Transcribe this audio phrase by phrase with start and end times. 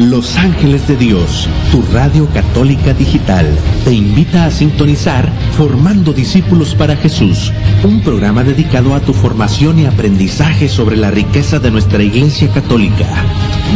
[0.00, 3.46] Los Ángeles de Dios, tu radio católica digital,
[3.84, 7.52] te invita a sintonizar Formando Discípulos para Jesús,
[7.84, 13.06] un programa dedicado a tu formación y aprendizaje sobre la riqueza de nuestra Iglesia Católica,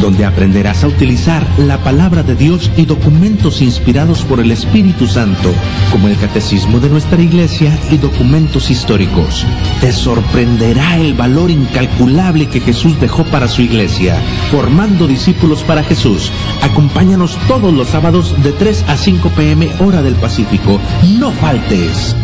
[0.00, 5.52] donde aprenderás a utilizar la palabra de Dios y documentos inspirados por el Espíritu Santo,
[5.90, 9.46] como el Catecismo de nuestra Iglesia y documentos históricos.
[9.80, 14.16] Te sorprenderá el valor incalculable que Jesús dejó para su Iglesia,
[14.50, 16.30] formando discípulos para Jesús
[16.62, 20.80] Acompáñanos todos los sábados de 3 a 5 pm hora del Pacífico.
[21.18, 22.16] No faltes.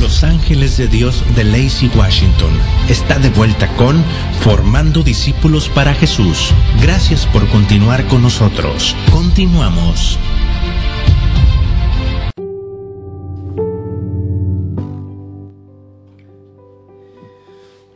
[0.00, 2.50] Los Ángeles de Dios de Lacey Washington
[2.88, 4.04] está de vuelta con
[4.40, 6.52] Formando Discípulos para Jesús.
[6.82, 8.94] Gracias por continuar con nosotros.
[9.10, 10.18] Continuamos.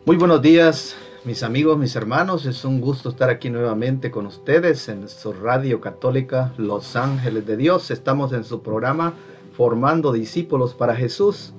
[0.07, 4.89] Muy buenos días, mis amigos, mis hermanos, es un gusto estar aquí nuevamente con ustedes
[4.89, 7.91] en su radio católica Los Ángeles de Dios.
[7.91, 9.13] Estamos en su programa
[9.55, 11.53] Formando Discípulos para Jesús,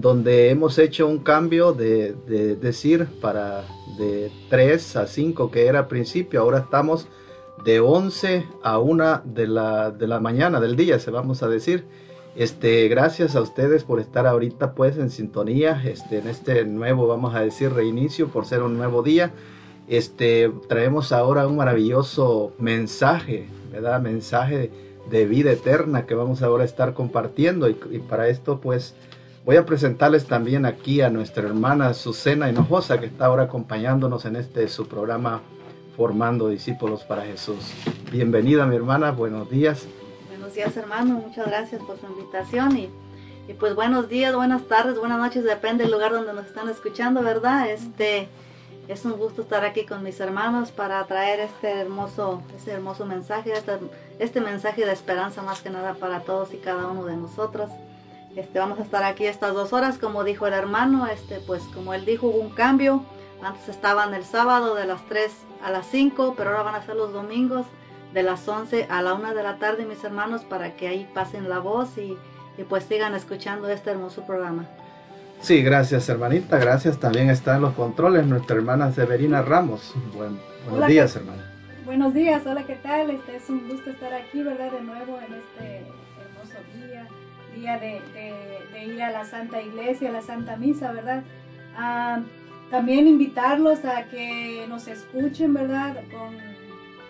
[0.00, 2.14] donde hemos hecho un cambio de,
[2.60, 3.64] decir para
[3.98, 7.08] de 3 a 5 que era al principio, ahora estamos
[7.64, 11.84] de 11 a 1 de la, de la mañana del día, se vamos a decir.
[12.36, 17.34] Este, gracias a ustedes por estar ahorita pues en sintonía, este, en este nuevo, vamos
[17.34, 19.32] a decir, reinicio por ser un nuevo día.
[19.88, 24.00] Este, traemos ahora un maravilloso mensaje, ¿verdad?
[24.00, 24.70] Mensaje
[25.10, 27.74] de vida eterna que vamos ahora a estar compartiendo y,
[28.08, 28.94] para esto pues
[29.48, 34.36] voy a presentarles también aquí a nuestra hermana Susana Hinojosa que está ahora acompañándonos en
[34.36, 35.40] este su programa
[35.96, 37.72] Formando Discípulos para Jesús.
[38.12, 39.86] Bienvenida mi hermana, buenos días
[40.54, 42.90] días hermano, muchas gracias por su invitación y,
[43.58, 47.70] pues buenos días, buenas tardes, buenas noches, depende del lugar donde nos están escuchando, ¿verdad?
[47.70, 48.28] Este
[48.86, 53.54] es un gusto estar aquí con mis hermanos para traer este hermoso, este hermoso mensaje,
[54.18, 57.70] este mensaje de esperanza más que nada para todos y cada uno de nosotros.
[58.38, 61.92] Este, vamos a estar aquí estas dos horas, como dijo el hermano, este, pues como
[61.92, 63.02] él dijo, hubo un cambio.
[63.42, 65.32] Antes estaban el sábado de las 3
[65.64, 67.66] a las 5, pero ahora van a ser los domingos
[68.14, 71.48] de las 11 a la 1 de la tarde, mis hermanos, para que ahí pasen
[71.48, 72.16] la voz y,
[72.68, 74.68] pues sigan escuchando este hermoso programa.
[75.40, 76.98] Sí, gracias hermanita, gracias.
[76.98, 79.94] También está en los controles nuestra hermana Severina Ramos.
[80.14, 81.42] buenos días, hermana.
[81.84, 83.10] Buenos días, hola, ¿qué tal?
[83.10, 84.70] Este es un gusto estar aquí, ¿verdad?
[84.70, 85.97] De nuevo en este
[87.58, 88.00] día de,
[88.84, 91.24] ir a la Santa Iglesia, a la Santa Misa, ¿verdad?
[91.76, 92.20] Ah,
[92.70, 95.96] también invitarlos a que nos escuchen, ¿verdad?
[96.10, 96.36] Con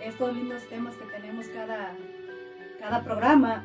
[0.02, 1.92] estos lindos temas que tenemos cada,
[2.80, 3.64] cada programa.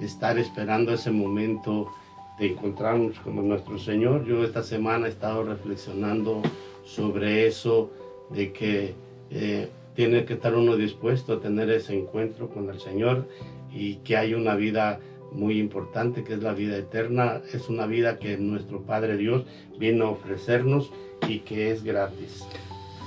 [0.00, 1.90] estar esperando ese momento
[2.38, 4.24] de encontrarnos con nuestro Señor.
[4.24, 6.42] Yo esta semana he estado reflexionando
[6.84, 7.90] sobre eso,
[8.30, 8.94] de que
[9.30, 13.28] eh, tiene que estar uno dispuesto a tener ese encuentro con el Señor
[13.72, 15.00] y que hay una vida
[15.32, 17.40] muy importante que es la vida eterna.
[17.52, 19.44] Es una vida que nuestro Padre Dios
[19.78, 20.90] viene a ofrecernos
[21.28, 22.44] y que es gratis.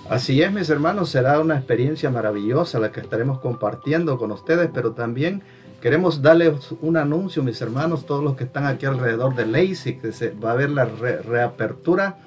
[0.09, 4.91] Así es, mis hermanos, será una experiencia maravillosa la que estaremos compartiendo con ustedes, pero
[4.91, 5.41] también
[5.79, 10.11] queremos darles un anuncio, mis hermanos, todos los que están aquí alrededor de Lacey, que
[10.11, 12.17] se va a ver la reapertura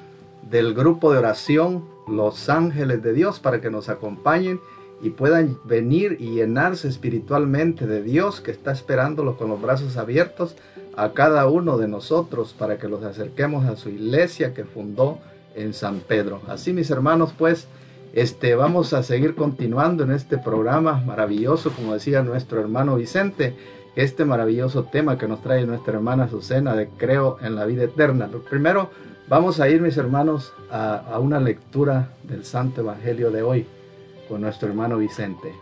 [0.50, 4.60] del grupo de oración Los Ángeles de Dios para que nos acompañen
[5.04, 10.56] y puedan venir y llenarse espiritualmente de Dios que está esperándolos con los brazos abiertos
[10.96, 15.18] a cada uno de nosotros para que los acerquemos a su iglesia que fundó
[15.54, 16.40] en San Pedro.
[16.48, 17.68] Así mis hermanos, pues,
[18.14, 23.54] este, vamos a seguir continuando en este programa maravilloso, como decía nuestro hermano Vicente,
[23.96, 28.28] este maravilloso tema que nos trae nuestra hermana Susana de Creo en la vida eterna.
[28.30, 28.90] Pero primero
[29.26, 33.66] Vamos a ir, mis hermanos, a una lectura del Santo Evangelio de hoy
[34.28, 35.52] con nuestro hermano Vicente.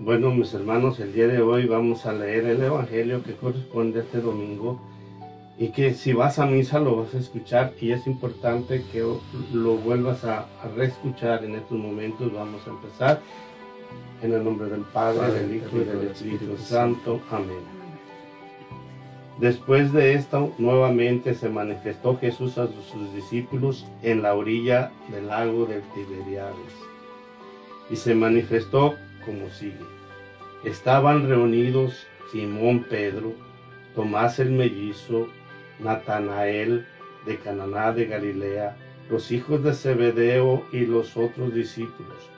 [0.00, 4.02] Bueno, mis hermanos, el día de hoy vamos a leer el Evangelio que corresponde a
[4.02, 4.80] este domingo
[5.58, 9.04] y que si vas a misa lo vas a escuchar y es importante que
[9.52, 12.32] lo vuelvas a, a reescuchar en estos momentos.
[12.32, 13.20] Vamos a empezar
[14.22, 16.56] en el nombre del Padre, Padre, del Hijo y del Espíritu.
[16.58, 17.20] Santo.
[17.30, 17.78] Amén.
[19.40, 25.64] Después de esto, nuevamente se manifestó Jesús a sus discípulos en la orilla del lago
[25.66, 26.87] de Tiberiades.
[27.90, 29.76] Y se manifestó como sigue.
[30.64, 33.32] Estaban reunidos Simón Pedro,
[33.94, 35.28] Tomás el mellizo,
[35.80, 36.86] Natanael
[37.26, 38.76] de Cananá de Galilea,
[39.10, 42.30] los hijos de Zebedeo y los otros discípulos.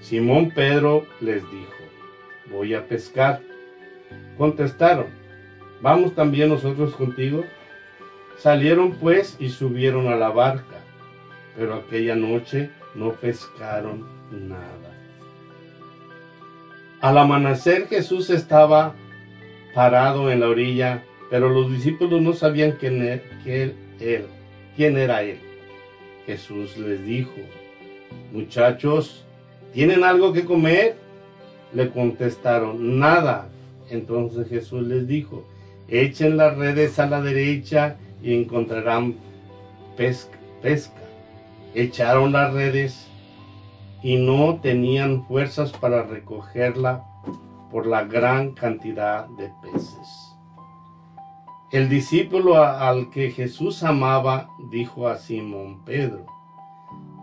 [0.00, 1.72] Simón Pedro les dijo,
[2.50, 3.40] voy a pescar.
[4.36, 5.06] Contestaron,
[5.82, 7.44] ¿vamos también nosotros contigo?
[8.36, 10.80] Salieron pues y subieron a la barca,
[11.56, 14.94] pero aquella noche no pescaron nada.
[17.00, 18.94] Al amanecer Jesús estaba
[19.74, 24.26] parado en la orilla, pero los discípulos no sabían quién era, quién, él,
[24.76, 25.38] quién era él.
[26.26, 27.32] Jesús les dijo,
[28.32, 29.24] muchachos,
[29.72, 30.96] ¿tienen algo que comer?
[31.72, 33.48] Le contestaron, nada.
[33.90, 35.46] Entonces Jesús les dijo,
[35.88, 39.14] echen las redes a la derecha y encontrarán
[39.96, 40.38] pesca.
[40.60, 41.00] pesca.
[41.74, 43.07] Echaron las redes
[44.02, 47.04] y no tenían fuerzas para recogerla
[47.70, 50.36] por la gran cantidad de peces.
[51.70, 56.24] El discípulo al que Jesús amaba dijo a Simón Pedro,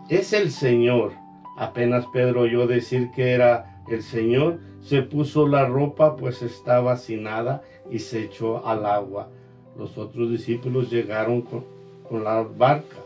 [0.08, 1.12] es el Señor.
[1.56, 7.24] Apenas Pedro oyó decir que era el Señor, se puso la ropa pues estaba sin
[7.24, 9.28] nada y se echó al agua.
[9.76, 11.64] Los otros discípulos llegaron con,
[12.08, 12.96] con la barca.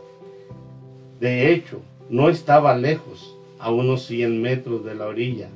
[1.19, 5.49] De hecho, no estaba lejos, a unos 100 metros de la orilla.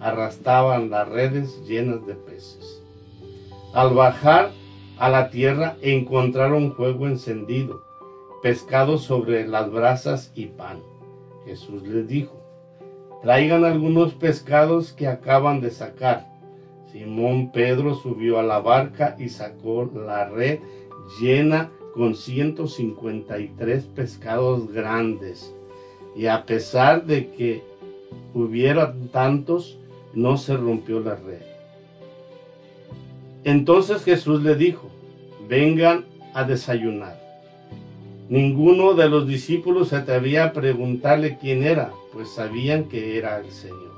[0.00, 2.82] Arrastraban las redes llenas de peces.
[3.72, 4.50] Al bajar
[4.98, 7.82] a la tierra encontraron fuego encendido,
[8.42, 10.80] pescado sobre las brasas y pan.
[11.44, 12.42] Jesús les dijo,
[13.22, 16.28] traigan algunos pescados que acaban de sacar.
[16.90, 20.58] Simón Pedro subió a la barca y sacó la red
[21.20, 25.54] llena con 153 pescados grandes.
[26.16, 27.62] Y a pesar de que
[28.34, 29.78] hubiera tantos,
[30.14, 31.42] no se rompió la red.
[33.44, 34.88] Entonces Jesús le dijo,
[35.48, 36.04] vengan
[36.34, 37.20] a desayunar.
[38.28, 43.50] Ninguno de los discípulos se atrevía a preguntarle quién era, pues sabían que era el
[43.50, 43.92] Señor.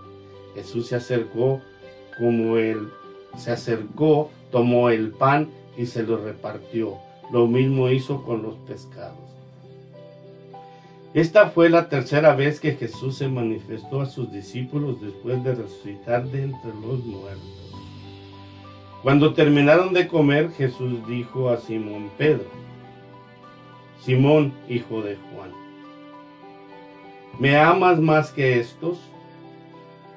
[0.54, 1.60] Jesús se acercó
[2.18, 2.88] como él
[3.36, 6.98] se acercó, tomó el pan y se lo repartió.
[7.32, 9.23] Lo mismo hizo con los pescados.
[11.14, 16.24] Esta fue la tercera vez que Jesús se manifestó a sus discípulos después de resucitar
[16.24, 17.72] de entre los muertos.
[19.00, 22.48] Cuando terminaron de comer, Jesús dijo a Simón Pedro,
[24.00, 25.52] Simón, hijo de Juan,
[27.38, 28.98] ¿me amas más que estos?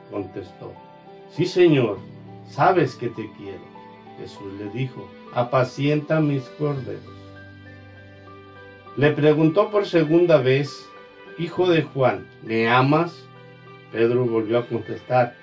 [0.10, 0.74] Contestó,
[1.30, 2.00] sí Señor,
[2.50, 3.62] sabes que te quiero.
[4.20, 7.17] Jesús le dijo, apacienta mis corderos.
[8.98, 10.90] Le preguntó por segunda vez,
[11.38, 13.24] hijo de Juan, ¿me amas?
[13.92, 15.36] Pedro volvió a contestar,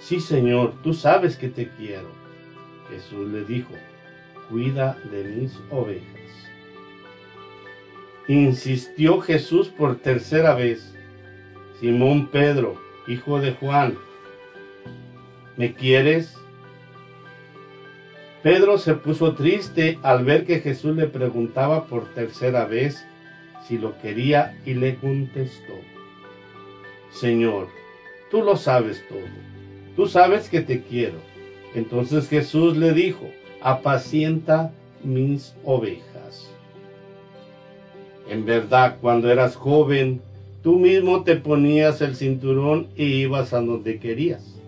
[0.00, 2.08] sí Señor, tú sabes que te quiero.
[2.90, 3.72] Jesús le dijo,
[4.48, 6.04] cuida de mis ovejas.
[8.26, 10.92] Insistió Jesús por tercera vez,
[11.78, 13.96] Simón Pedro, hijo de Juan,
[15.56, 16.36] ¿me quieres?
[18.42, 23.04] Pedro se puso triste al ver que Jesús le preguntaba por tercera vez
[23.66, 25.74] si lo quería y le contestó,
[27.10, 27.68] Señor,
[28.30, 29.18] tú lo sabes todo,
[29.96, 31.18] tú sabes que te quiero.
[31.74, 33.28] Entonces Jesús le dijo,
[33.60, 36.50] apacienta mis ovejas.
[38.28, 40.20] En verdad, cuando eras joven,
[40.62, 44.60] tú mismo te ponías el cinturón y ibas a donde querías.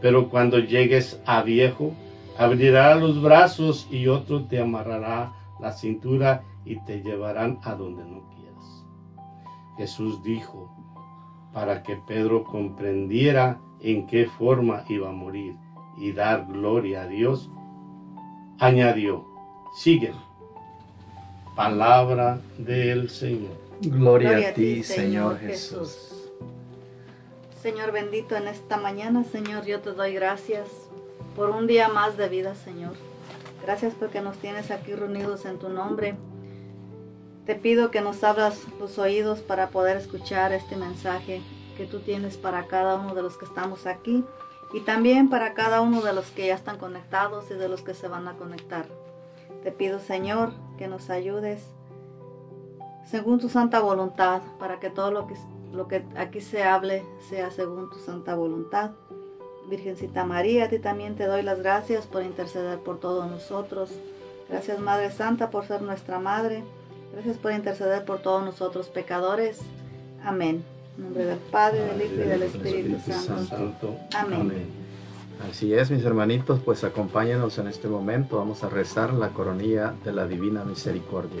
[0.00, 1.94] Pero cuando llegues a viejo,
[2.40, 8.30] abrirá los brazos y otro te amarrará la cintura y te llevarán a donde no
[8.30, 8.86] quieras.
[9.76, 10.74] Jesús dijo,
[11.52, 15.54] para que Pedro comprendiera en qué forma iba a morir
[15.98, 17.50] y dar gloria a Dios,
[18.58, 19.26] añadió,
[19.76, 20.16] sígueme.
[21.54, 23.52] Palabra del Señor.
[23.82, 26.30] Gloria, a ti, Señor Jesús.
[27.60, 30.90] Señor bendito, en esta mañana, Señor, yo te doy gracias
[31.34, 32.92] por un día más de vida, Señor.
[33.62, 36.16] Gracias porque nos tienes aquí reunidos en tu nombre.
[37.46, 41.42] te pido que nos abras los oídos para poder escuchar este mensaje
[41.76, 44.24] que tú tienes para cada uno de los que estamos aquí
[44.72, 47.94] y también para cada uno de los que ya están conectados y de los que
[47.94, 48.86] se van a conectar.
[49.64, 51.64] Te pido, Señor, que nos ayudes
[53.04, 55.34] según tu santa voluntad, para que todo lo que,
[55.72, 58.92] lo que aquí se hable sea según tu santa voluntad.
[59.70, 63.90] Virgencita María, a ti también te doy las gracias por interceder por todos nosotros.
[64.48, 66.64] Gracias Madre Santa por ser nuestra Madre.
[67.12, 69.60] Gracias por interceder por todos nosotros pecadores.
[70.24, 70.62] Amén.
[70.98, 73.96] En nombre del Padre, del Hijo y del Espíritu Santo.
[74.14, 74.66] Amén.
[75.48, 78.36] Así es, mis hermanitos, pues acompáñenos en este momento.
[78.36, 81.40] Vamos a rezar la coronilla de la Divina Misericordia.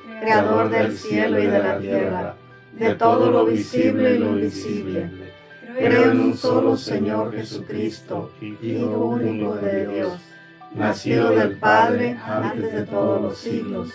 [0.21, 2.35] Creador del cielo y de la tierra,
[2.73, 5.09] de todo lo visible y lo invisible.
[5.75, 10.19] Creo en un solo Señor Jesucristo, Hijo único de Dios
[10.75, 13.89] nacido del Padre antes de todos los siglos,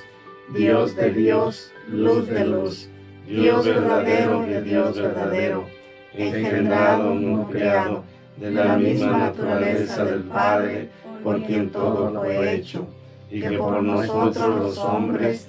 [0.52, 2.88] Dios de Dios, luz de luz,
[3.28, 5.66] Dios verdadero de Dios verdadero,
[6.12, 8.02] engendrado, no creado,
[8.37, 10.88] de la misma naturaleza del Padre,
[11.23, 12.88] por quien todo fue hecho,
[13.30, 15.49] y que por nosotros los hombres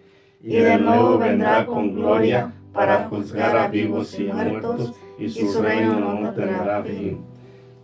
[0.43, 5.99] y de nuevo vendrá con gloria para juzgar a vivos y muertos, y su reino
[5.99, 7.19] no tendrá fin.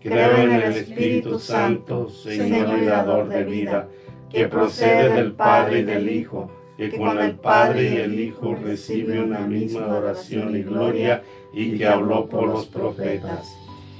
[0.01, 3.87] Creo en el Espíritu Santo, Señor y dador de vida,
[4.29, 9.21] que procede del Padre y del Hijo, que con el Padre y el Hijo recibe
[9.21, 11.23] una misma adoración y gloria
[11.53, 13.53] y que habló por los profetas.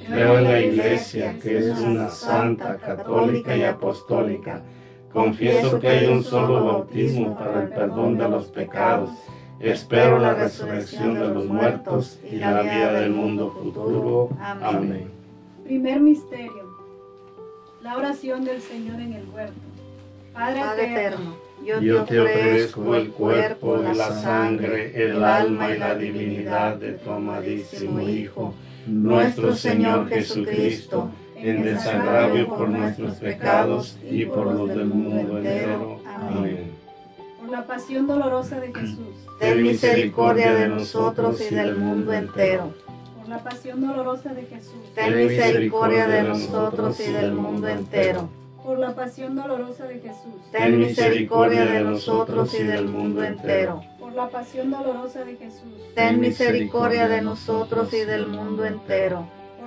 [0.07, 4.63] Creo en la Iglesia, que es una santa, católica y apostólica.
[5.11, 9.09] Confieso que hay un solo bautismo para el perdón de los pecados.
[9.59, 14.29] Espero la resurrección de los muertos y la vida del mundo futuro.
[14.39, 15.09] Amén.
[15.63, 16.67] Primer misterio.
[17.81, 19.59] La oración del Señor en el huerto.
[20.33, 21.35] Padre, eterno,
[21.81, 27.99] yo, te ofrezco el cuerpo, la sangre, el alma y la divinidad de tu amadísimo
[28.01, 28.53] Hijo,
[28.85, 36.01] nuestro Señor Jesucristo, en desagravio por nuestros pecados y por los del mundo entero.
[36.05, 36.71] Amén.
[37.39, 39.27] Por la pasión dolorosa de Jesús.
[39.39, 42.73] Ten misericordia de nosotros y del mundo entero.
[43.17, 44.93] Por la pasión dolorosa de Jesús.
[44.95, 48.29] Ten misericordia de nosotros y del mundo entero
[48.67, 50.33] por la pasión dolorosa de Jesús.
[50.51, 53.81] Ten misericordia de nosotros y del mundo entero.
[53.97, 55.71] Por la pasión dolorosa de Jesús.
[55.95, 59.25] Ten misericordia de nosotros y del mundo entero.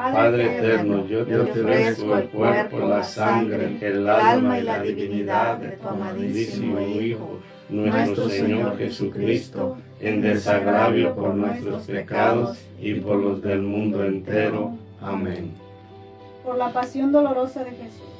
[0.00, 5.76] Padre eterno, yo te ofrezco el cuerpo, la sangre, el alma y la divinidad de
[5.76, 13.60] tu amadísimo Hijo, nuestro Señor Jesucristo, en desagravio por nuestros pecados y por los del
[13.60, 14.72] mundo entero.
[15.02, 15.52] Amén.
[16.44, 18.19] Por la pasión dolorosa de Jesús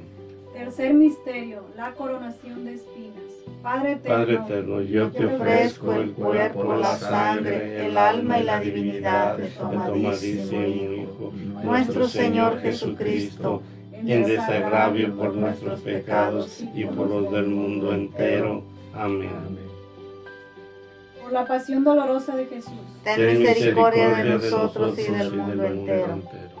[0.61, 3.23] Tercer misterio, la coronación de espinas.
[3.63, 8.59] Padre eterno, Padre eterno, yo te ofrezco el cuerpo, la sangre, el alma y la
[8.59, 17.09] divinidad de tu amadísimo Hijo, nuestro Señor Jesucristo, en desagravio por nuestros pecados y por
[17.09, 18.63] los del mundo entero.
[18.93, 19.57] Amén.
[21.23, 22.73] Por la pasión dolorosa de Jesús.
[23.03, 26.60] Ten misericordia de nosotros y del mundo entero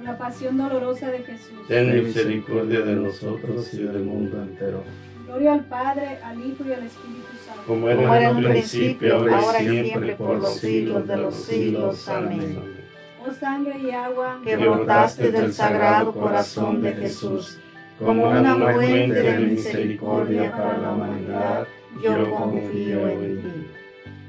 [0.00, 1.68] Por la pasión dolorosa de Jesús.
[1.68, 4.82] Ten misericordia de nosotros y del mundo entero.
[5.26, 7.62] Gloria al Padre, al Hijo y al Espíritu Santo.
[7.66, 12.08] Como era en un principio, ahora y siempre, por los siglos de los siglos.
[12.08, 12.80] Amén
[13.26, 17.58] oh sangre y agua que brotaste del sagrado corazón de Jesús,
[17.98, 21.68] como una fuente de misericordia para la humanidad,
[22.02, 23.66] yo confío en ti.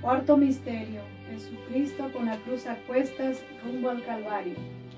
[0.01, 4.55] Cuarto misterio, Jesucristo con la cruz a cuestas rumbo al Calvario.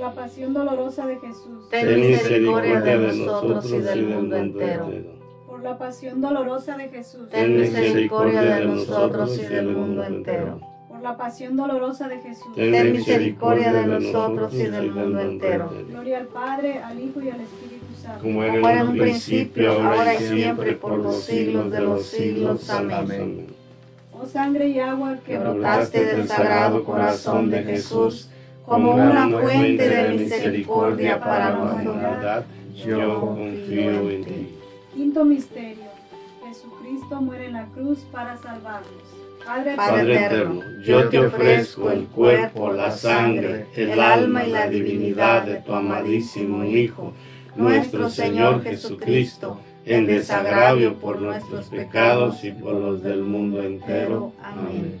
[0.00, 1.68] Por la pasión dolorosa de Jesús.
[1.70, 4.90] Ten misericordia de nosotros y del mundo entero.
[5.46, 7.28] Por la pasión dolorosa de Jesús.
[7.28, 10.60] Ten misericordia de nosotros y del mundo entero
[11.02, 12.54] la pasión dolorosa de Jesús.
[12.54, 15.72] Ten misericordia de nosotros y del mundo entero.
[15.88, 18.22] Gloria al Padre, al Hijo y al Espíritu Santo.
[18.22, 22.70] Como era en un principio, ahora y siempre, por los siglos de los siglos.
[22.70, 23.46] Amén.
[24.12, 28.28] Oh sangre y agua que brotaste del sagrado corazón de Jesús,
[28.70, 34.48] como una fuente de misericordia para la humanidad, yo confío en ti.
[34.94, 35.90] Quinto misterio.
[36.46, 39.02] Jesucristo muere en la cruz para salvarnos.
[39.76, 45.56] Padre, eterno, yo te ofrezco el cuerpo, la sangre, el alma y la divinidad de
[45.56, 47.12] tu amadísimo Hijo,
[47.56, 54.32] nuestro Señor Jesucristo, en desagravio por nuestros pecados y por los del mundo entero.
[54.40, 55.00] Amén.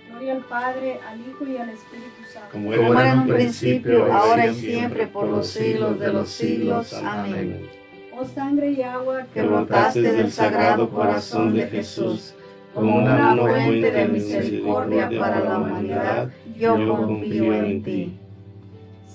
[0.21, 2.49] Gloria al Padre, al Hijo y al Espíritu Santo.
[2.51, 6.93] Como era en un principio, ahora y siempre, por los siglos de los siglos.
[6.93, 7.67] Amén.
[8.15, 12.35] Oh sangre y agua que brotaste del sagrado corazón de Jesús
[12.75, 18.19] como una fuente de misericordia para la humanidad, yo confío en ti.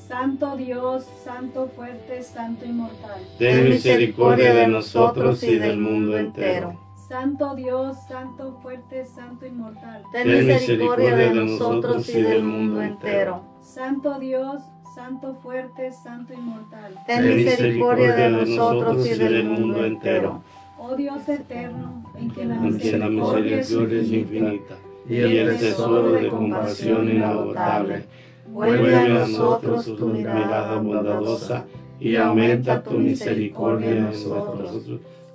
[0.08, 3.20] Santo Dios, Santo fuerte, Santo inmortal.
[3.38, 6.85] Ten misericordia de nosotros y del mundo entero.
[7.08, 10.02] Santo Dios, Santo fuerte, Santo inmortal.
[10.12, 13.42] Ten misericordia de nosotros y del mundo entero.
[13.62, 16.94] Santo Dios, Santo fuerte, Santo inmortal.
[17.06, 20.42] Ten misericordia de nosotros y del mundo entero.
[20.78, 24.76] Oh Dios eterno, en que la misericordia es infinita
[25.08, 28.04] y el tesoro de compasión inagotable.
[28.48, 31.64] Vuelve a nosotros tu mirada bondadosa
[32.00, 34.82] y aumenta tu misericordia en nosotros,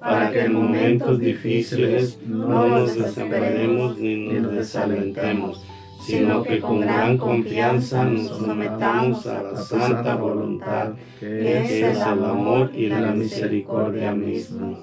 [0.01, 5.63] para que en momentos difíciles no nos desesperemos ni nos desalentemos,
[6.01, 12.71] sino que con gran confianza nos sometamos a la santa voluntad, que es el amor
[12.73, 14.75] y la misericordia misma.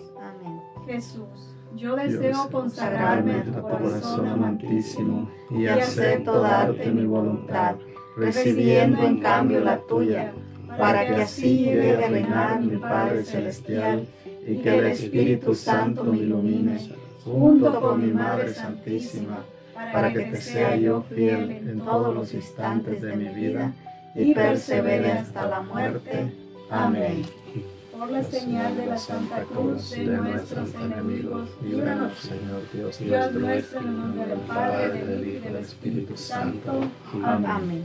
[0.87, 7.75] Jesús, yo deseo consagrarme a tu corazón amantísimo y acepto darte mi voluntad,
[8.17, 10.33] recibiendo en cambio la tuya,
[10.79, 14.07] para que así llegue a reinar mi Padre Celestial
[14.49, 16.79] y que el Espíritu Santo me ilumine
[17.25, 19.45] junto con mi Madre Santísima,
[19.93, 23.73] para que te sea yo fiel en todos los instantes de mi vida
[24.15, 26.33] y persevere hasta la muerte.
[26.71, 27.25] Amén
[27.99, 33.81] por la señal de la Santa Cruz de nuestros enemigos, líbranos, Señor Dios, Dios nuestro,
[33.81, 36.85] en el nombre del Padre, del Hijo y del Espíritu Santo.
[37.25, 37.85] Amén.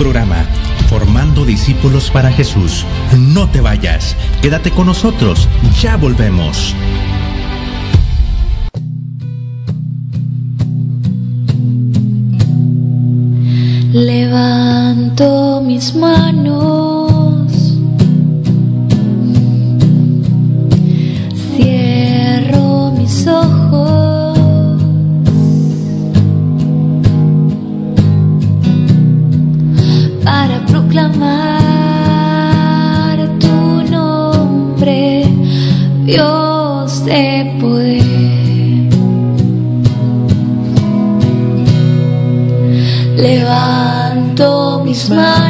[0.00, 0.46] Programa
[0.88, 2.86] Formando Discípulos para Jesús.
[3.18, 5.46] No te vayas, quédate con nosotros,
[5.78, 6.74] ya volvemos.
[13.92, 17.09] Levanto mis manos,
[45.10, 45.49] Levanto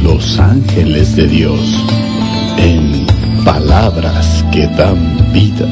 [0.00, 1.60] Los Ángeles de Dios,
[2.56, 3.06] en
[3.44, 5.68] palabras que dan vida.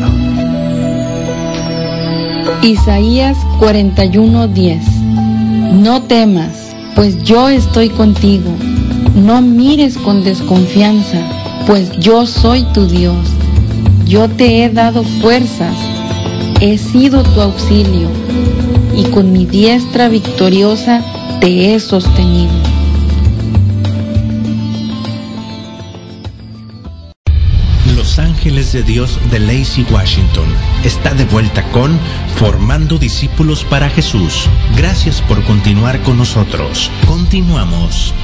[2.62, 4.82] Isaías 41:10
[5.72, 8.50] No temas, pues yo estoy contigo.
[9.14, 11.18] No mires con desconfianza,
[11.66, 13.16] pues yo soy tu Dios.
[14.06, 15.76] Yo te he dado fuerzas,
[16.60, 18.08] he sido tu auxilio,
[18.94, 21.02] y con mi diestra victoriosa
[21.40, 22.69] te he sostenido.
[28.40, 30.46] Ángeles de Dios de Lacey Washington
[30.82, 31.90] está de vuelta con
[32.36, 34.48] Formando Discípulos para Jesús.
[34.78, 36.90] Gracias por continuar con nosotros.
[37.06, 38.14] Continuamos.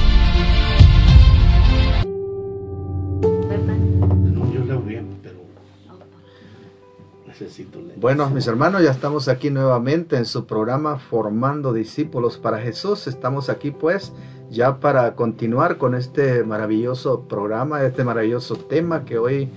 [7.97, 13.05] Bueno, mis hermanos, ya estamos aquí nuevamente en su programa Formando Discípulos para Jesús.
[13.05, 14.13] Estamos aquí pues
[14.49, 19.51] ya para continuar con este maravilloso programa, este maravilloso tema que hoy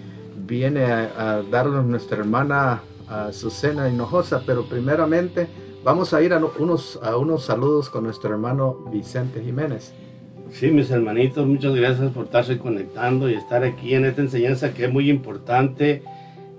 [0.50, 4.42] viene a, a darnos nuestra hermana Azucena Hinojosa.
[4.44, 5.46] Pero primeramente
[5.84, 9.94] vamos a ir a no- unos, a unos saludos con nuestro hermano Vicente Jiménez.
[10.50, 14.86] Sí, mis hermanitos, muchas gracias por estarse conectando y estar aquí en esta enseñanza que
[14.86, 16.02] es muy importante.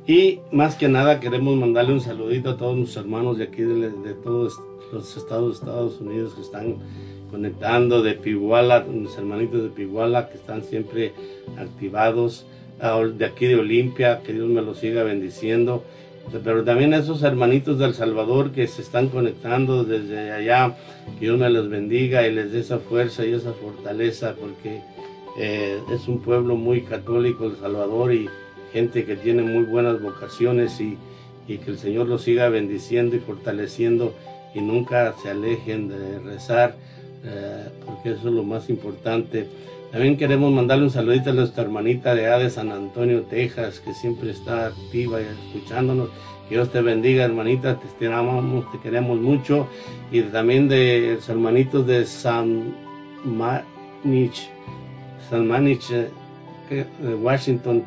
[0.07, 3.89] Y más que nada queremos mandarle un saludito a todos nuestros hermanos de aquí, de,
[3.91, 4.59] de todos
[4.93, 6.77] los estados Estados Unidos que están
[7.29, 11.13] conectando, de Piguala, mis hermanitos de Piguala que están siempre
[11.57, 12.45] activados,
[12.81, 15.83] de aquí de Olimpia, que Dios me los siga bendiciendo.
[16.43, 20.75] Pero también a esos hermanitos del Salvador que se están conectando desde allá,
[21.19, 24.81] que Dios me los bendiga y les dé esa fuerza y esa fortaleza, porque
[25.37, 28.29] eh, es un pueblo muy católico El Salvador y
[28.71, 30.97] gente que tiene muy buenas vocaciones y,
[31.47, 34.13] y que el Señor los siga bendiciendo y fortaleciendo
[34.53, 36.75] y nunca se alejen de rezar,
[37.23, 39.47] eh, porque eso es lo más importante.
[39.91, 43.93] También queremos mandarle un saludito a nuestra hermanita de allá de San Antonio, Texas, que
[43.93, 46.09] siempre está activa y escuchándonos.
[46.47, 49.67] Que Dios te bendiga, hermanita, te estimamos, te queremos mucho.
[50.09, 52.73] Y también de los hermanitos de San
[53.25, 54.49] Manich,
[55.29, 56.09] Salmanich, eh,
[56.69, 56.85] eh,
[57.21, 57.83] Washington,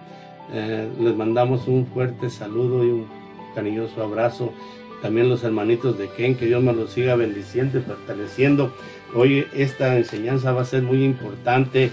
[0.53, 3.07] eh, les mandamos un fuerte saludo y un
[3.55, 4.53] cariñoso abrazo.
[5.01, 8.73] También los hermanitos de Ken, que Dios me los siga bendiciendo y fortaleciendo.
[9.17, 11.93] Hoy esta enseñanza va a ser muy importante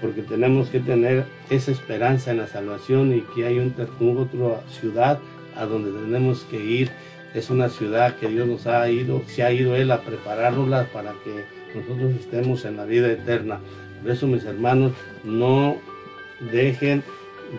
[0.00, 3.74] porque tenemos que tener esa esperanza en la salvación y que hay un,
[4.16, 5.18] otra ciudad
[5.54, 6.90] a donde tenemos que ir.
[7.34, 11.12] Es una ciudad que Dios nos ha ido, se ha ido Él a prepararla para
[11.22, 11.44] que
[11.78, 13.60] nosotros estemos en la vida eterna.
[14.00, 14.92] Por eso, mis hermanos,
[15.24, 15.76] no
[16.50, 17.04] dejen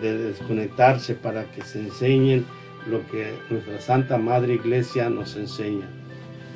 [0.02, 2.44] de desconectarse para que se enseñen
[2.90, 5.88] lo que nuestra Santa Madre Iglesia nos enseña.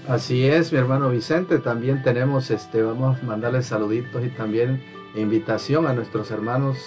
[0.08, 4.82] Así es, mi hermano Vicente, también tenemos, este, vamos a mandarles saluditos y también
[5.14, 6.78] invitación a nuestros hermanos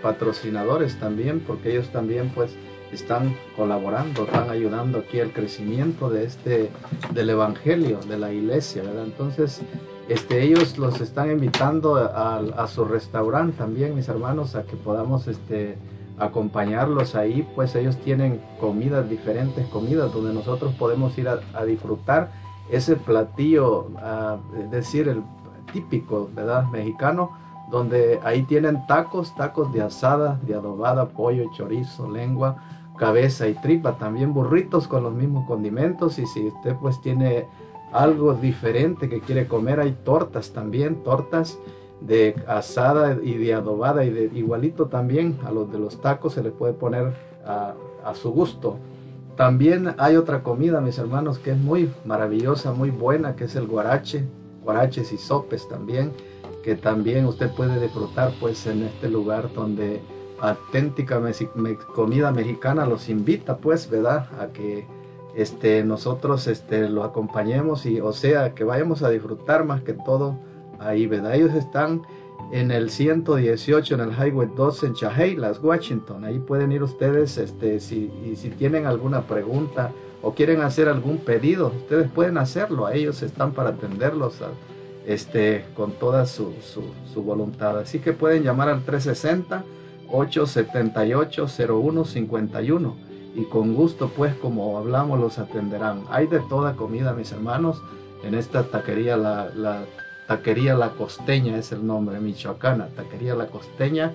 [0.00, 2.56] patrocinadores también, porque ellos también pues
[2.90, 6.70] están colaborando, están ayudando aquí al crecimiento de este,
[7.12, 9.04] del evangelio, de la iglesia, ¿verdad?
[9.04, 9.60] Entonces,
[10.08, 15.76] este, ellos los están invitando a, su restaurante también, mis hermanos, a que podamos este,
[16.18, 22.96] acompañarlos ahí, pues ellos tienen comidas, diferentes comidas, donde nosotros podemos ir a, disfrutar ese
[22.96, 23.86] platillo,
[24.58, 25.22] es decir, el
[25.72, 26.64] típico, ¿verdad?
[26.70, 27.30] Mexicano,
[27.70, 32.56] donde ahí tienen tacos, tacos de asada, de adobada, pollo, chorizo, lengua,
[32.96, 37.46] cabeza y tripa, también burritos con los mismos condimentos y si usted pues tiene
[37.92, 41.58] algo diferente que quiere comer, hay tortas también, tortas
[42.00, 46.42] de asada y de adobada y de igualito también a los de los tacos se
[46.42, 47.14] le puede poner
[47.46, 47.74] a,
[48.04, 48.76] a su gusto.
[49.36, 53.66] También hay otra comida, mis hermanos, que es muy maravillosa, muy buena, que es el
[53.66, 54.24] guarache,
[54.62, 56.12] guaraches y sopes también,
[56.62, 60.00] que también usted puede disfrutar pues en este lugar donde
[60.40, 61.20] auténtica
[61.94, 64.28] comida mexicana los invita pues, ¿verdad?
[64.40, 64.86] A que
[65.34, 70.36] este, nosotros este, lo acompañemos y o sea que vayamos a disfrutar más que todo
[70.78, 71.34] ahí, ¿verdad?
[71.34, 72.02] Ellos están
[72.52, 76.24] en el 118 en el Highway 2 en Chehalis, Washington.
[76.24, 79.90] Ahí pueden ir ustedes este, si, y si tienen alguna pregunta
[80.20, 82.90] o quieren hacer algún pedido, ustedes pueden hacerlo.
[82.90, 84.34] Ellos están para atenderlos
[85.06, 87.78] este, con toda su, su, voluntad.
[87.78, 89.64] Así que pueden llamar al 360
[90.10, 92.96] 878 0151
[93.34, 96.04] y con gusto pues como hablamos los atenderán.
[96.10, 97.82] Hay de toda comida mis hermanos
[98.22, 99.86] en esta taquería la
[100.26, 104.12] taquería La Costeña es el nombre, Michoacana, taquería La Costeña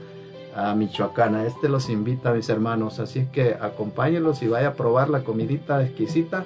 [0.56, 1.46] a Michoacana.
[1.46, 6.46] Este los invita mis hermanos, así que acompáñenlos y vaya a probar la comidita exquisita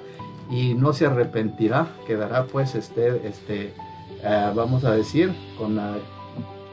[0.50, 3.74] y no se arrepentirá, quedará pues este, este
[4.22, 5.80] eh, vamos a decir, con,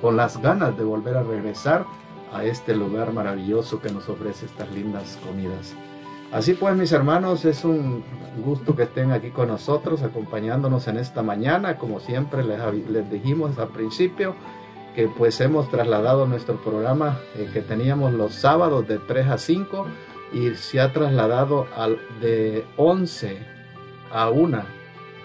[0.02, 1.86] con las ganas de volver a regresar
[2.34, 5.76] a este lugar maravilloso que nos ofrece estas lindas comidas.
[6.32, 8.04] Así pues, mis hermanos, es un
[8.46, 11.78] gusto que estén aquí con nosotros, acompañándonos en esta mañana.
[11.78, 12.60] Como siempre les,
[12.90, 14.36] les dijimos al principio,
[14.96, 19.88] que pues hemos trasladado nuestro programa eh, que teníamos los sábados de 3 a 5
[20.34, 23.40] y se ha trasladado al de 11
[24.12, 24.62] a 1.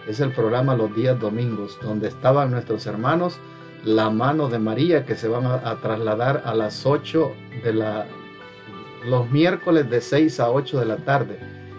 [0.09, 3.39] Es el programa los días domingos, donde estaban nuestros hermanos
[3.85, 7.33] La Mano de María, que se van a, trasladar a las 8
[7.63, 8.07] de la
[9.05, 11.39] los miércoles de 6 a 8 de la tarde.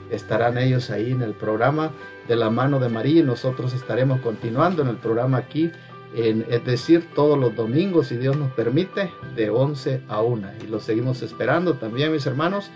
[0.10, 1.92] Estarán ellos ahí en el programa
[2.28, 5.72] de la mano de María y nosotros estaremos continuando en el programa aquí,
[6.16, 10.48] en, es decir, todos los domingos, si Dios nos permite, de 11 a 1.
[10.64, 12.70] Y los seguimos esperando también, mis hermanos.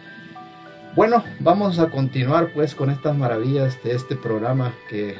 [0.95, 5.15] Bueno, vamos a continuar pues con estas maravillas de este programa que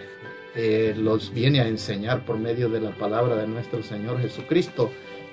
[0.56, 4.90] eh, los viene a enseñar por medio de la palabra de nuestro Señor Jesucristo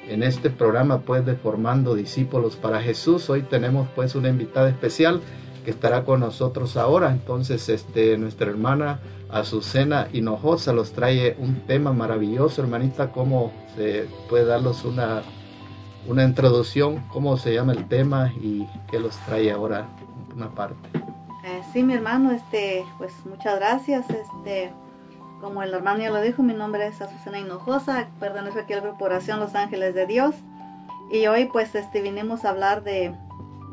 [0.08, 3.28] en este programa pues de formando discípulos para Jesús.
[3.30, 5.20] Hoy tenemos pues una invitada especial
[5.64, 7.10] que estará con nosotros ahora.
[7.10, 9.00] Entonces, este, nuestra hermana
[9.30, 15.22] Azucena Hinojosa los trae un tema maravilloso, hermanita, cómo se puede darlos una,
[16.06, 19.88] una introducción, cómo se llama el tema y qué los trae ahora
[20.34, 20.88] una parte.
[21.44, 24.72] Eh, sí, mi hermano, este, pues muchas gracias, este,
[25.46, 28.82] como el hermano ya lo dijo, mi nombre es Azucena Hinojosa, pertenezco aquí a la
[28.82, 30.34] Corporación Los Ángeles de Dios.
[31.12, 33.14] Y hoy pues este vinimos a hablar de,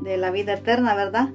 [0.01, 1.29] de la vida eterna, ¿verdad?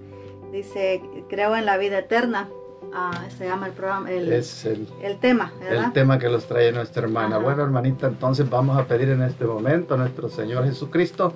[0.52, 2.48] Dice, creo en la vida eterna.
[2.94, 5.86] Ah, se llama el programa, el, es el, el tema, ¿verdad?
[5.86, 7.38] El tema que los trae nuestra hermana.
[7.38, 11.34] Bueno, hermanita, entonces vamos a pedir en este momento a nuestro Señor Jesucristo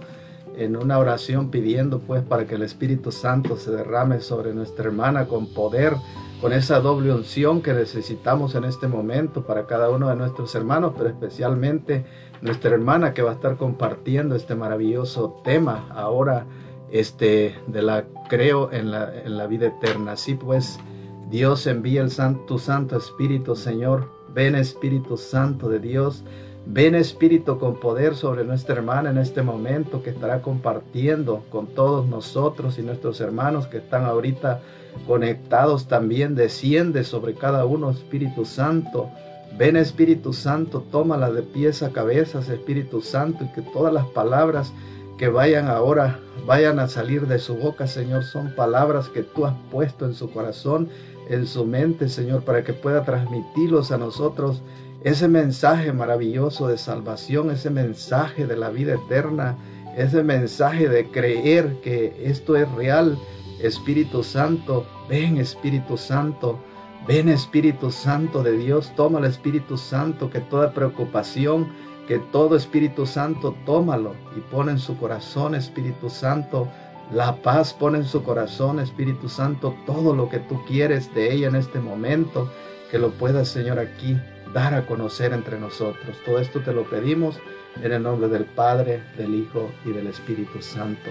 [0.57, 5.27] en una oración pidiendo pues para que el Espíritu Santo se derrame sobre nuestra hermana
[5.27, 5.97] con poder
[6.43, 10.93] con esa doble unción que necesitamos en este momento para cada uno de nuestros hermanos,
[10.99, 12.05] pero especialmente
[12.41, 16.47] nuestra hermana que va a estar compartiendo este maravilloso tema ahora
[16.91, 20.13] este de la creo en la, en la vida eterna.
[20.13, 20.81] Así pues,
[21.31, 24.11] Dios envía el santo, tu Santo Espíritu, Señor.
[24.35, 26.25] Ven Espíritu Santo de Dios,
[26.67, 32.09] Ven Espíritu con poder sobre nuestra hermana en este momento que estará compartiendo con todos
[32.09, 34.61] nosotros y nuestros hermanos que están ahorita
[35.07, 36.35] conectados también.
[36.35, 39.11] Desciende sobre cada uno, Espíritu Santo.
[39.59, 44.73] Ven Espíritu Santo, tómala de pies a cabezas, Espíritu Santo, y que todas las palabras
[45.19, 49.55] que vayan ahora, vayan a salir de su boca, Señor, son palabras que tú has
[49.71, 50.89] puesto en su corazón,
[51.29, 54.63] en su mente, Señor, para que pueda transmitirlos a nosotros
[55.05, 59.57] ese mensaje maravilloso de salvación, ese mensaje de la vida eterna,
[59.97, 63.19] ese mensaje de creer que esto es real.
[63.63, 66.59] Espíritu Santo, ven Espíritu Santo,
[67.07, 71.69] ven Espíritu Santo de Dios, toma el Espíritu Santo, que toda preocupación,
[72.09, 76.69] que todo Espíritu Santo, tómalo y pone en su corazón, Espíritu Santo,
[77.13, 81.49] la paz, pone en su corazón, Espíritu Santo, todo lo que tú quieres de ella
[81.49, 82.51] en este momento,
[82.91, 84.19] que lo puedas, Señor, aquí
[84.53, 86.17] dar a conocer entre nosotros.
[86.25, 87.39] Todo esto te lo pedimos
[87.83, 91.11] en el nombre del Padre, del Hijo y del Espíritu Santo.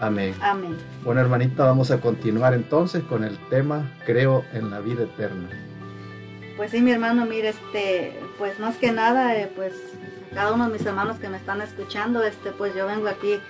[0.00, 0.34] Amén.
[0.40, 0.76] Amén.
[1.04, 5.48] Bueno, hermanita, vamos a continuar entonces con el tema Creo en la vida eterna.
[6.56, 9.74] Pues sí, mi hermano, mire, este, pues más que nada, eh, pues
[10.34, 13.40] cada uno de mis hermanos que me están escuchando, este, pues yo vengo aquí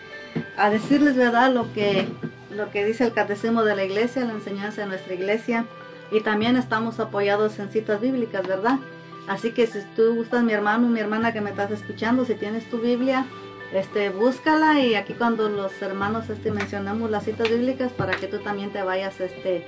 [0.57, 2.07] a decirles, ¿verdad?, lo que,
[2.55, 5.65] lo que dice el catecismo de la iglesia, la enseñanza de nuestra iglesia,
[6.11, 8.79] y también estamos apoyados en citas bíblicas, ¿verdad?
[9.27, 12.69] Así que si tú gustas, mi hermano, mi hermana que me estás escuchando, si tienes
[12.71, 13.27] tu Biblia,
[13.73, 18.39] este, búscala y aquí cuando los hermanos este, mencionamos las citas bíblicas para que tú
[18.39, 19.67] también te vayas este,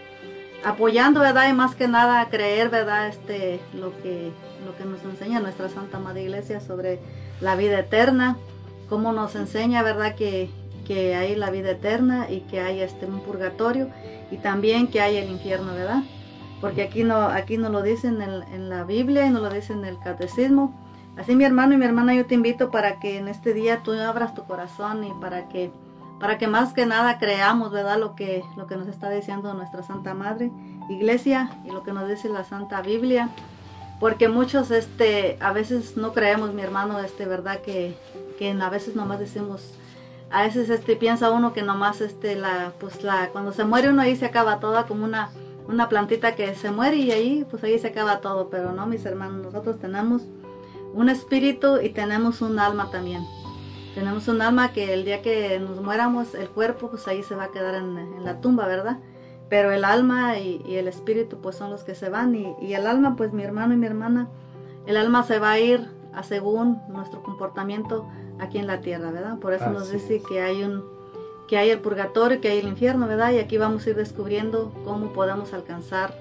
[0.65, 1.49] apoyando, ¿verdad?
[1.49, 3.09] Y más que nada creer, ¿verdad?
[3.09, 4.31] Este, lo que,
[4.65, 6.99] lo que nos enseña nuestra Santa Madre Iglesia sobre
[7.41, 8.37] la vida eterna,
[8.89, 10.15] cómo nos enseña, ¿verdad?
[10.15, 10.51] Que,
[10.87, 13.89] que hay la vida eterna y que hay este, un purgatorio
[14.31, 16.03] y también que hay el infierno, ¿verdad?
[16.61, 19.79] porque aquí no, aquí no lo dicen en, en, la Biblia y no lo dicen
[19.81, 20.75] en el catecismo.
[21.21, 23.93] Así mi hermano y mi hermana yo te invito para que en este día tú
[23.93, 25.71] abras tu corazón y para que,
[26.19, 27.99] para que más que nada creamos, ¿verdad?
[27.99, 30.51] Lo que, lo que nos está diciendo nuestra Santa Madre
[30.89, 33.29] Iglesia y lo que nos dice la Santa Biblia.
[34.01, 37.61] Porque muchos, este, a veces no creemos, mi hermano, este, ¿verdad?
[37.61, 37.95] Que,
[38.39, 39.75] que a veces nomás decimos,
[40.31, 44.01] a veces, este, piensa uno que nomás, este, la, pues la, cuando se muere uno
[44.01, 45.29] ahí se acaba toda como una,
[45.69, 49.05] una plantita que se muere y ahí pues ahí se acaba todo, pero no mis
[49.05, 50.23] hermanos, nosotros tenemos
[50.95, 53.25] un espíritu y tenemos un alma también.
[53.95, 57.45] Tenemos un alma que el día que nos muéramos, el cuerpo pues ahí se va
[57.45, 58.99] a quedar en, en la tumba, ¿verdad?
[59.49, 62.75] Pero el alma y, y, el espíritu pues son los que se van y, y,
[62.75, 64.29] el alma pues mi hermano y mi hermana,
[64.87, 68.07] el alma se va a ir a según nuestro comportamiento
[68.39, 69.39] aquí en la tierra, ¿verdad?
[69.39, 70.23] Por eso Así nos dice es.
[70.27, 70.85] que hay un
[71.49, 73.33] que hay el purgatorio, que hay el infierno, ¿verdad?
[73.33, 76.15] Y aquí vamos a ir descubriendo cómo podemos alcanzar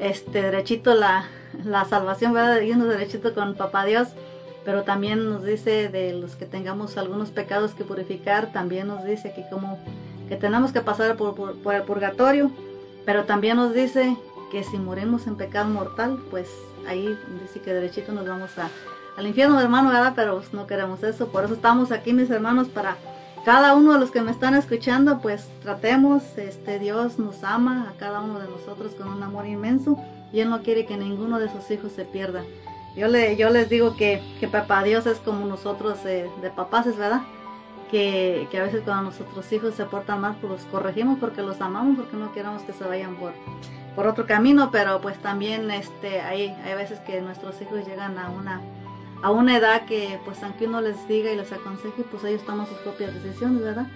[0.00, 1.26] este derechito la,
[1.64, 2.60] la salvación, ¿verdad?
[2.60, 4.08] Irnos derechito con Papá Dios.
[4.64, 9.30] Pero también nos dice de los que tengamos algunos pecados que purificar, también nos dice
[9.30, 9.78] aquí como
[10.28, 12.50] que tenemos que pasar por el purgatorio,
[13.04, 14.16] pero también nos dice
[14.52, 16.48] que si morimos en pecado mortal, pues
[16.86, 18.70] ahí dice que derechito nos vamos a,
[19.16, 20.12] al infierno, hermano, ¿verdad?
[20.14, 22.96] Pero pues no queremos eso, por eso estamos aquí, mis hermanos, para
[23.44, 27.98] cada uno de los que me están escuchando, pues tratemos, este Dios nos ama a
[27.98, 29.98] cada uno de nosotros con un amor inmenso
[30.32, 32.42] y Él no quiere que ninguno de sus hijos se pierda.
[32.96, 36.84] Yo, le, yo les digo que, que papá Dios es como nosotros eh, de papás,
[36.96, 37.22] verdad,
[37.90, 41.60] que, que, a veces cuando nuestros hijos se portan mal, pues los corregimos porque los
[41.60, 43.32] amamos, porque no queremos que se vayan por,
[43.94, 48.30] por otro camino, pero pues también este, hay, hay veces que nuestros hijos llegan a
[48.30, 48.60] una
[49.22, 52.66] a una edad que pues aunque uno les diga y les aconseje, pues ellos toman
[52.66, 53.86] sus propias decisiones, ¿verdad?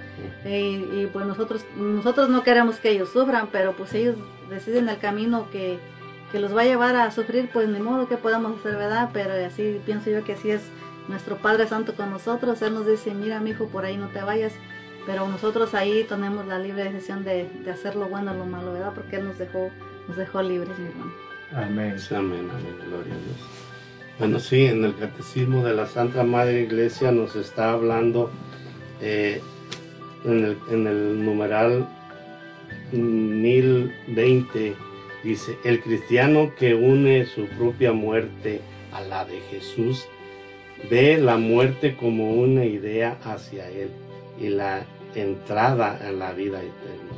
[0.45, 4.15] Y, y, pues nosotros, nosotros no queremos que ellos sufran, pero pues ellos
[4.49, 5.81] deciden el camino que,
[6.33, 9.11] que los va a llevar a sufrir, pues ni modo que podamos hacer, ¿verdad?
[9.13, 10.63] Pero así pienso yo que así es
[11.09, 14.23] nuestro Padre Santo con nosotros, Él nos dice, mira mi hijo, por ahí no te
[14.23, 14.53] vayas,
[15.07, 18.73] pero nosotros ahí tenemos la libre decisión de, de hacer lo bueno o lo malo,
[18.73, 18.93] ¿verdad?
[18.95, 19.71] Porque Él nos dejó,
[20.09, 21.13] nos dejó libres, mi hermano.
[21.53, 23.67] Amén, amén, amén, gloria a Dios.
[24.19, 28.31] Bueno, sí, en el Catecismo de la Santa Madre Iglesia nos está hablando
[29.01, 29.41] eh,
[30.25, 31.87] en, el, en, el, numeral
[32.93, 34.75] 1020,
[35.27, 38.61] dice, el cristiano que une su propia muerte
[38.93, 40.07] a la de Jesús,
[40.89, 43.91] ve la muerte como una idea hacia él
[44.41, 47.17] y la entrada a la vida eterna.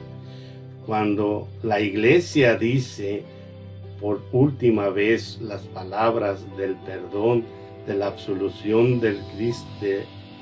[0.86, 3.24] Cuando la iglesia dice,
[4.00, 7.44] por última vez las palabras del perdón,
[7.86, 9.18] de la absolución de,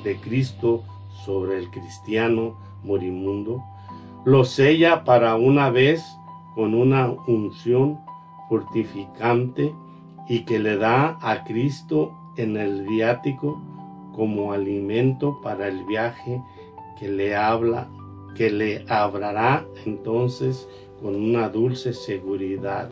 [0.05, 0.85] de Cristo
[1.25, 3.63] sobre el cristiano morimundo,
[4.25, 6.05] lo sella para una vez
[6.57, 7.99] con una unción
[8.49, 9.75] fortificante
[10.27, 13.61] y que le da a Cristo en el viático
[14.15, 16.43] como alimento para el viaje
[16.99, 17.89] que le habla,
[18.35, 20.67] que le hablará entonces
[21.03, 22.89] con una dulce seguridad.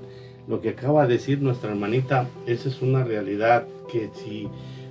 [0.46, 4.46] Lo que acaba de decir nuestra hermanita, esa es una realidad que si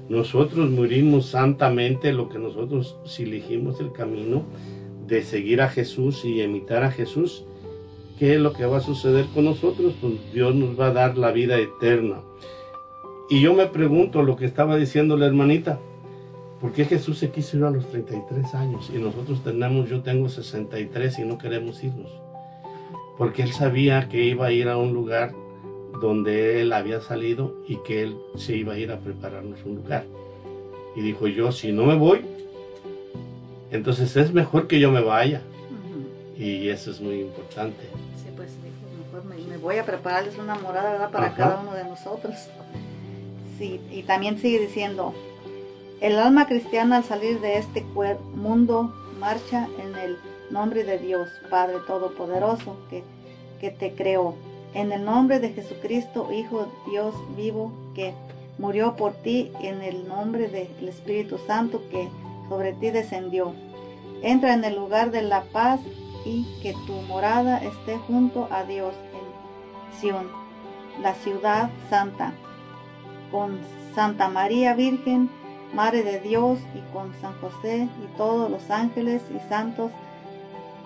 [0.10, 4.42] nosotros morimos santamente, lo que nosotros, si elegimos el camino
[5.06, 7.46] de seguir a Jesús y imitar a Jesús,
[8.18, 9.94] ¿qué es lo que va a suceder con nosotros?
[10.00, 12.22] Pues Dios nos va a dar la vida eterna.
[13.30, 15.80] Y yo me pregunto lo que estaba diciendo la hermanita,
[16.62, 20.30] ¿por qué Jesús se quiso ir a los 33 años y nosotros tenemos, yo tengo
[20.30, 22.12] 63 y no queremos irnos?
[23.18, 25.34] Porque él sabía que iba a ir a un lugar
[26.02, 30.06] donde él había salido y que él se iba a ir a prepararnos un lugar.
[30.96, 32.22] Y dijo yo, si no me voy,
[33.72, 35.42] entonces es mejor que yo me vaya.
[36.38, 37.84] Y eso es muy importante.
[38.18, 38.52] Sí, pues
[39.12, 41.12] mejor me, me voy a prepararles una morada, ¿verdad?
[41.12, 41.36] Para Ajá.
[41.36, 42.36] cada uno de nosotros.
[43.58, 45.14] Sí, y también sigue diciendo,
[46.02, 47.82] el alma cristiana al salir de este
[48.36, 50.18] mundo marcha en el
[50.50, 53.04] nombre de Dios, Padre Todopoderoso, que,
[53.62, 54.36] que te creó.
[54.74, 58.14] En el nombre de Jesucristo, Hijo Dios vivo, que
[58.58, 62.10] murió por ti, en el nombre del Espíritu Santo que
[62.50, 63.54] sobre ti descendió.
[64.24, 65.80] Entra en el lugar de la paz
[66.26, 70.28] y que tu morada esté junto a Dios en Sión,
[71.02, 72.34] la ciudad santa,
[73.32, 73.60] con
[73.96, 75.30] Santa María Virgen,
[75.74, 79.92] Madre de Dios, y con San José y todos los ángeles y santos,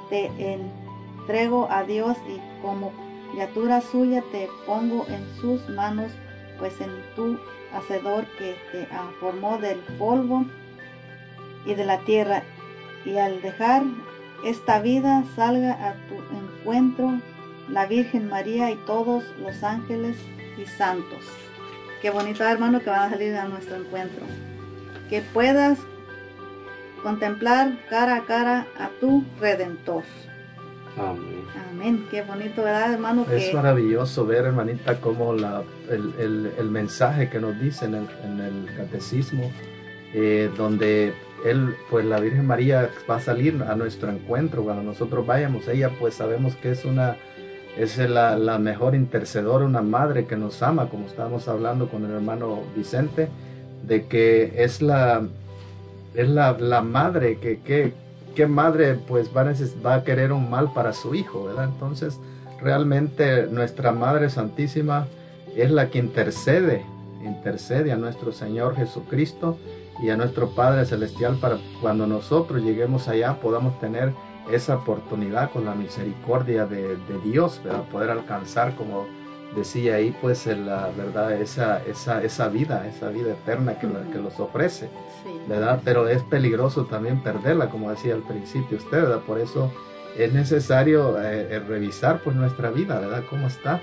[0.09, 2.91] te entrego a Dios y como
[3.31, 6.11] criatura suya te pongo en sus manos,
[6.57, 7.37] pues en tu
[7.73, 8.87] hacedor que te
[9.19, 10.45] formó del polvo
[11.65, 12.43] y de la tierra,
[13.05, 13.83] y al dejar
[14.43, 17.19] esta vida salga a tu encuentro
[17.69, 20.17] la Virgen María y todos los ángeles
[20.57, 21.19] y santos.
[22.01, 24.21] Qué bonito hermano que van a salir a nuestro encuentro.
[25.09, 25.79] Que puedas
[27.03, 30.03] contemplar cara a cara a tu Redentor.
[30.97, 31.43] Amén.
[31.71, 32.07] Amén.
[32.09, 33.25] Qué bonito, ¿verdad, hermano?
[33.31, 37.95] Es Que maravilloso ver, hermanita, cómo la, el, el- el mensaje que nos dice en
[37.95, 39.51] el, en el catecismo,
[40.13, 41.13] eh, donde
[41.49, 45.67] él, pues la Virgen María va a salir a nuestro encuentro cuando nosotros vayamos.
[45.67, 47.17] Ella, pues sabemos que es una,
[47.77, 52.63] es la, mejor intercedora, una madre que nos ama, como estábamos hablando con el hermano
[52.75, 53.29] Vicente,
[53.85, 55.27] de que es la,
[56.13, 57.93] es la, la madre que, que,
[58.35, 59.53] qué madre pues va a,
[59.85, 61.65] va a querer un mal para su hijo, ¿verdad?
[61.65, 62.19] Entonces,
[62.61, 65.07] realmente nuestra Madre Santísima
[65.55, 66.85] es la que intercede,
[67.23, 69.57] intercede a nuestro Señor Jesucristo
[70.01, 74.13] y a nuestro Padre Celestial para cuando nosotros lleguemos allá podamos tener
[74.51, 77.83] esa oportunidad con la misericordia de, de Dios, ¿verdad?
[77.91, 79.05] Poder alcanzar, como
[79.55, 84.19] decía ahí, pues la verdad, esa, esa, esa vida, esa vida eterna que, la- que
[84.19, 84.89] los ofrece.
[85.23, 85.31] sí.
[85.47, 85.81] ¿verdad?
[85.83, 89.19] Pero es peligroso también perderla, como decía al principio usted, ¿verdad?
[89.25, 89.71] Por eso
[90.17, 93.23] es necesario eh, eh, revisar pues nuestra vida, ¿verdad?
[93.29, 93.81] ¿Cómo está?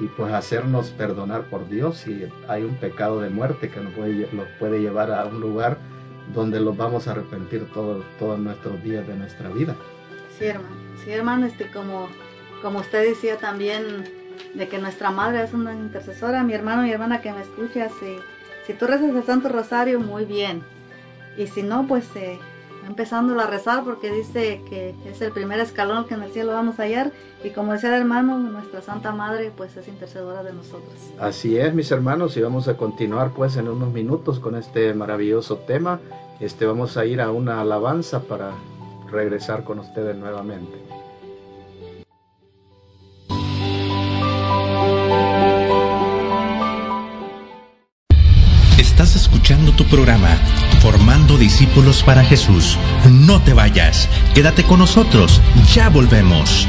[0.00, 4.28] Y pues hacernos perdonar por Dios si hay un pecado de muerte que nos puede,
[4.32, 5.78] nos puede llevar a un lugar
[6.34, 9.76] donde los vamos a arrepentir todos, todos nuestros días de nuestra vida.
[10.38, 10.76] Sí, hermano.
[11.04, 12.08] Sí, hermano, este, como,
[12.62, 14.04] como usted decía también
[14.54, 18.16] de que nuestra madre es una intercesora, mi hermano, mi hermana que me escucha, si,
[18.66, 20.62] si tú rezas el Santo Rosario, muy bien.
[21.36, 22.38] Y si no, pues eh,
[22.86, 26.78] empezándolo a rezar porque dice que es el primer escalón que en el cielo vamos
[26.78, 27.12] a hallar.
[27.44, 30.94] Y como decía el hermano, nuestra Santa Madre, pues es intercedora de nosotros.
[31.18, 35.58] Así es, mis hermanos, y vamos a continuar pues en unos minutos con este maravilloso
[35.58, 36.00] tema.
[36.40, 38.52] Este vamos a ir a una alabanza para
[39.10, 40.78] regresar con ustedes nuevamente.
[48.78, 50.28] Estás escuchando tu programa
[51.42, 52.78] Discípulos para Jesús.
[53.10, 55.40] No te vayas, quédate con nosotros,
[55.74, 56.68] ya volvemos.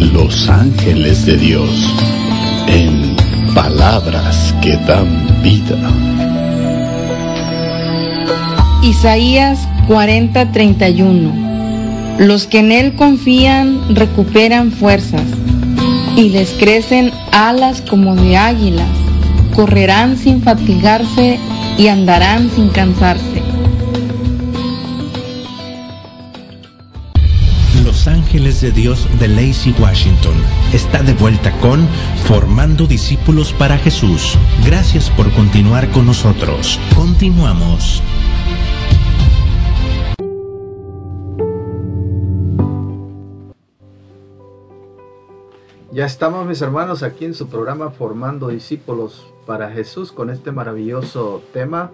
[0.00, 1.70] Los Ángeles de Dios,
[2.66, 3.14] en
[3.54, 5.78] Palabras que dan vida.
[8.82, 15.22] Isaías 40:31 Los que en Él confían recuperan fuerzas
[16.16, 18.88] y les crecen alas como de águilas,
[19.54, 21.38] correrán sin fatigarse
[21.78, 23.33] y andarán sin cansarse.
[28.60, 30.32] De Dios de Lacey Washington
[30.72, 31.86] está de vuelta con
[32.24, 34.38] Formando Discípulos para Jesús.
[34.64, 36.78] Gracias por continuar con nosotros.
[36.94, 38.00] Continuamos.
[45.92, 51.42] Ya estamos mis hermanos aquí en su programa Formando Discípulos para Jesús con este maravilloso
[51.52, 51.90] tema,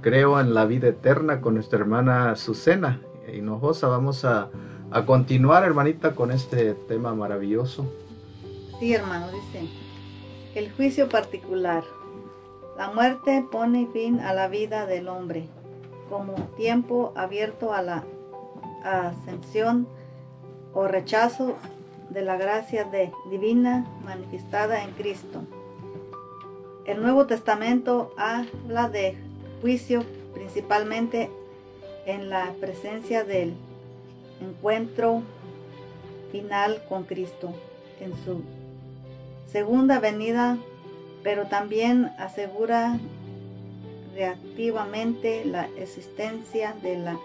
[0.00, 3.02] Creo en la vida eterna con nuestra hermana Susana
[3.32, 3.88] Hinojosa.
[3.88, 4.48] Vamos a,
[4.90, 7.90] a continuar hermanita con este tema maravilloso.
[8.80, 9.68] Sí, hermano, dice,
[10.54, 11.84] el juicio particular.
[12.76, 15.48] La muerte pone fin a la vida del hombre
[16.08, 18.04] como tiempo abierto a la
[18.84, 19.86] ascensión
[20.72, 21.56] o rechazo
[22.10, 25.42] de la gracia de, divina manifestada en Cristo.
[26.86, 29.18] El Nuevo Testamento habla de
[29.60, 31.30] juicio principalmente
[32.06, 33.54] en la presencia del
[34.40, 35.22] encuentro
[36.30, 37.52] final con Cristo
[38.00, 38.42] en su
[39.50, 40.58] segunda venida,
[41.22, 42.98] pero también asegura
[44.14, 47.18] reactivamente la existencia de la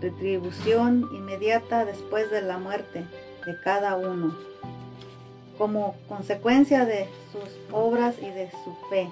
[0.00, 3.04] retribución inmediata después de la muerte
[3.46, 4.36] de cada uno,
[5.56, 9.10] como consecuencia de sus obras y de su fe.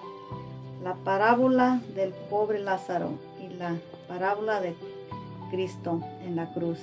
[0.85, 3.11] La parábola del pobre Lázaro
[3.41, 3.77] y la
[4.09, 4.75] parábola de
[5.51, 6.79] Cristo en la cruz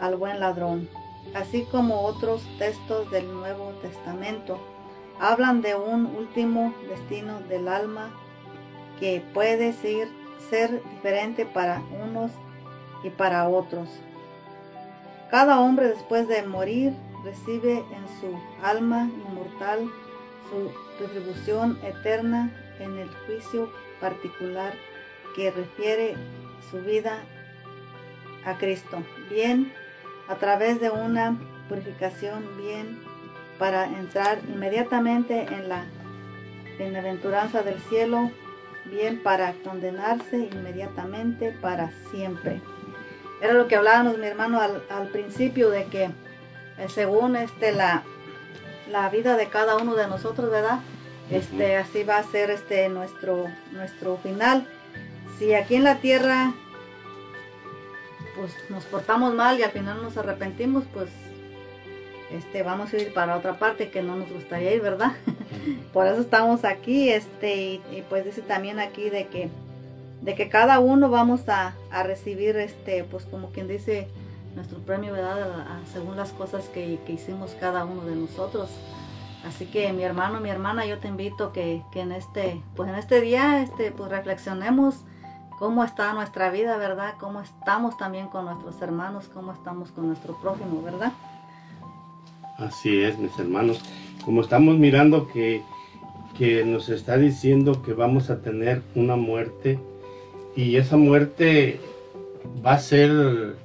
[0.00, 0.88] al buen ladrón,
[1.34, 4.58] así como otros textos del Nuevo Testamento,
[5.20, 8.10] hablan de un último destino del alma
[8.98, 10.08] que puede ser,
[10.48, 12.32] ser diferente para unos
[13.04, 13.88] y para otros.
[15.30, 16.92] Cada hombre después de morir
[17.24, 19.90] recibe en su alma inmortal
[20.48, 20.70] su
[21.00, 23.70] retribución eterna en el juicio
[24.00, 24.72] particular
[25.36, 26.16] que refiere
[26.70, 27.22] su vida
[28.44, 29.72] a Cristo, bien
[30.30, 31.36] a través de una
[31.68, 33.02] purificación, bien
[33.58, 35.84] para entrar inmediatamente en la
[36.78, 38.30] bienaventuranza del cielo,
[38.86, 42.62] bien para condenarse inmediatamente para siempre.
[43.42, 46.10] Era lo que hablábamos mi hermano al, al principio de que eh,
[46.88, 48.04] según este la,
[48.88, 50.78] la vida de cada uno de nosotros, ¿verdad?
[51.30, 54.64] Este, así va a ser este nuestro, nuestro final.
[55.38, 56.54] Si aquí en la tierra
[58.40, 61.10] pues nos portamos mal y al final nos arrepentimos, pues
[62.32, 65.12] este vamos a ir para otra parte que no nos gustaría ir, ¿verdad?
[65.92, 69.50] Por eso estamos aquí, este, y, y pues dice también aquí de que
[70.22, 74.06] de que cada uno vamos a, a recibir este, pues como quien dice,
[74.54, 75.42] nuestro premio, ¿verdad?
[75.42, 78.68] A- a- según las cosas que, que hicimos cada uno de nosotros.
[79.48, 82.96] Así que mi hermano, mi hermana, yo te invito que, que en este, pues en
[82.96, 84.96] este día, este, pues reflexionemos
[85.60, 87.16] cómo está nuestra vida, ¿verdad?
[87.20, 91.12] Cómo estamos también con nuestros hermanos, cómo estamos con nuestro prójimo, ¿verdad?
[92.56, 93.82] Así es, mis hermanos.
[94.24, 95.62] Como estamos mirando que,
[96.38, 99.78] que nos está diciendo que vamos a tener una muerte
[100.56, 101.78] y esa muerte
[102.64, 103.56] va a ser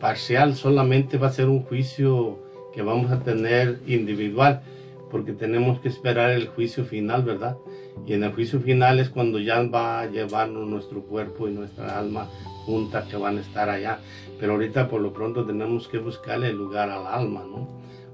[0.00, 2.38] parcial, solamente va a ser un juicio
[2.72, 4.62] que vamos a tener individual,
[5.10, 7.58] porque tenemos que esperar el juicio final, ¿verdad?
[8.06, 11.98] Y en el juicio final es cuando ya va a llevarnos nuestro cuerpo y nuestra
[11.98, 12.28] alma
[12.66, 14.00] juntas que van a estar allá.
[14.40, 17.68] Pero ahorita por lo pronto tenemos que buscarle el lugar al alma, ¿no?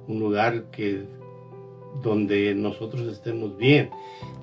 [0.07, 1.05] Un lugar que
[2.03, 3.91] donde nosotros estemos bien.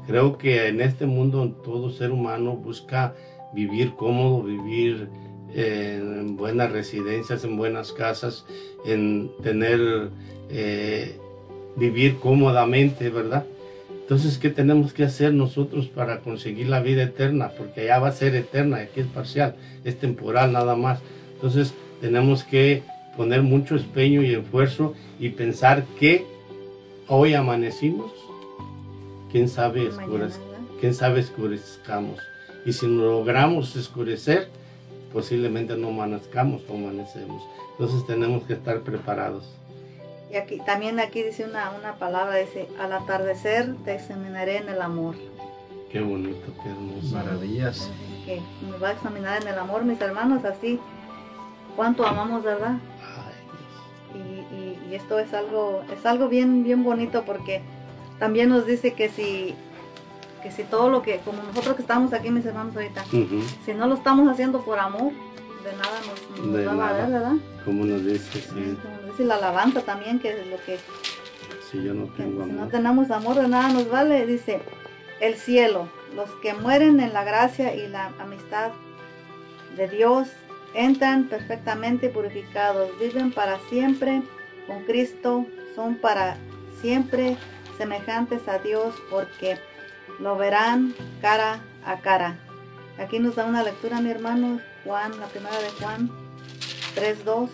[0.07, 3.15] Creo que en este mundo todo ser humano busca
[3.53, 5.09] vivir cómodo, vivir
[5.53, 8.45] eh, en buenas residencias, en buenas casas,
[8.85, 10.09] en tener,
[10.49, 11.17] eh,
[11.75, 13.45] vivir cómodamente, ¿verdad?
[14.05, 17.49] Entonces, ¿qué tenemos que hacer nosotros para conseguir la vida eterna?
[17.57, 20.99] Porque allá va a ser eterna, aquí es parcial, es temporal nada más.
[21.33, 22.83] Entonces, tenemos que
[23.17, 26.23] poner mucho empeño y esfuerzo y pensar que
[27.07, 28.11] hoy amanecimos,
[29.31, 30.29] quién sabe, ¿verdad?
[30.79, 32.19] quién sabe escurezcamos.
[32.63, 34.49] Y si no logramos escurecer,
[35.11, 37.41] posiblemente no amanezcamos o amanecemos.
[37.71, 39.51] Entonces tenemos que estar preparados.
[40.31, 44.81] Y aquí, también aquí dice una, una palabra, dice, al atardecer te examinaré en el
[44.81, 45.15] amor.
[45.91, 47.15] Qué bonito, qué hermoso.
[47.15, 47.89] Maravillas.
[48.25, 50.79] que me va a examinar en el amor, mis hermanos, así
[51.75, 52.77] cuánto amamos, ¿verdad?
[53.01, 54.25] Ay, Dios.
[54.51, 57.61] Y, y- y esto es algo, es algo bien, bien bonito porque
[58.19, 59.53] también nos dice que si,
[60.41, 63.03] que si todo lo que, como nosotros que estamos aquí, mis hermanos ahorita,
[63.65, 65.11] si no lo estamos haciendo por amor,
[65.65, 67.19] de nada nos, nos De va a valer, nada.
[67.19, 67.35] ¿verdad?
[67.65, 70.77] Como nos dice, sí, Como dice la alabanza también, que es lo que,
[71.71, 72.69] si yo no que tengo si no amor.
[72.71, 74.61] tenemos amor de nada nos vale, dice,
[75.19, 78.71] el cielo, los que mueren en la gracia y la amistad
[79.75, 80.27] de Dios,
[80.73, 84.21] entran perfectamente purificados, viven para siempre
[84.67, 85.45] con Cristo,
[85.75, 86.37] son para
[86.81, 87.37] siempre
[87.77, 89.57] semejantes a Dios porque
[90.19, 92.37] lo verán cara a cara.
[92.97, 96.09] Aquí nos da una lectura mi hermano Juan, la primera de Juan
[96.95, 97.49] 3.2.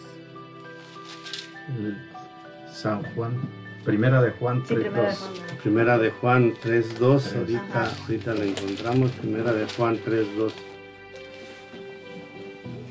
[2.73, 3.39] San Juan,
[3.85, 4.81] primera de Juan Sí, 3.2.
[4.81, 5.33] primera de Juan.
[5.33, 5.57] ¿verdad?
[5.61, 7.91] Primera de Juan 3.2, ahorita, Ajá.
[8.03, 10.51] ahorita la encontramos, primera de Juan 3.2.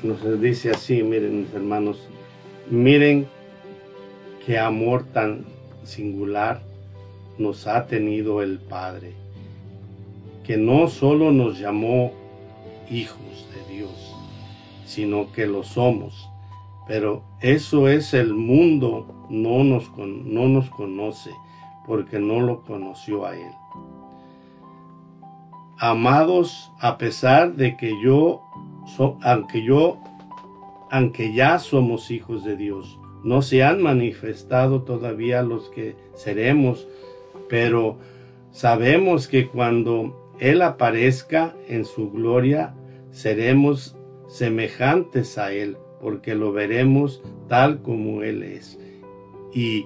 [0.03, 2.07] Nos dice así, miren mis hermanos,
[2.69, 3.27] miren
[4.45, 5.45] qué amor tan
[5.83, 6.63] singular
[7.37, 9.13] nos ha tenido el Padre,
[10.43, 12.13] que no solo nos llamó
[12.89, 14.10] hijos de Dios,
[14.91, 16.29] sino que lo somos.
[16.85, 21.31] Pero eso es el mundo, no nos, no nos conoce,
[21.87, 23.53] porque no lo conoció a Él.
[25.79, 28.41] Amados, a pesar de que yo,
[29.21, 29.97] aunque yo,
[30.89, 36.85] aunque ya somos hijos de Dios, no se han manifestado todavía los que seremos,
[37.47, 37.97] pero
[38.51, 42.75] sabemos que cuando Él aparezca en su gloria,
[43.11, 43.95] seremos
[44.31, 48.79] semejantes a Él, porque lo veremos tal como Él es.
[49.53, 49.85] Y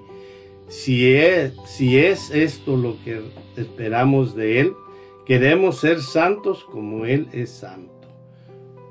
[0.67, 3.21] si es, si es esto lo que
[3.57, 4.73] esperamos de Él,
[5.25, 7.91] queremos ser santos como Él es santo.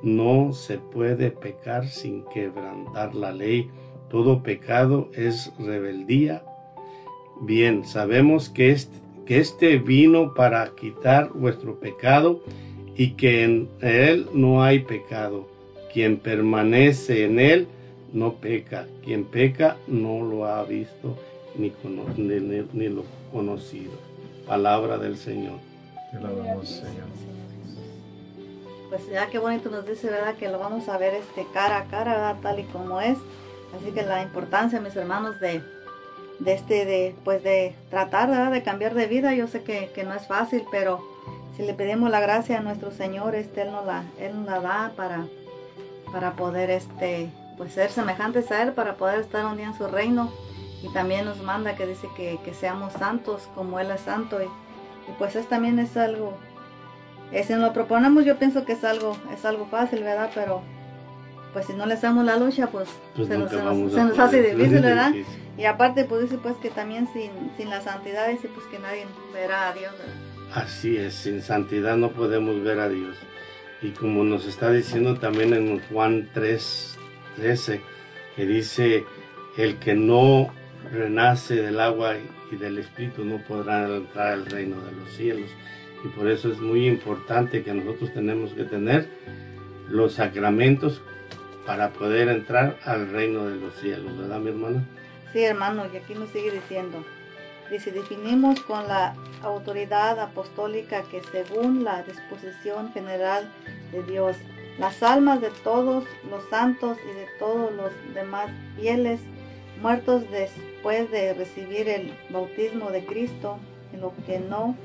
[0.03, 3.71] No se puede pecar sin quebrantar la ley.
[4.11, 6.45] Todo pecado es rebeldía.
[7.43, 12.43] Bien, sabemos que este, que este vino para quitar vuestro pecado
[12.97, 15.49] y que en Él no hay pecado.
[15.93, 17.69] Quien permanece en Él
[18.13, 18.87] no peca.
[19.05, 21.17] Quien peca no lo ha visto
[21.57, 23.93] ni, cono- ni- ni- ni lo conocido.
[24.47, 25.59] Palabra del Señor.
[26.11, 27.07] Te alabamos, Señor.
[28.91, 30.35] Pues ya qué bonito nos dice, ¿verdad?
[30.37, 32.37] Que lo vamos a ver este cara a cara, ¿verdad?
[32.43, 33.19] Tal y como es.
[33.77, 35.61] Así que la importancia, mis hermanos, de,
[36.39, 38.53] de este, de, pues de tratar, ¿verdad?
[38.53, 39.35] De cambiar de vida.
[39.35, 41.01] Yo sé que, que no es fácil, pero
[41.57, 44.61] si le pedimos la gracia a nuestro Señor, este, Él nos la, Él nos la
[44.61, 45.25] da para,
[46.13, 49.87] para poder, este, pues ser semejantes a Él, para poder estar un día en su
[49.87, 50.31] reino.
[50.83, 54.43] Y también nos manda que dice que, que seamos santos como Él es santo.
[54.43, 56.35] Y, y pues es también es algo
[57.33, 60.31] eh, si nos lo proponemos, yo pienso que es algo, es algo fácil, ¿verdad?
[60.35, 60.61] Pero
[61.53, 64.43] pues si no le hacemos la lucha, pues, Pues se, nos, se nos- se hace
[64.43, 65.11] difícil, ¿verdad?
[65.11, 65.41] Difícil.
[65.57, 69.07] Y aparte, pues dice pues que también sin, sin la santidad dice pues que nadie
[69.33, 70.15] verá a Dios, ¿verdad?
[70.55, 73.17] Así es, sin santidad no podemos ver a Dios.
[73.83, 76.97] Y como nos está diciendo también en Juan 3,
[77.37, 77.81] 13,
[78.37, 79.05] que dice,
[79.57, 80.55] el que no
[80.93, 82.15] renace del agua
[82.53, 85.51] y del espíritu no podrá entrar al reino de los cielos.
[86.05, 89.09] Y por eso es muy importante que nosotros tenemos que tener
[89.89, 91.03] los sacramentos
[91.67, 94.85] para poder entrar al reino de los cielos, ¿verdad mi hermana?
[95.33, 97.05] Sí, hermano, y aquí nos sigue diciendo.
[97.71, 103.51] Dice, definimos con la autoridad apostólica que según la disposición general
[103.91, 104.37] de Dios,
[104.79, 109.21] las almas de todos los santos y de todos los demás fieles
[109.81, 113.59] muertos después de recibir el bautismo de Cristo,
[113.93, 114.77] en lo que no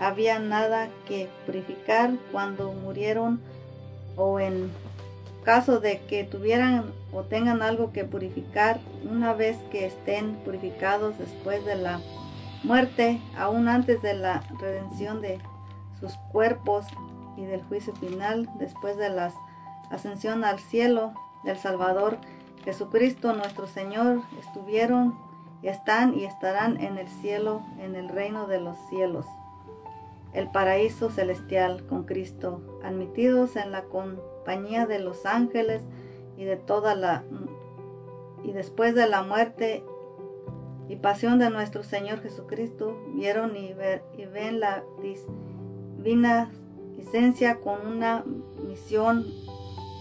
[0.00, 3.40] había nada que purificar cuando murieron
[4.16, 4.70] o en
[5.46, 11.64] caso de que tuvieran o tengan algo que purificar una vez que estén purificados después
[11.64, 12.00] de la
[12.64, 15.38] muerte, aún antes de la redención de
[16.00, 16.84] sus cuerpos
[17.36, 19.32] y del juicio final, después de la
[19.88, 22.18] ascensión al cielo del Salvador
[22.64, 25.16] Jesucristo nuestro Señor, estuvieron,
[25.62, 29.26] están y estarán en el cielo, en el reino de los cielos.
[30.32, 33.84] El paraíso celestial con Cristo, admitidos en la
[34.46, 35.82] de los ángeles
[36.36, 37.24] y de toda la
[38.44, 39.82] y después de la muerte
[40.88, 46.52] y pasión de nuestro Señor Jesucristo, vieron y, ven la divina
[46.96, 48.24] licencia con una
[48.68, 49.26] misión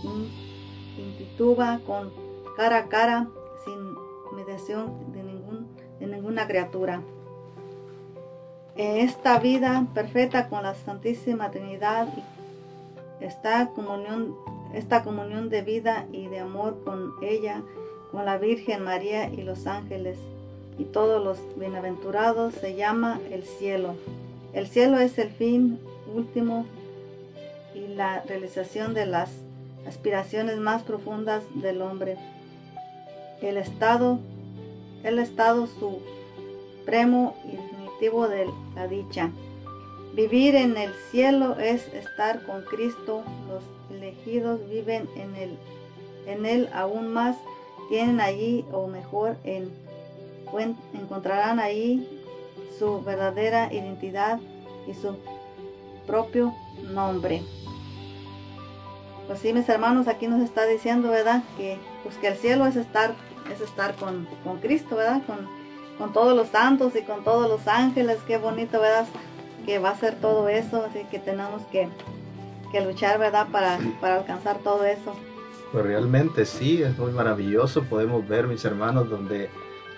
[0.04, 0.30] in-
[1.00, 2.14] intituba con
[2.56, 3.28] cara a cara
[3.66, 3.96] sin
[4.36, 5.68] mediación de ningún
[6.00, 7.02] de ninguna criatura.
[8.76, 12.22] En esta vida perfecta con la Santísima Trinidad y
[13.26, 14.36] esta comunión,
[14.74, 17.64] esta comunión de vida y de amor con ella,
[18.12, 20.18] con la Virgen María y los ángeles,
[20.78, 23.96] y todos los bienaventurados se llama el cielo.
[24.54, 25.80] El cielo es el fin
[26.14, 26.66] último
[27.74, 29.32] y la realización de las
[29.88, 32.18] aspiraciones más profundas del hombre.
[33.42, 34.20] El estado,
[35.04, 39.32] el estado supremo y definitivo de la dicha.
[40.16, 43.24] Vivir en el cielo es estar con Cristo.
[43.50, 43.64] Los
[43.98, 45.58] elegidos viven en él,
[46.26, 47.36] en él aún más.
[47.90, 49.74] Tienen allí o mejor en,
[50.94, 52.08] encontrarán allí
[52.80, 54.40] su verdadera identidad
[54.88, 55.18] y su
[56.08, 56.56] propio
[56.94, 57.44] nombre.
[59.28, 61.44] Pues sí, mis hermanos, aquí nos está diciendo, ¿verdad?
[61.58, 63.16] Que pues el cielo es estar,
[63.54, 65.22] es estar con, con Cristo, ¿verdad?
[65.28, 65.46] Con,
[65.98, 69.08] con todos los santos y con todos los ángeles, qué bonito, ¿verdad?
[69.66, 71.88] Que va a ser todo eso, así que tenemos que,
[72.72, 73.48] que luchar, ¿verdad?
[73.52, 75.16] Para, para alcanzar todo eso.
[75.72, 79.50] Pues realmente sí, es muy maravilloso, podemos ver, mis hermanos, donde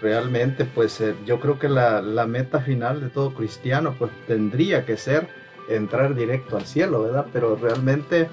[0.02, 4.86] realmente, pues eh, yo creo que la, la meta final de todo cristiano, pues tendría
[4.86, 5.28] que ser
[5.70, 7.26] entrar directo al cielo, ¿verdad?
[7.34, 8.30] Pero realmente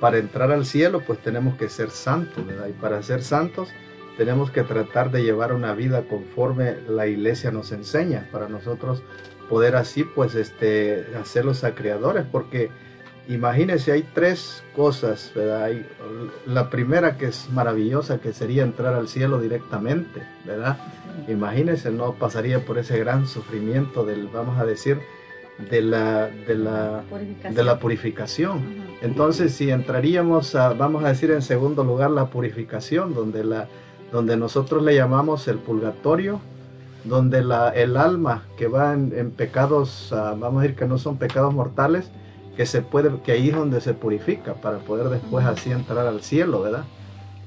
[0.00, 2.68] para entrar al cielo pues tenemos que ser santos, ¿verdad?
[2.68, 3.68] Y para ser santos
[4.16, 9.02] tenemos que tratar de llevar una vida conforme la iglesia nos enseña, para nosotros
[9.48, 12.70] poder así pues este, hacerlos a creadores, porque
[13.28, 15.64] imagínense, hay tres cosas, ¿verdad?
[15.64, 15.86] Hay,
[16.46, 20.78] la primera que es maravillosa, que sería entrar al cielo directamente, ¿verdad?
[21.28, 24.98] Imagínense, no pasaría por ese gran sufrimiento del, vamos a decir,
[25.70, 27.54] de la, de la, Purificación.
[27.54, 28.58] de la purificación.
[29.02, 33.68] Entonces, si entraríamos a, vamos a decir en segundo lugar, la purificación, donde, la,
[34.12, 36.40] donde nosotros le llamamos el purgatorio,
[37.08, 40.98] donde la, el alma que va en, en pecados, ah, vamos a decir que no
[40.98, 42.10] son pecados mortales,
[42.56, 46.22] que se puede, que ahí es donde se purifica para poder después así entrar al
[46.22, 46.84] cielo, ¿verdad?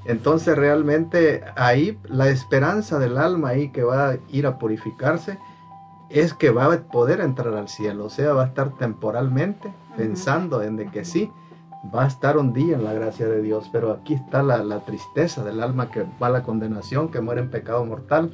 [0.04, 5.38] Entonces realmente ahí la esperanza del alma ahí que va a ir a purificarse
[6.08, 10.62] es que va a poder entrar al cielo, o sea, va a estar temporalmente pensando
[10.62, 11.30] en de que sí,
[11.94, 14.80] va a estar un día en la gracia de Dios, pero aquí está la, la
[14.80, 18.32] tristeza del alma que va a la condenación, que muere en pecado mortal,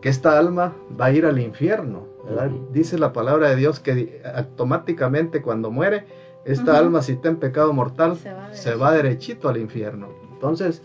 [0.00, 2.50] que esta alma va a ir al infierno, ¿verdad?
[2.72, 6.06] Dice la palabra de Dios que automáticamente cuando muere,
[6.44, 10.08] esta alma si está en pecado mortal, Se va se va derechito al infierno.
[10.32, 10.82] Entonces,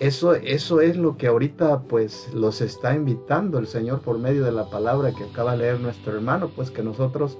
[0.00, 4.52] eso, eso es lo que ahorita pues los está invitando el Señor por medio de
[4.52, 7.38] la palabra que acaba de leer nuestro hermano, pues que nosotros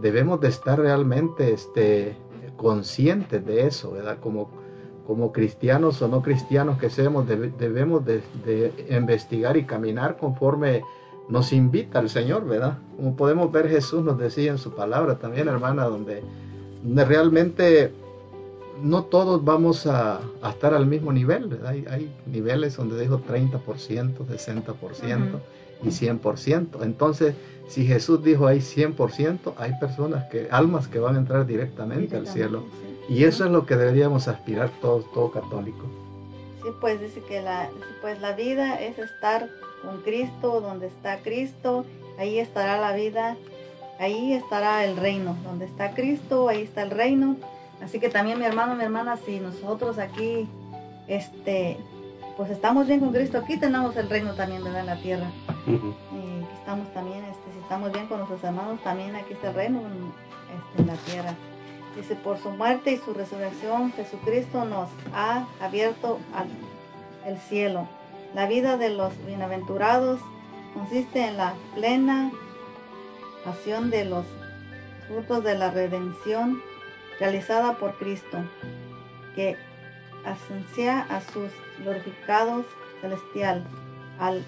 [0.00, 2.16] debemos de estar realmente este,
[2.56, 4.18] conscientes de eso, ¿verdad?
[4.20, 4.50] Como,
[5.06, 10.82] como cristianos o no cristianos que seamos, debe- debemos de, de investigar y caminar conforme
[11.28, 12.78] nos invita el Señor, ¿verdad?
[12.96, 16.22] Como podemos ver Jesús nos decía en su palabra también, hermana, donde,
[16.82, 17.92] donde realmente
[18.82, 21.70] no todos vamos a, a estar al mismo nivel, ¿verdad?
[21.70, 25.38] Hay, hay niveles donde dijo 30%, 60%
[25.84, 26.66] y 100%.
[26.82, 27.34] Entonces,
[27.68, 32.26] si Jesús dijo hay 100%, hay personas que, almas que van a entrar directamente al
[32.26, 32.64] cielo.
[33.08, 35.86] Y eso es lo que deberíamos aspirar todos, todo católico.
[36.62, 37.68] Sí, pues dice que la,
[38.00, 39.48] pues la vida es estar
[39.82, 41.84] con Cristo, donde está Cristo,
[42.18, 43.36] ahí estará la vida,
[43.98, 47.36] ahí estará el reino, donde está Cristo, ahí está el reino.
[47.82, 50.46] Así que también mi hermano, mi hermana, si nosotros aquí,
[51.08, 51.76] este,
[52.36, 54.80] pues estamos bien con Cristo, aquí tenemos el reino también, ¿verdad?
[54.80, 55.30] En la tierra.
[55.66, 59.54] Eh, que estamos también, este, si estamos bien con nuestros hermanos, también aquí está el
[59.54, 61.34] reino este, en la tierra.
[61.96, 66.48] Dice, por su muerte y su resurrección, Jesucristo nos ha abierto al
[67.26, 67.88] el cielo.
[68.34, 70.20] La vida de los bienaventurados
[70.74, 72.30] consiste en la plena
[73.44, 74.24] pasión de los
[75.08, 76.62] frutos de la redención
[77.18, 78.38] realizada por Cristo,
[79.34, 79.56] que
[80.24, 82.64] ascensia a sus glorificados
[83.00, 83.64] celestial,
[84.18, 84.44] al,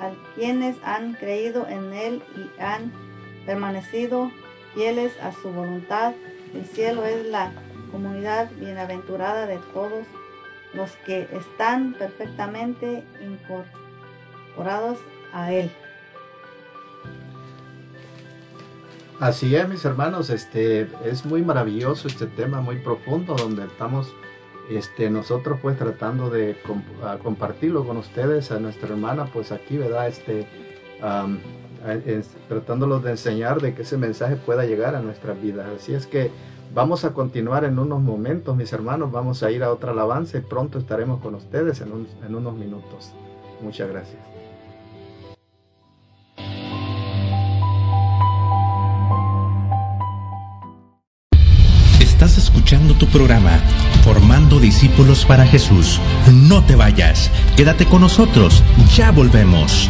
[0.00, 2.92] al quienes han creído en Él y han
[3.46, 4.30] permanecido
[4.74, 6.12] fieles a su voluntad.
[6.54, 7.52] El cielo es la
[7.90, 10.04] comunidad bienaventurada de todos
[10.74, 14.98] los que están perfectamente incorporados
[15.32, 15.70] a Él.
[19.20, 24.12] Así es, mis hermanos, este es muy maravilloso este tema, muy profundo, donde estamos
[24.68, 26.56] este, nosotros pues tratando de
[27.22, 30.08] compartirlo con ustedes, a nuestra hermana, pues aquí, ¿verdad?
[30.08, 30.46] Este,
[31.92, 35.66] es- tratándolos de enseñar de que ese mensaje pueda llegar a nuestras vidas.
[35.76, 36.30] Así es que
[36.74, 40.40] vamos a continuar en unos momentos, mis hermanos, vamos a ir a otra alabanza y
[40.40, 43.12] pronto estaremos con ustedes en, en unos minutos.
[43.62, 44.18] Muchas gracias.
[52.00, 53.58] Estás escuchando tu programa
[54.02, 56.00] Formando Discípulos para Jesús.
[56.32, 58.62] No te vayas, quédate con nosotros,
[58.94, 59.88] ya volvemos.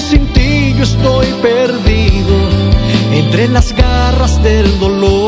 [0.00, 2.34] Sin ti yo estoy perdido
[3.12, 5.27] entre las garras del dolor.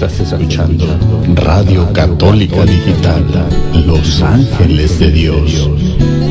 [0.00, 0.86] Estás escuchando
[1.34, 3.26] Radio Católica Digital,
[3.84, 5.68] Los Ángeles de Dios,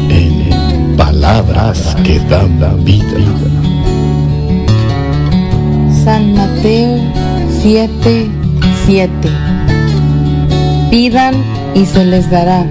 [0.09, 3.19] en palabras que dan vida.
[6.05, 6.97] San Mateo
[7.61, 8.29] 7,
[8.85, 9.11] 7.
[10.89, 11.35] Pidan
[11.75, 12.65] y se les dará.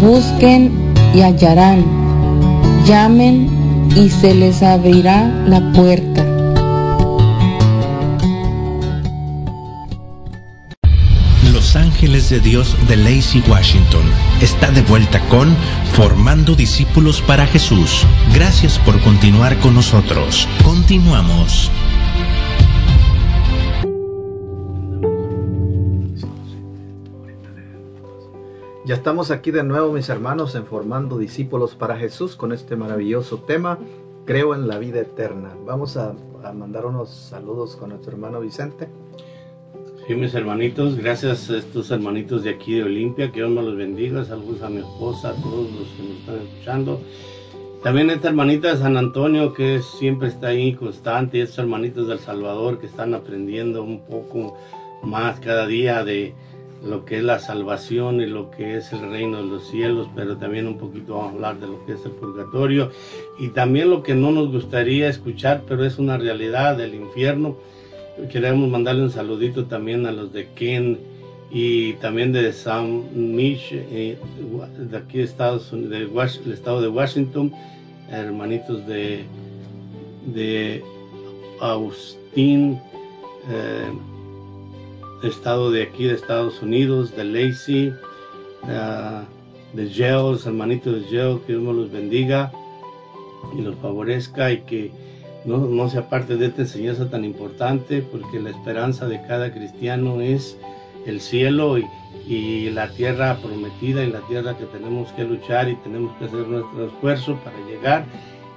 [0.00, 1.84] Busquen y hallarán.
[2.86, 3.48] Llamen
[3.96, 6.07] y se les abrirá la puerta.
[12.30, 14.02] De Dios de Lacey Washington
[14.42, 15.48] está de vuelta con
[15.94, 18.06] Formando Discípulos para Jesús.
[18.34, 20.46] Gracias por continuar con nosotros.
[20.62, 21.70] Continuamos.
[28.84, 33.38] Ya estamos aquí de nuevo, mis hermanos, en Formando Discípulos para Jesús con este maravilloso
[33.38, 33.78] tema,
[34.26, 35.56] Creo en la vida eterna.
[35.64, 36.12] Vamos a
[36.52, 38.90] mandar unos saludos con nuestro hermano Vicente.
[40.08, 43.76] Sí, mis hermanitos, gracias a estos hermanitos de aquí de Olimpia, que Dios me los
[43.76, 47.00] bendiga, saludos a mi esposa, a todos los que me están escuchando.
[47.82, 52.20] También esta hermanita de San Antonio, que siempre está ahí constante, y estos hermanitos del
[52.20, 54.56] Salvador que están aprendiendo un poco
[55.02, 56.32] más cada día de
[56.82, 60.38] lo que es la salvación y lo que es el reino de los cielos, pero
[60.38, 62.92] también un poquito vamos a hablar de lo que es el purgatorio
[63.38, 67.58] y también lo que no nos gustaría escuchar, pero es una realidad del infierno.
[68.26, 70.98] Queremos mandarle un saludito también a los de Ken
[71.50, 73.04] y también de San
[73.34, 74.18] Mich, eh,
[74.78, 77.52] de aquí de Estados Unidos, del estado de Washington,
[78.10, 79.24] hermanitos de,
[80.26, 80.82] de
[81.60, 82.78] Austin,
[83.50, 83.92] eh,
[85.22, 87.94] estado de aquí de Estados Unidos, de Lacey,
[88.64, 89.24] ah,
[89.72, 92.52] de los hermanitos de Yale, que Dios los bendiga
[93.56, 94.90] y los favorezca y que
[95.48, 100.20] no, no se aparte de esta enseñanza tan importante, porque la esperanza de cada cristiano
[100.20, 100.58] es
[101.06, 101.86] el cielo y,
[102.26, 106.46] y la tierra prometida y la tierra que tenemos que luchar y tenemos que hacer
[106.46, 108.04] nuestro esfuerzo para llegar,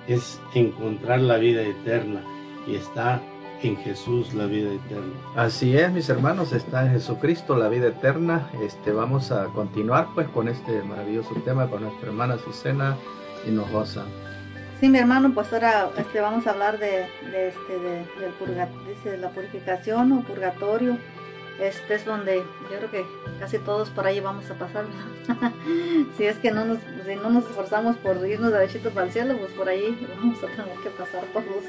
[0.07, 2.23] es encontrar la vida eterna
[2.67, 3.21] y está
[3.63, 5.13] en Jesús la vida eterna.
[5.35, 8.49] Así es, mis hermanos, está en Jesucristo la vida eterna.
[8.65, 12.97] Este, vamos a continuar pues con este maravilloso tema con nuestra hermana Susana
[13.47, 14.03] Hinojosa.
[14.81, 20.23] Sí, mi hermano, pues ahora este, vamos a hablar de, este, de, la purificación o
[20.23, 20.97] purgatorio.
[21.59, 23.05] Este es donde yo creo que
[23.39, 24.85] casi todos por ahí vamos a pasar.
[26.17, 29.37] si es que no nos, si no nos esforzamos por irnos derechito para el cielo,
[29.37, 31.63] pues por ahí vamos a tener que pasar todos.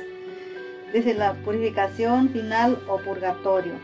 [0.95, 3.75] Dice la purificación final o purgatorio.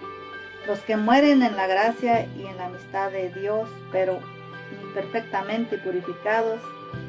[0.67, 4.21] Los que mueren en la gracia y en la amistad de Dios, pero
[4.87, 6.63] imperfectamente purificados,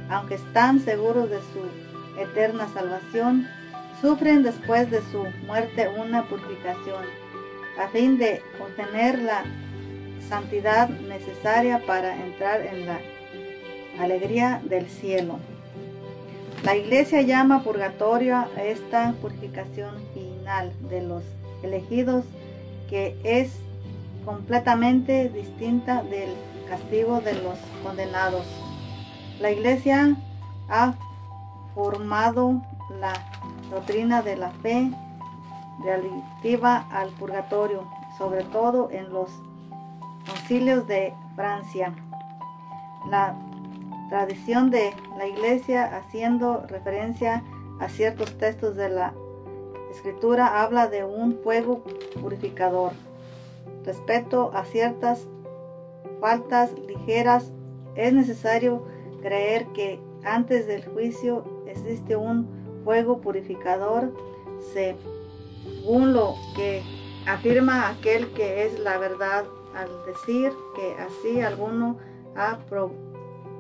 [0.10, 1.89] aunque están seguros de su
[2.22, 3.48] eterna salvación,
[4.02, 7.04] sufren después de su muerte una purificación,
[7.80, 9.44] a fin de obtener la
[10.28, 13.00] santidad necesaria para entrar en la
[14.00, 15.40] alegría del cielo.
[16.64, 21.24] La iglesia llama purgatorio a esta purificación final de los
[21.64, 22.26] elegidos
[22.90, 23.52] que es
[24.26, 26.30] completamente distinta del
[26.68, 28.46] castigo de los condenados.
[29.40, 30.18] La iglesia
[30.70, 30.96] ha
[31.76, 32.62] formado
[33.00, 33.14] la
[33.70, 34.92] doctrina de la fe
[35.84, 37.88] relativa al purgatorio,
[38.18, 39.30] sobre todo en los
[40.26, 41.94] concilios de Francia.
[43.10, 43.36] La
[44.10, 47.44] tradición de la iglesia haciendo referencia
[47.80, 49.14] a ciertos textos de la
[49.92, 51.84] escritura habla de un fuego
[52.22, 52.92] purificador.
[53.86, 55.28] Respecto a ciertas
[56.20, 57.52] faltas ligeras,
[57.96, 58.84] es necesario
[59.22, 62.48] creer que antes del juicio existe un
[62.84, 64.12] fuego purificador
[64.74, 66.82] según lo que
[67.28, 71.98] afirma aquel que es la verdad al decir que así alguno
[72.36, 72.92] ha pro-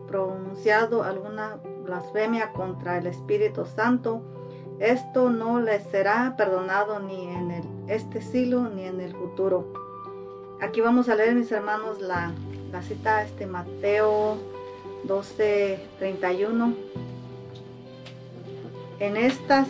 [0.08, 4.22] pronunciado alguna blasfemia contra el Espíritu Santo,
[4.80, 9.66] esto no le será perdonado ni en el, este siglo ni en el futuro.
[10.62, 12.32] Aquí vamos a leer, mis hermanos, la,
[12.72, 14.38] la cita, este Mateo
[15.04, 16.74] 12, 31.
[19.00, 19.68] En, estas,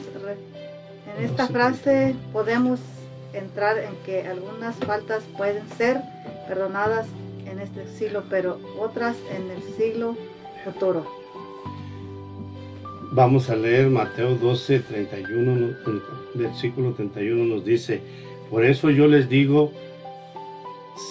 [1.18, 2.80] en esta frase podemos
[3.34, 6.02] entrar en que algunas faltas pueden ser
[6.48, 7.08] perdonadas
[7.46, 10.16] en este siglo, pero otras en el siglo
[10.64, 11.06] futuro.
[13.12, 16.02] Vamos a leer Mateo 12, 31, no- el
[16.36, 18.02] versículo 31 nos dice,
[18.52, 19.72] por eso yo les digo,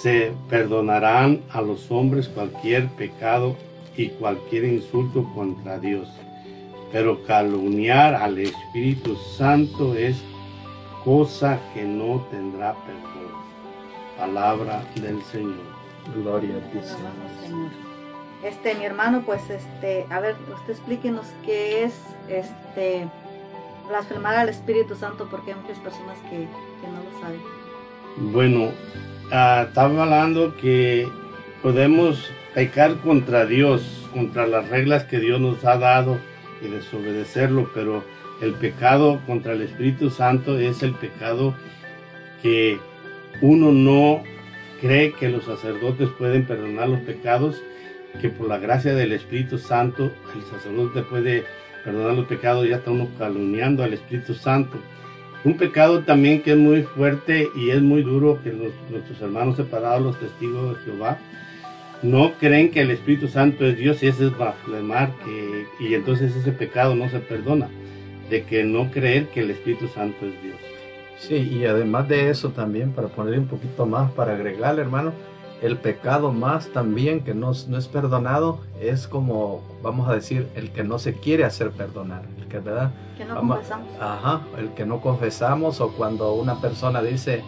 [0.02, 3.56] se perdonarán a los hombres cualquier pecado
[3.96, 6.08] y cualquier insulto contra Dios,
[6.92, 10.22] pero calumniar al Espíritu Santo es
[11.04, 13.08] cosa que no tendrá perdón.
[14.16, 15.78] Palabra del Señor.
[16.14, 17.70] Gloria a ti, Señor.
[18.42, 21.94] Este, mi hermano, pues, este, a ver, usted explíquenos qué es,
[22.28, 23.08] este,
[23.88, 27.40] blasfemar al Espíritu Santo, porque hay muchas personas que, que no lo saben.
[28.32, 28.70] Bueno,
[29.32, 31.08] ah, estaba hablando que
[31.62, 36.18] podemos pecar contra Dios, contra las reglas que Dios nos ha dado
[36.62, 38.04] y desobedecerlo, pero
[38.40, 41.54] el pecado contra el Espíritu Santo es el pecado
[42.42, 42.78] que
[43.40, 44.22] uno no
[44.80, 47.60] cree que los sacerdotes pueden perdonar los pecados,
[48.20, 51.44] que por la gracia del Espíritu Santo el sacerdote puede
[51.84, 54.78] perdonar los pecados, ya está uno calumniando al Espíritu Santo.
[55.44, 60.02] Un pecado también que es muy fuerte y es muy duro que nuestros hermanos separados,
[60.02, 61.18] los testigos de Jehová,
[62.02, 66.34] no creen que el Espíritu Santo es Dios y ese es blasfemar que, y entonces
[66.36, 67.68] ese pecado no se perdona,
[68.30, 70.56] de que no creer que el Espíritu Santo es Dios.
[71.18, 75.12] Sí, y además de eso también, para poner un poquito más, para agregarle, hermano,
[75.60, 80.70] el pecado más también que no, no es perdonado es como, vamos a decir, el
[80.70, 82.92] que no se quiere hacer perdonar, el que, ¿verdad?
[83.16, 83.88] Que no Vamos- confesamos.
[84.00, 87.42] Ajá, el que no confesamos o cuando una persona dice,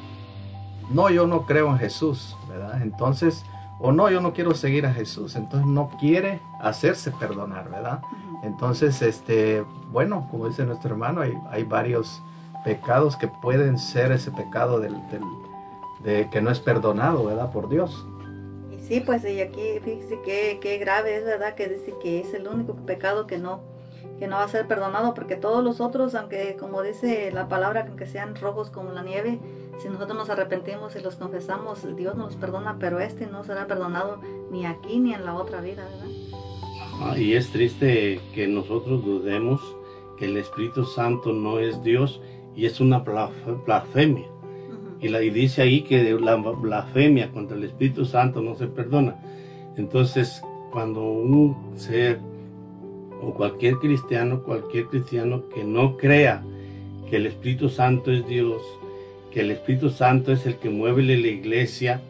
[0.90, 2.82] no, yo no creo en Jesús, ¿verdad?
[2.82, 3.44] Entonces,
[3.80, 8.00] o no, yo no quiero seguir a Jesús, entonces no quiere hacerse perdonar, ¿verdad?
[8.42, 12.22] Entonces, este, bueno, como dice nuestro hermano, hay, hay varios
[12.64, 15.22] pecados que pueden ser ese pecado del, del-
[16.04, 17.50] de que no es perdonado, ¿verdad?
[17.52, 18.06] Por Dios.
[18.70, 21.54] Y sí, pues y aquí fíjese qué, qué grave es, ¿verdad?
[21.54, 23.60] Que dice que es el único pecado que no,
[24.18, 27.84] que no va a ser perdonado, porque todos los otros, aunque como dice la palabra,
[27.86, 29.38] aunque sean rojos como la nieve,
[29.80, 34.20] si nosotros nos arrepentimos y los confesamos, Dios nos perdona, pero este no será perdonado
[34.50, 37.16] ni aquí ni en la otra vida, ¿verdad?
[37.16, 39.60] Y es triste que nosotros dudemos
[40.18, 42.20] que el Espíritu Santo no es Dios
[42.54, 44.28] y es una blasfemia.
[45.00, 49.16] Y, la, y dice ahí que la blasfemia contra el Espíritu Santo no se perdona.
[49.78, 52.20] Entonces, cuando un ser
[53.22, 56.42] o cualquier cristiano, cualquier cristiano que no crea
[57.08, 58.62] que el Espíritu Santo es Dios,
[59.32, 62.00] que el Espíritu Santo es el que mueve la iglesia,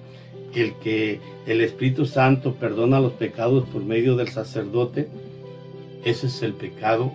[0.54, 5.08] el que el Espíritu Santo perdona los pecados por medio del sacerdote,
[6.04, 7.12] ese es el pecado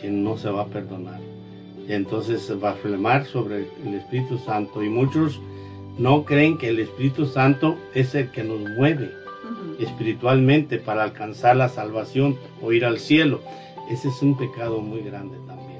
[0.00, 1.20] que no se va a perdonar.
[1.88, 5.40] Entonces va a flemar sobre el Espíritu Santo y muchos
[5.98, 9.10] no creen que el Espíritu Santo es el que nos mueve
[9.78, 13.40] espiritualmente para alcanzar la salvación o ir al cielo.
[13.90, 15.73] Ese es un pecado muy grande también.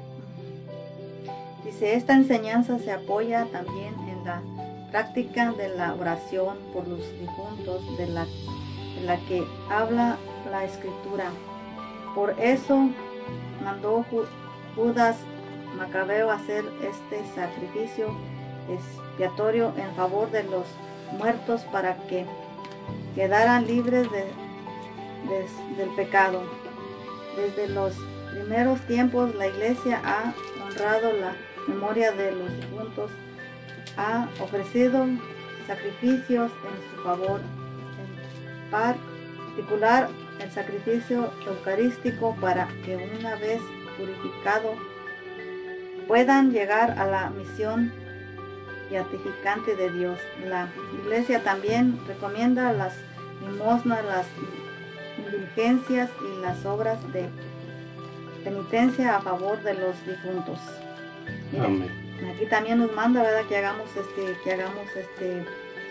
[1.81, 4.41] Esta enseñanza se apoya también en la
[4.91, 8.25] práctica de la oración por los difuntos, de la,
[9.27, 10.17] que habla
[10.51, 11.25] la escritura.
[12.13, 12.89] Por eso
[13.63, 14.25] mandó Ju-
[14.75, 15.17] Judas
[15.77, 18.07] Macabeo hacer este sacrificio
[18.69, 20.65] expiatorio en favor de los
[21.17, 22.25] muertos para que
[23.15, 24.07] quedaran libres
[25.77, 26.41] del pecado.
[27.35, 27.93] Desde los
[28.31, 30.33] primeros tiempos la iglesia ha
[30.65, 31.35] honrado la
[31.67, 33.11] memoria de los difuntos,
[33.97, 35.05] ha ofrecido
[35.67, 40.09] sacrificios en su favor, en particular
[40.39, 43.61] el sacrificio eucarístico para que una vez
[43.97, 44.75] purificado
[46.07, 47.91] puedan llegar a la misión
[48.89, 50.19] beatificante de Dios.
[50.45, 50.69] La
[51.01, 52.93] iglesia también recomienda las
[53.41, 54.27] limosnas, las
[55.17, 57.29] indulgencias y las obras de
[58.43, 60.59] penitencia a favor de los difuntos.
[61.59, 61.89] Amén.
[62.33, 63.45] Aquí también nos manda, ¿verdad?
[63.47, 65.43] Que hagamos este, que hagamos este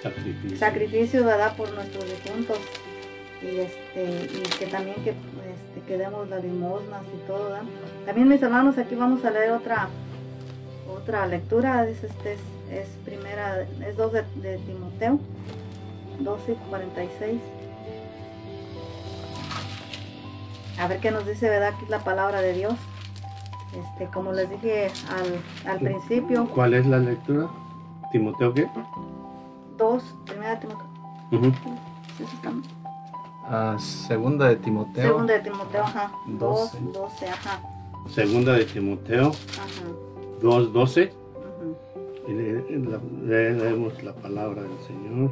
[0.03, 0.59] Sacrificio.
[0.59, 1.57] sacrificio, ¿verdad?
[1.57, 2.59] Por nuestros difuntos
[3.43, 7.63] y este y que también que este, que demos las limosnas y todo, ¿verdad?
[8.07, 9.89] También mis hermanos, aquí vamos a leer otra
[10.91, 12.41] otra lectura, es este es,
[12.71, 15.19] es primera, es 2 de, de Timoteo,
[16.21, 17.41] 12 46.
[20.79, 21.75] A ver qué nos dice, ¿verdad?
[21.75, 22.75] Aquí la palabra de Dios.
[23.79, 27.49] Este, como les dije al, al principio, ¿Cuál es la lectura?
[28.13, 28.67] ¿Timoteo qué?
[29.79, 30.87] 2, primera Timoteo.
[31.33, 31.47] Ujú.
[32.17, 32.63] ¿sí se están?
[33.47, 35.05] Ah, segunda de Timoteo.
[35.05, 36.13] Segunda de Timoteo, ajá.
[36.27, 36.79] 2, Doce.
[36.93, 37.61] 12, ajá.
[38.09, 40.41] Segunda de Timoteo Ajá.
[40.43, 41.11] 2.12.
[42.29, 45.31] Y le- la- le- leemos la palabra del Señor.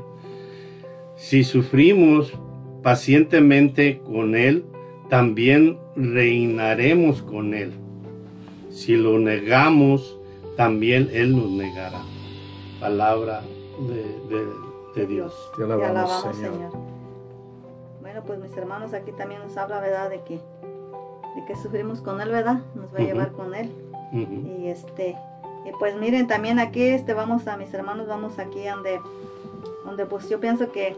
[1.17, 2.33] Si sufrimos
[2.83, 4.65] pacientemente con Él,
[5.09, 7.73] también reinaremos con Él.
[8.73, 10.19] Si lo negamos,
[10.57, 12.01] también Él nos negará.
[12.81, 13.43] Palabra
[13.89, 14.53] de, de-
[14.95, 15.33] de Dios.
[15.57, 16.71] Te Te alabamos, Señor.
[18.01, 20.11] Bueno, pues mis hermanos, aquí también nos habla, ¿verdad?
[20.11, 22.61] De que, de que sufrimos con Él, ¿verdad?
[22.75, 23.05] Nos va a Ujú.
[23.05, 23.71] llevar con Él.
[24.13, 24.61] Ujú.
[24.61, 25.17] Y este,
[25.67, 29.01] y pues miren, también aquí, este, vamos a mis hermanos, vamos aquí donde,
[29.87, 30.97] donde pues yo pienso que,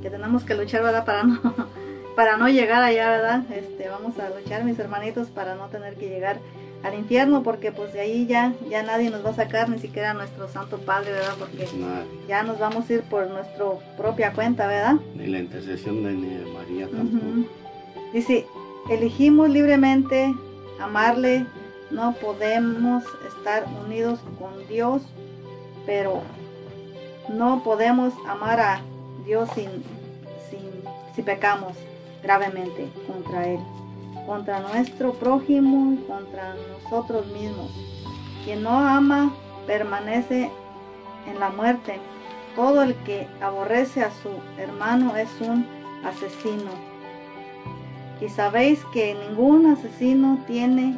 [0.00, 1.04] que tenemos que luchar, ¿verdad?
[1.04, 1.40] Para no,
[2.16, 3.42] para no llegar allá, ¿verdad?
[3.52, 6.38] Este, vamos a luchar, mis hermanitos, para no tener que llegar
[6.84, 10.12] al infierno, porque pues de ahí ya, ya nadie nos va a sacar, ni siquiera
[10.14, 11.34] nuestro Santo Padre, ¿verdad?
[11.38, 12.04] Porque Nadie.
[12.28, 13.64] ya nos vamos a ir por nuestra
[13.96, 14.96] propia cuenta, ¿verdad?
[15.16, 17.48] Ni la intercesión de ni de María tampoco.
[18.12, 18.46] Dice,
[18.90, 20.34] elegimos libremente
[20.78, 21.46] amarle,
[21.90, 25.00] no podemos estar unidos con Dios,
[25.86, 26.20] pero
[27.28, 28.80] no podemos amar a
[29.24, 29.70] Dios sin,
[30.50, 30.82] sin-
[31.14, 31.72] si pecamos
[32.22, 33.58] gravemente contra Él,
[34.26, 36.54] contra nuestro prójimo y contra
[36.94, 37.70] nosotros mismos.
[38.44, 39.32] Quien no ama
[39.66, 40.50] permanece
[41.26, 41.98] en la muerte.
[42.54, 45.66] Todo el que aborrece a su hermano es un
[46.04, 46.70] asesino.
[48.20, 50.96] Y sabéis que ningún asesino tiene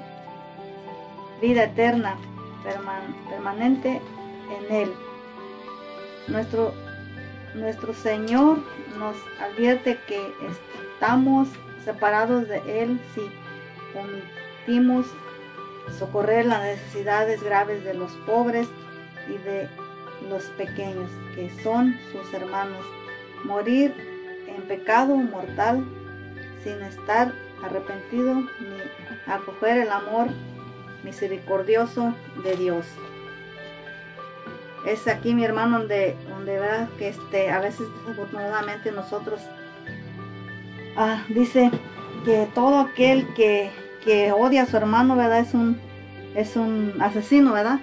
[1.40, 2.16] vida eterna
[2.62, 4.02] perman- permanente
[4.58, 4.92] en él.
[6.28, 6.74] Nuestro,
[7.54, 8.58] nuestro Señor
[8.98, 10.20] nos advierte que
[10.94, 11.48] estamos
[11.84, 13.20] separados de Él si
[14.66, 15.06] omitimos
[15.98, 18.68] socorrer las necesidades graves de los pobres
[19.28, 19.68] y de
[20.28, 22.84] los pequeños, que son sus hermanos.
[23.44, 23.94] Morir
[24.48, 25.84] en pecado mortal
[26.62, 27.32] sin estar
[27.62, 30.28] arrepentido ni acoger el amor
[31.04, 32.86] misericordioso de Dios.
[34.86, 39.40] Es aquí mi hermano donde, donde verdad que este, a veces desafortunadamente nosotros
[40.96, 41.70] ah, dice
[42.24, 43.70] que todo aquel que,
[44.06, 45.40] que odia a su hermano, ¿verdad?
[45.40, 45.76] Es un,
[46.34, 47.80] es un asesino, ¿verdad?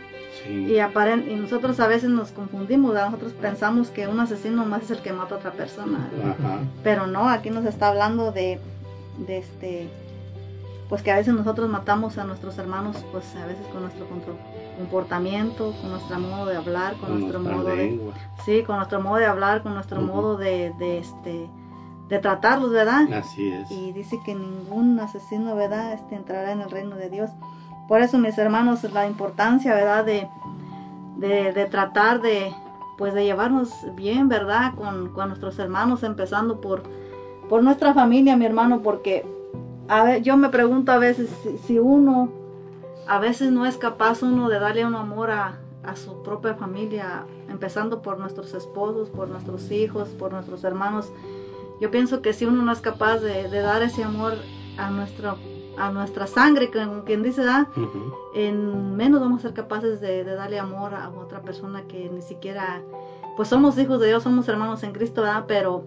[0.49, 3.05] Y, aparen- y nosotros a veces nos confundimos, ¿verdad?
[3.11, 6.09] nosotros pensamos que un asesino más es el que mata a otra persona.
[6.21, 6.59] Ajá.
[6.83, 8.59] Pero no, aquí nos está hablando de,
[9.25, 9.87] de este,
[10.89, 14.05] pues que a veces nosotros matamos a nuestros hermanos, pues a veces con nuestro
[14.77, 18.13] comportamiento, con nuestro modo de hablar, con, Con nuestro modo de, lengua.
[18.45, 21.47] sí, con nuestro modo de hablar, con nuestro modo de, de este,
[22.13, 23.11] de tratarlos, ¿verdad?
[23.11, 23.71] Así es.
[23.71, 25.93] Y dice que ningún asesino, ¿verdad?
[25.93, 27.31] Este entrará en el reino de Dios.
[27.87, 30.05] Por eso, mis hermanos, la importancia, ¿verdad?
[30.05, 30.27] De,
[31.17, 32.53] de, de tratar de,
[32.97, 34.75] pues, de llevarnos bien, ¿verdad?
[34.75, 36.83] Con, con nuestros hermanos, empezando por,
[37.49, 39.25] por nuestra familia, mi hermano, porque
[39.87, 42.29] a ver, yo me pregunto a veces si, si uno,
[43.07, 47.25] a veces no es capaz uno de darle un amor a, a su propia familia,
[47.49, 51.11] empezando por nuestros esposos, por nuestros hijos, por nuestros hermanos.
[51.81, 54.33] Yo pienso que si uno no es capaz de, de dar ese amor
[54.77, 55.37] a nuestro
[55.75, 57.41] a nuestra sangre, como quien dice.
[57.75, 58.13] Ujú.
[58.35, 62.21] en menos vamos a ser capaces de, de darle amor a otra persona que ni
[62.21, 62.81] siquiera,
[63.35, 65.45] pues somos hijos de Dios, somos hermanos en Cristo, ¿verdad?
[65.47, 65.83] Pero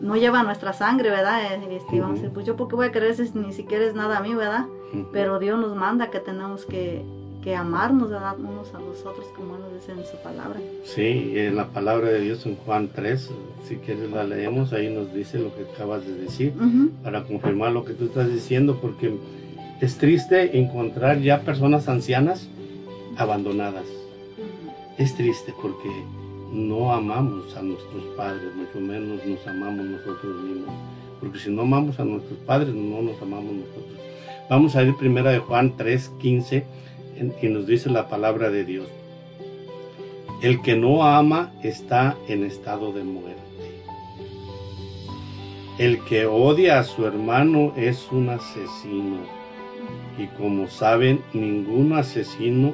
[0.00, 1.42] no lleva nuestra sangre, ¿verdad?
[1.52, 3.94] Eh, Este, Vamos a decir, pues yo porque voy a querer si ni siquiera es
[3.94, 4.66] nada a mí, ¿verdad?
[5.12, 7.04] Pero Dios nos manda que tenemos que,
[7.48, 8.36] que amarnos, ¿verdad?
[8.38, 10.60] Unos a los otros, como nos dice en su palabra.
[10.84, 13.30] Sí, en la palabra de Dios en Juan 3,
[13.66, 16.90] si quieres la leemos, ahí nos dice lo que acabas de decir, Ujú.
[17.02, 19.14] para confirmar lo que tú estás diciendo, porque
[19.80, 22.46] es triste encontrar ya personas ancianas
[23.16, 23.86] abandonadas.
[24.98, 25.88] Es triste porque
[26.52, 30.74] no amamos a nuestros padres, mucho menos nos amamos nosotros mismos.
[31.18, 33.98] Porque si no amamos a nuestros padres, no nos amamos nosotros.
[34.50, 36.64] Vamos a ir primero de Juan 3, 15, en-
[37.42, 38.88] y nos dice la palabra de Dios.
[40.42, 43.42] El que no ama está en estado de muerte.
[45.78, 49.18] El que odia a su hermano es un asesino.
[50.16, 52.72] Y como saben, ningún asesino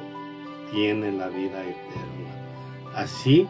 [0.71, 2.93] tiene la vida eterna.
[2.95, 3.47] Así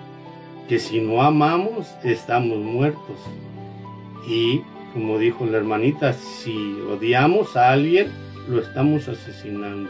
[0.68, 3.20] que si no amamos, estamos muertos.
[4.28, 4.62] Y
[4.94, 8.12] como dijo la hermanita, si odiamos a alguien,
[8.48, 9.90] lo estamos asesinando.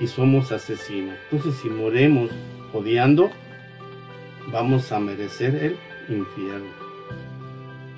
[0.00, 1.14] Y somos asesinos.
[1.30, 2.30] Entonces, si moremos
[2.72, 3.30] odiando,
[4.50, 5.76] vamos a merecer el
[6.14, 6.70] infierno.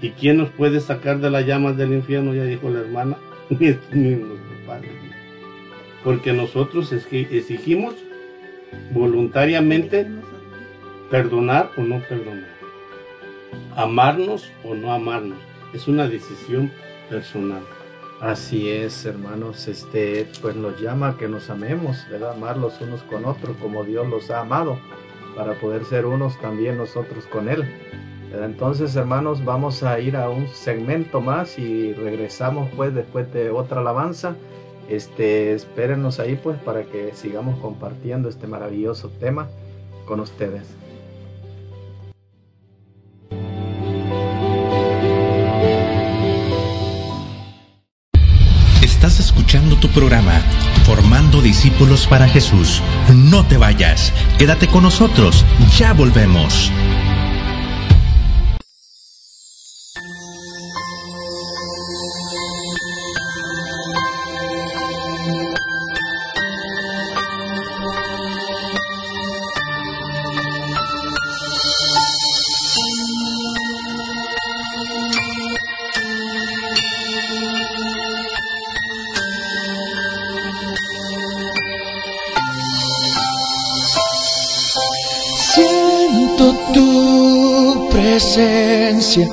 [0.00, 2.34] ¿Y quién nos puede sacar de las llamas del infierno?
[2.34, 3.16] Ya dijo la hermana,
[3.50, 4.90] ni nuestro Padre.
[6.02, 7.94] Porque nosotros exigimos
[8.92, 10.06] voluntariamente
[11.10, 12.50] perdonar o no perdonar.
[13.76, 15.38] Amarnos o no amarnos.
[15.72, 16.72] Es una decisión
[17.08, 17.62] personal.
[18.22, 22.34] Así es, hermanos, este, pues nos llama a que nos amemos, ¿verdad?
[22.34, 24.78] Amar los unos con otros como Dios los ha amado,
[25.34, 27.64] para poder ser unos también nosotros con Él.
[28.32, 33.80] Entonces, hermanos, vamos a ir a un segmento más y regresamos pues después de otra
[33.80, 34.36] alabanza.
[34.88, 39.48] Este, espérenos ahí pues para que sigamos compartiendo este maravilloso tema
[40.06, 40.81] con ustedes.
[49.92, 50.42] Programa
[50.84, 52.82] Formando Discípulos para Jesús.
[53.14, 55.44] No te vayas, quédate con nosotros,
[55.78, 56.72] ya volvemos.
[88.34, 89.28] Presencia,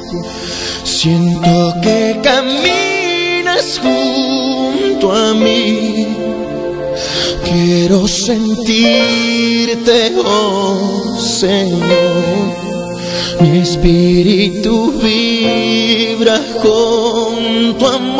[0.84, 6.17] siento que caminas junto a mí.
[7.45, 8.51] Quiero sentirte,
[10.17, 12.59] oh Señor.
[13.39, 18.19] Mi espíritu vibra con tu amor.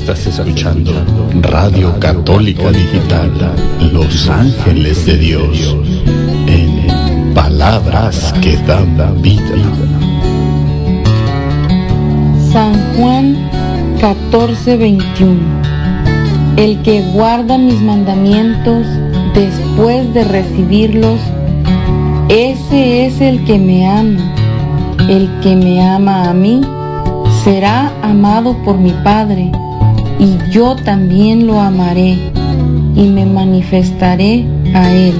[0.00, 0.92] Estás escuchando
[1.42, 3.30] Radio Católica Digital,
[3.92, 5.76] Los Ángeles de Dios,
[6.46, 9.42] en palabras que dan vida.
[12.50, 13.36] San Juan
[14.00, 15.36] 14:21
[16.56, 18.86] El que guarda mis mandamientos
[19.34, 21.20] después de recibirlos,
[22.30, 24.34] ese es el que me ama.
[25.10, 26.62] El que me ama a mí
[27.44, 29.52] será amado por mi Padre,
[30.20, 32.18] y yo también lo amaré
[32.94, 34.44] y me manifestaré
[34.74, 35.14] a él.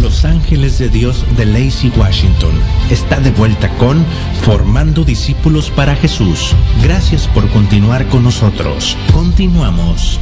[0.00, 2.52] Los Ángeles de Dios de Lacey Washington
[2.88, 4.04] está de vuelta con
[4.42, 6.54] Formando Discípulos para Jesús.
[6.84, 8.96] Gracias por continuar con nosotros.
[9.12, 10.20] Continuamos.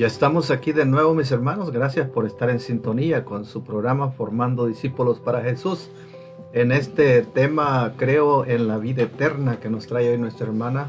[0.00, 1.72] Ya estamos aquí de nuevo, mis hermanos.
[1.72, 5.90] Gracias por estar en sintonía con su programa Formando Discípulos para Jesús.
[6.54, 10.88] En este tema, creo en la vida eterna que nos trae hoy nuestra hermana.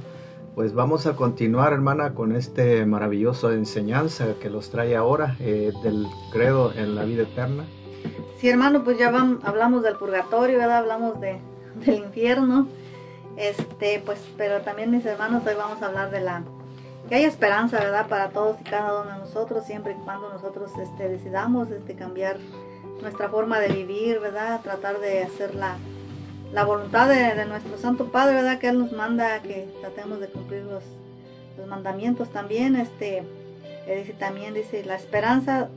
[0.56, 6.08] Pues vamos a continuar, hermana, con este maravilloso enseñanza que los trae ahora eh, del
[6.32, 7.66] credo en la vida eterna.
[8.38, 10.78] Sí, hermano, pues ya vam- hablamos del purgatorio, ¿verdad?
[10.78, 11.42] Hablamos de,
[11.86, 12.66] del infierno.
[13.36, 16.46] Este, pues, pero también mis hermanos, hoy vamos a hablar de la
[17.12, 18.08] que hay esperanza, ¿verdad?
[18.08, 22.38] Para todos y cada uno de nosotros, siempre y cuando nosotros este, decidamos este, cambiar
[23.02, 24.62] nuestra forma de vivir, ¿verdad?
[24.62, 25.76] Tratar de hacer la,
[26.54, 28.60] la voluntad de, nuestro Santo Padre, ¿verdad?
[28.60, 30.86] Que Él nos manda que tratemos de cumplir los,
[31.58, 32.78] los mandamientos también.
[32.78, 33.24] Este,
[33.88, 35.68] eh, dice también, dice, la esperanza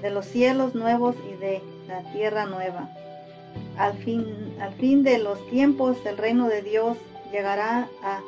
[0.00, 2.88] de los cielos nuevos y de la tierra nueva.
[3.76, 6.96] Al fin, al fin de los tiempos, el reino de Dios
[7.30, 8.20] llegará a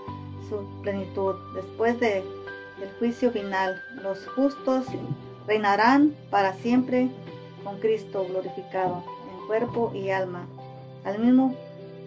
[0.50, 1.36] su plenitud.
[1.54, 2.22] Después de,
[2.78, 4.86] del juicio final, los justos
[5.46, 7.08] reinarán para siempre
[7.62, 10.46] con Cristo glorificado en cuerpo y alma.
[11.04, 11.54] Al mismo,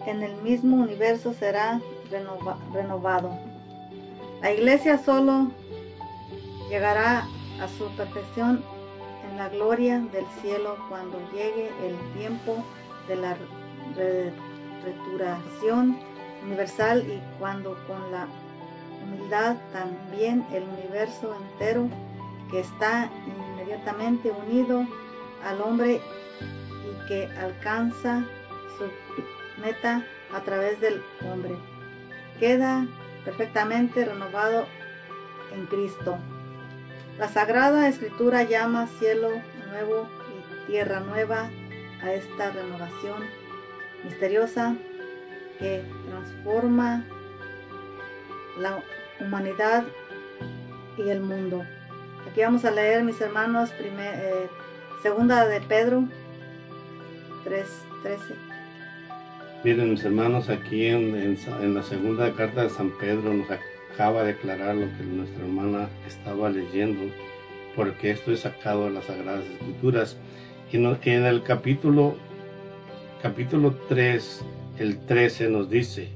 [0.06, 1.80] en el mismo universo será
[2.12, 3.32] renova- renovado.
[4.42, 5.48] La iglesia solo
[6.70, 7.26] llegará
[7.62, 8.64] a su perfección
[9.30, 12.64] en la gloria del cielo cuando llegue el tiempo
[13.08, 13.36] de la
[13.96, 14.34] re-
[14.84, 15.98] returación
[16.46, 18.28] universal y cuando con la
[19.08, 21.90] humildad también el universo entero
[22.52, 24.86] que está inmediatamente unido
[25.44, 28.26] al hombre y que alcanza
[28.78, 31.56] su meta a través del hombre.
[32.40, 32.88] Queda
[33.26, 34.66] perfectamente renovado
[35.54, 36.18] en Cristo.
[37.18, 39.30] La Sagrada Escritura llama cielo
[39.70, 40.08] nuevo
[40.66, 41.50] y tierra nueva
[42.02, 43.24] a esta renovación
[44.04, 44.76] misteriosa
[45.60, 47.04] que transforma
[48.60, 48.84] la
[49.20, 49.84] humanidad
[50.98, 51.64] y el mundo.
[52.30, 54.48] Aquí vamos a leer, mis hermanos, eh,
[55.02, 56.04] segunda de Pedro
[57.46, 58.18] 3.13.
[59.64, 64.32] Miren, mis hermanos, aquí en, en la segunda carta de San Pedro nos acaba de
[64.32, 67.12] aclarar lo que nuestra hermana estaba leyendo,
[67.76, 70.18] porque esto es sacado de las Sagradas Escrituras.
[70.72, 72.16] Y en el capítulo,
[73.22, 74.42] capítulo 3,
[74.80, 76.10] el 13 nos dice,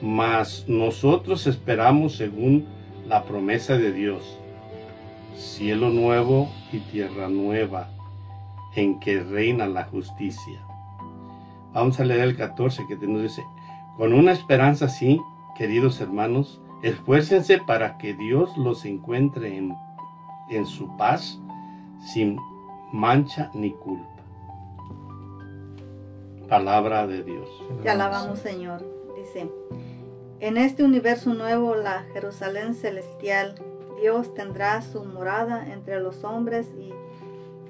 [0.00, 2.66] mas nosotros esperamos según
[3.06, 4.38] la promesa de Dios,
[5.34, 7.88] cielo nuevo y tierra nueva,
[8.74, 10.60] en que reina la justicia.
[11.72, 13.44] Vamos a leer el 14 que nos dice,
[13.96, 15.20] con una esperanza así,
[15.56, 19.74] queridos hermanos, esfuércense para que Dios los encuentre en,
[20.50, 21.40] en su paz,
[22.00, 22.38] sin
[22.92, 24.06] mancha ni culpa.
[26.48, 27.48] Palabra de Dios.
[27.82, 28.82] Te alabamos, Señor.
[29.16, 29.50] Dice,
[30.40, 33.54] en este universo nuevo, la Jerusalén celestial,
[34.00, 36.92] Dios tendrá su morada entre los hombres y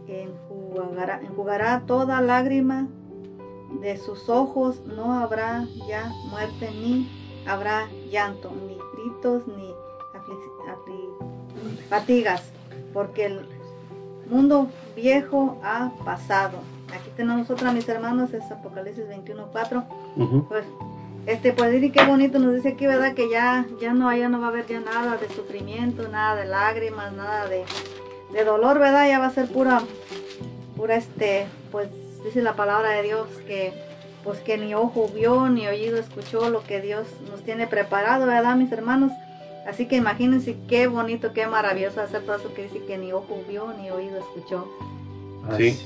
[0.06, 2.88] enjugará, enjugará toda lágrima
[3.80, 4.80] de sus ojos.
[4.84, 7.08] No habrá ya muerte, ni
[7.46, 9.74] habrá llanto, ni gritos, ni
[11.88, 12.42] fatigas,
[12.92, 13.48] porque el
[14.28, 16.58] mundo viejo ha pasado.
[16.94, 20.46] Aquí tenemos otra, mis hermanos, es Apocalipsis 21.4.
[20.48, 20.64] Pues,
[21.28, 23.12] este, pues, y qué bonito nos dice aquí, ¿verdad?
[23.12, 26.46] Que ya, ya no, ya no va a haber ya nada de sufrimiento, nada de
[26.46, 27.64] lágrimas, nada de,
[28.32, 29.06] de dolor, ¿verdad?
[29.06, 29.82] Ya va a ser pura,
[30.74, 31.90] pura, este, pues,
[32.24, 33.74] dice la palabra de Dios que,
[34.24, 38.56] pues, que ni ojo vio, ni oído escuchó lo que Dios nos tiene preparado, ¿verdad,
[38.56, 39.12] mis hermanos?
[39.68, 43.38] Así que imagínense qué bonito, qué maravilloso hacer todo eso que dice que ni ojo
[43.46, 44.66] vio, ni oído escuchó.
[45.46, 45.78] Así,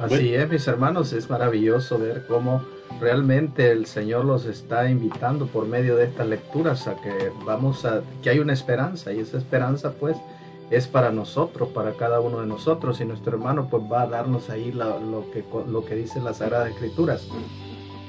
[0.00, 2.64] así es, mis hermanos, es maravilloso ver cómo
[3.00, 8.02] realmente el Señor los está invitando por medio de estas lecturas a que vamos a,
[8.22, 10.16] que hay una esperanza y esa esperanza pues
[10.70, 14.50] es para nosotros, para cada uno de nosotros y nuestro hermano pues va a darnos
[14.50, 17.26] ahí la- lo, que, lo que dice las Sagradas Escrituras.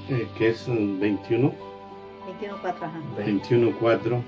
[0.10, 1.53] eh, que es mm, 21,
[2.41, 2.99] 21.4, ajá.
[3.18, 4.22] 21.4,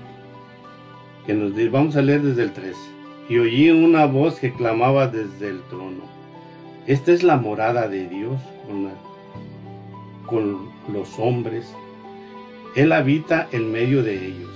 [1.26, 2.78] que nos dice, vamos a leer desde el 13.
[3.28, 6.02] Y oí una voz que clamaba desde el trono.
[6.86, 8.94] Esta es la morada de Dios con, la-
[10.32, 11.70] con los hombres.
[12.74, 14.50] Él habita en medio de ellos.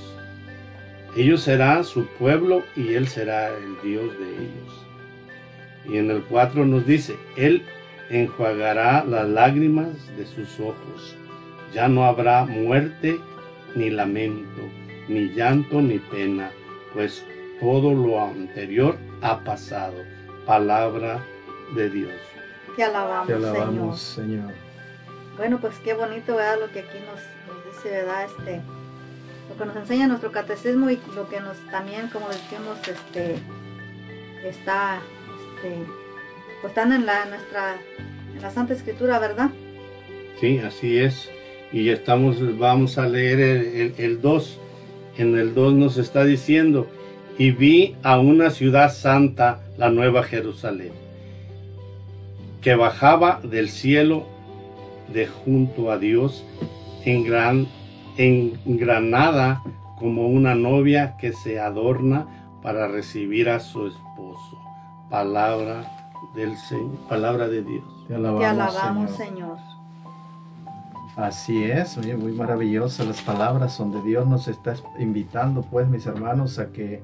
[1.15, 4.87] Ellos serán su pueblo y Él será el Dios de ellos.
[5.87, 7.63] Y en el 4 nos dice, Él
[8.09, 11.17] enjuagará las lágrimas de sus ojos.
[11.75, 13.21] Ya no habrá muerte,
[13.75, 14.63] ni lamento,
[15.09, 16.51] ni llanto, ni pena,
[16.95, 17.25] pues
[17.61, 19.97] todo lo anterior ha pasado.
[20.47, 21.23] Palabra
[21.75, 22.15] de Dios.
[22.77, 24.43] Te alabamos, Te alabamos, Señor.
[24.43, 24.66] Señor.
[25.37, 26.59] Bueno, pues qué bonito, ¿verdad?
[26.61, 27.21] Lo que aquí nos,
[27.67, 28.25] dice, ¿verdad?
[28.25, 28.61] Este,
[29.51, 33.37] lo que nos enseña nuestro catecismo y lo que nos también, como decimos, este,
[34.45, 35.01] está,
[35.57, 35.77] este,
[36.63, 37.77] pues están en la, nuestra,
[38.35, 39.51] en la Santa Escritura, ¿verdad?
[40.41, 41.31] Sí, así es.
[41.71, 44.59] Y estamos, vamos a leer el 2.
[45.19, 46.87] En el 2 nos está diciendo,
[47.39, 50.93] y vi a una ciudad santa, la nueva Jerusalén,
[52.63, 54.36] que bajaba del cielo
[55.13, 56.45] de junto a Dios,
[57.05, 57.67] en gran,
[58.17, 59.63] engranada
[59.99, 62.27] como una novia que se adorna
[62.63, 64.59] para recibir a su esposo.
[65.11, 67.85] Palabra del Señor, palabra de Dios.
[68.03, 69.59] Te Te alabamos, alabamos, Señor.
[69.59, 69.77] Señor.
[71.17, 76.59] Así es, oye, muy maravillosas las palabras donde Dios nos está invitando, pues, mis hermanos,
[76.59, 77.03] a que,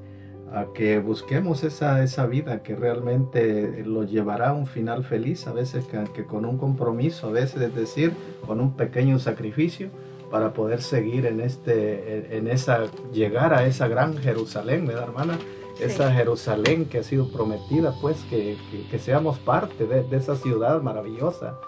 [0.54, 5.52] a que busquemos esa, esa vida que realmente lo llevará a un final feliz, a
[5.52, 8.12] veces que, que con un compromiso, a veces es decir,
[8.46, 9.88] con un pequeño sacrificio
[10.30, 15.38] para poder seguir en este, en esa, llegar a esa gran Jerusalén, ¿verdad, hermana?
[15.80, 20.36] Esa Jerusalén que ha sido prometida, pues, que, que- que seamos parte de, de esa
[20.36, 21.58] ciudad maravillosa,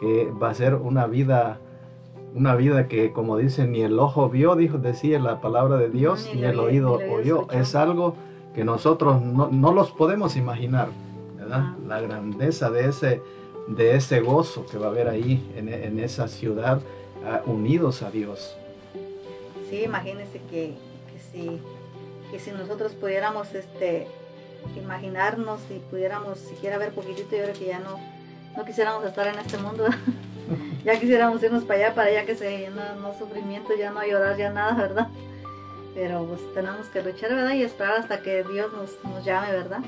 [0.00, 1.60] que va a ser una vida
[2.34, 6.28] una vida que como dice ni el ojo vio dijo decía la palabra de Dios
[6.34, 7.60] Ni ni, el el oído- oído ni el oído oyó escuchó.
[7.60, 8.16] es algo
[8.54, 10.88] que nosotros no, no los podemos imaginar
[11.36, 11.74] ¿verdad?
[11.86, 13.22] la grandeza de ese
[13.68, 16.80] de ese gozo que va a haber ahí en, en esa ciudad
[17.26, 18.56] ah, unidos a Dios
[19.70, 20.74] Sí, imagínense que,
[21.10, 21.60] que si,
[22.30, 24.06] que si nosotros pudiéramos este,
[24.76, 27.98] imaginarnos y pudiéramos siquiera ver poquitito, yo creo que ya no,
[28.56, 29.84] no quisiéramos estar en este mundo.
[30.84, 34.36] ya quisiéramos irnos para allá, para allá que se no, no sufrimiento, ya no llorar,
[34.36, 35.08] ya nada, ¿verdad?
[35.94, 37.54] Pero pues tenemos que luchar, ¿verdad?
[37.54, 39.80] Y esperar hasta que Dios nos, llame, ¿verdad?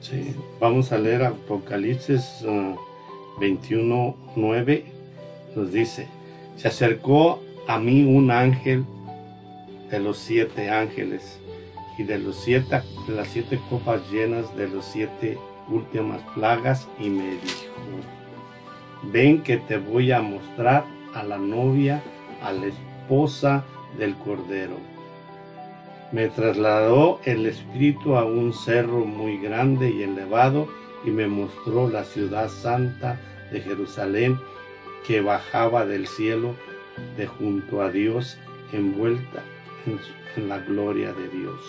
[0.00, 2.74] Sí, vamos a leer Apocalipsis ah,
[3.40, 4.84] 21, 9.
[5.54, 6.08] Nos dice,
[6.56, 8.84] se acercó a mí un ángel
[9.90, 11.38] de los siete ángeles
[11.96, 17.08] y de, los siete, de las siete copas llenas de los siete últimas plagas y
[17.08, 17.72] me dijo,
[19.02, 22.02] ven que te voy a mostrar a la novia,
[22.42, 23.64] a la esposa
[23.98, 24.76] del Cordero.
[26.12, 30.68] Me trasladó el espíritu a un cerro muy grande y elevado
[31.04, 33.18] y me mostró la ciudad santa
[33.50, 34.38] de Jerusalén
[35.06, 36.54] que bajaba del cielo
[37.16, 38.38] de junto a Dios
[38.72, 39.42] envuelta
[39.86, 41.60] en, la gloria de Dios.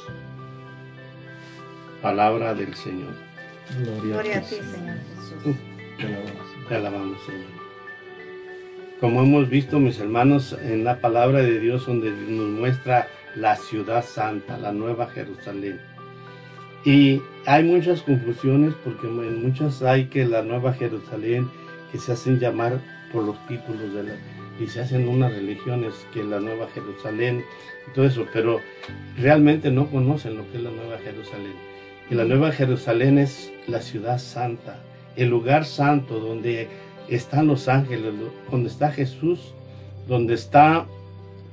[2.01, 3.13] Palabra del Señor.
[4.03, 5.55] Gloria a ti, Señor Jesús.
[5.97, 6.56] Te.
[6.68, 7.68] Te alabamos, Señor.
[8.99, 14.03] Como hemos visto, mis hermanos, en la palabra de Dios donde nos muestra la ciudad
[14.03, 15.80] santa, la nueva Jerusalén.
[16.84, 21.49] Y hay muchas confusiones porque en muchas hay que la nueva Jerusalén
[21.91, 22.81] que se hacen llamar
[23.14, 23.81] por los títulos
[24.60, 27.45] y se hacen unas religiones que la nueva Jerusalén
[27.88, 28.60] y todo eso, pero
[29.18, 31.56] realmente no conocen lo que es la nueva Jerusalén.
[32.10, 34.81] Y la nueva Jerusalén es la ciudad santa,
[35.18, 36.69] el lugar santo donde
[37.10, 38.14] están los ángeles,
[38.49, 39.53] donde está Jesús,
[40.07, 40.85] donde está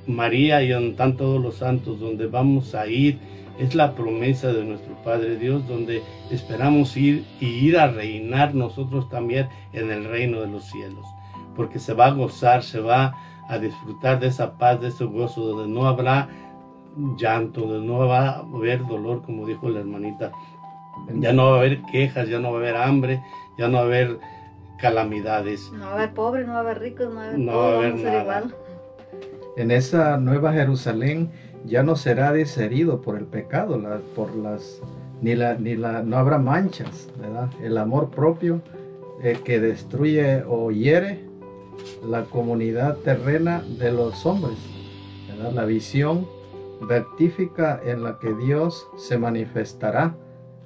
[0.07, 3.19] María y donde están todos los santos, donde vamos a ir.
[3.59, 9.09] Es la promesa de nuestro Padre Dios, donde esperamos ir y ir a reinar nosotros
[9.09, 11.05] también en el reino de los cielos.
[11.55, 13.15] Porque se va a gozar, se va
[13.47, 16.27] a disfrutar de esa paz, de ese gozo, donde no habrá
[17.17, 20.31] llanto, donde no va a haber dolor, como dijo la hermanita.
[21.13, 23.21] Ya no va a haber quejas, ya no va a haber hambre,
[23.57, 24.17] ya no va a haber
[24.79, 25.71] calamidades.
[25.73, 27.51] No va a haber pobres, no va a haber ricos, no va a haber No
[27.51, 28.21] todo, va a haber vamos a ser nada.
[28.39, 28.55] igual.
[29.57, 31.31] en esa nueva Jerusalén
[31.65, 34.81] ya no será desherido por el pecado, la- por las
[35.21, 37.49] ni la ni la no habrá manchas, ¿verdad?
[37.63, 38.61] El amor propio
[39.23, 41.23] eh, que destruye o hiere
[42.05, 44.57] la comunidad terrena de los hombres.
[45.29, 45.53] ¿verdad?
[45.53, 46.27] La visión
[46.81, 50.15] rectífica en la que Dios se manifestará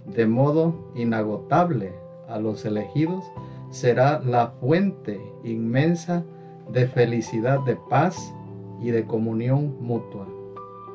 [0.06, 1.94] de modo inagotable
[2.30, 3.24] a los elegidos
[3.72, 6.24] será la fuente inmensa
[6.72, 8.34] de felicidad, de paz
[8.82, 10.28] y de comunión mutua.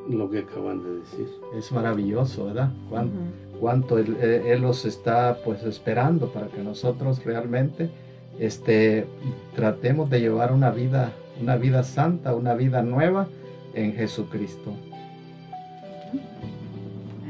[0.09, 1.27] Lo que acaban de decir.
[1.57, 2.71] Es maravilloso, ¿verdad?
[2.89, 3.11] Cuán-
[3.59, 7.89] Cuánto él, eh, él los está pues esperando para que nosotros realmente
[8.37, 9.07] este,
[9.55, 13.27] tratemos de llevar una vida, una vida santa, una vida nueva
[13.73, 14.73] en Jesucristo.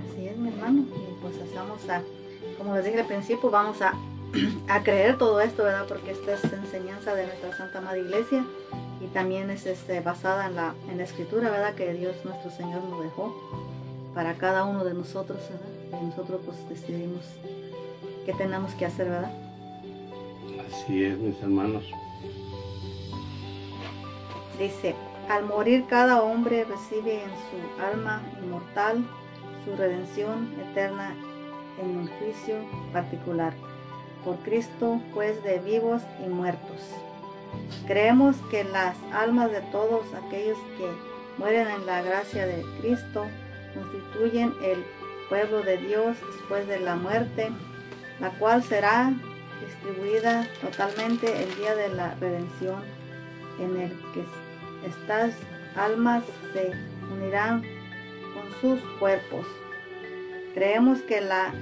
[0.04, 0.82] Así es, mi hermano.
[0.82, 2.02] Y pues vamos a,
[2.66, 3.94] como les dije al principio, vamos a,
[4.68, 5.86] a creer todo esto, ¿verdad?
[5.88, 8.44] Porque esta es enseñanza de nuestra Santa Madre Iglesia
[9.00, 11.76] y también es este, basada en la, en la escritura, ¿verdad?
[11.76, 13.36] Que Dios nuestro Señor nos dejó
[14.16, 16.02] para cada uno de nosotros, ¿verdad?
[16.02, 17.22] Y nosotros pues decidimos
[18.26, 19.32] qué tenemos que hacer, ¿verdad?
[20.68, 21.86] Así es, mis hermanos.
[24.58, 24.96] Dice,
[25.30, 29.06] al morir cada hombre recibe en su alma inmortal
[29.64, 31.14] su redención eterna
[31.82, 32.56] en un juicio
[32.94, 33.54] particular,
[34.24, 36.82] por Cristo, juez de vivos y muertos.
[37.88, 40.90] Creemos que las almas de todos aquellos que
[41.38, 43.26] mueren en la gracia de Cristo
[43.74, 44.84] constituyen el
[45.30, 47.50] pueblo de Dios después de la muerte,
[48.20, 49.14] la cual será
[49.66, 52.82] distribuida totalmente el día de la redención
[53.60, 54.24] en el que
[54.88, 55.34] estas
[55.76, 56.24] almas
[56.54, 56.72] se
[57.14, 57.64] unirán
[58.34, 59.46] con sus cuerpos.
[60.56, 61.54] Creemos que la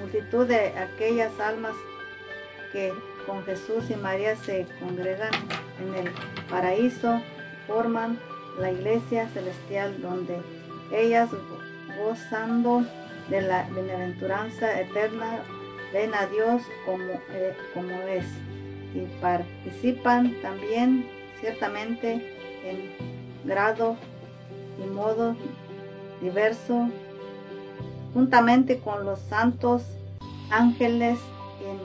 [0.00, 1.74] multitud de aquellas almas
[2.72, 2.92] que
[3.28, 5.30] con Jesús y María se congregan
[5.80, 6.12] en el
[6.50, 7.22] paraíso
[7.68, 8.18] forman
[8.58, 10.36] la iglesia celestial donde
[10.92, 11.30] ellas
[11.96, 12.84] gozando
[13.28, 15.38] de la bienaventuranza eterna
[15.92, 18.26] ven a Dios como, eh, como es.
[18.96, 21.08] Y participan también
[21.40, 22.14] ciertamente
[22.64, 22.90] en
[23.44, 23.96] grado
[24.84, 25.36] y modo
[26.20, 26.88] diverso
[28.14, 29.82] juntamente con los santos
[30.50, 31.18] ángeles
[31.60, 31.78] en,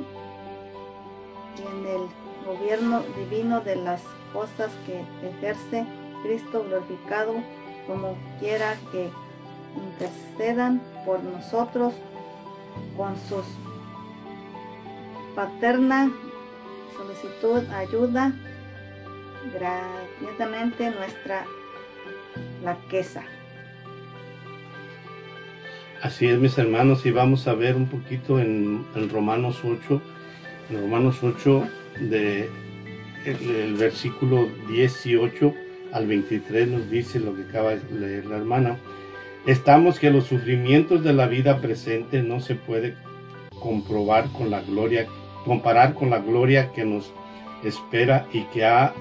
[1.66, 2.10] en el
[2.46, 4.02] gobierno divino de las
[4.34, 5.86] cosas que ejerce
[6.24, 7.34] Cristo glorificado
[7.88, 9.10] como quiera que
[9.76, 11.94] intercedan por nosotros
[12.96, 13.46] con sus
[15.36, 16.12] paterna
[16.96, 18.34] solicitud ayuda
[19.54, 21.46] gratuitamente nuestra
[22.64, 23.24] laqueza.
[26.02, 30.02] Así es, mis hermanos, y vamos a ver un poquito en, Romanos 8,
[30.70, 31.64] en Romanos 8,
[32.02, 32.50] de,
[33.26, 35.54] el, el versículo 18
[35.92, 38.78] al 23 nos dice lo que acaba de leer la hermana.
[39.48, 42.96] Estamos que los sufrimientos de la vida presente no se puede
[43.60, 45.08] comprobar con la gloria,
[45.46, 47.12] comparar con la gloria que nos
[47.64, 48.94] espera y que ha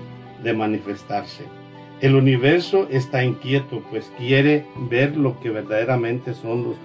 [0.42, 1.44] de manifestarse.
[2.00, 6.76] El universo está inquieto, pues quiere ver lo que verdaderamente son los,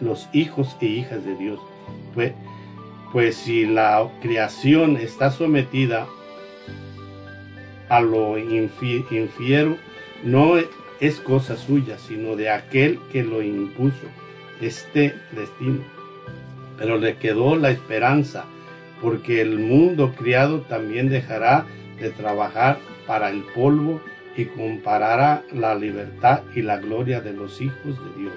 [0.00, 1.58] los hijos e hijas de Dios.
[2.14, 2.32] Pues,
[3.12, 6.06] pues si la creación está sometida
[7.88, 9.78] a lo infi- infiero,
[10.22, 10.56] no
[11.00, 14.06] es cosa suya, sino de aquel que lo impuso,
[14.60, 15.80] este destino.
[16.76, 18.44] Pero le quedó la esperanza,
[19.00, 21.64] porque el mundo criado también dejará
[21.98, 24.02] de trabajar para el polvo
[24.38, 28.34] y comparará la libertad y la gloria de los hijos de Dios.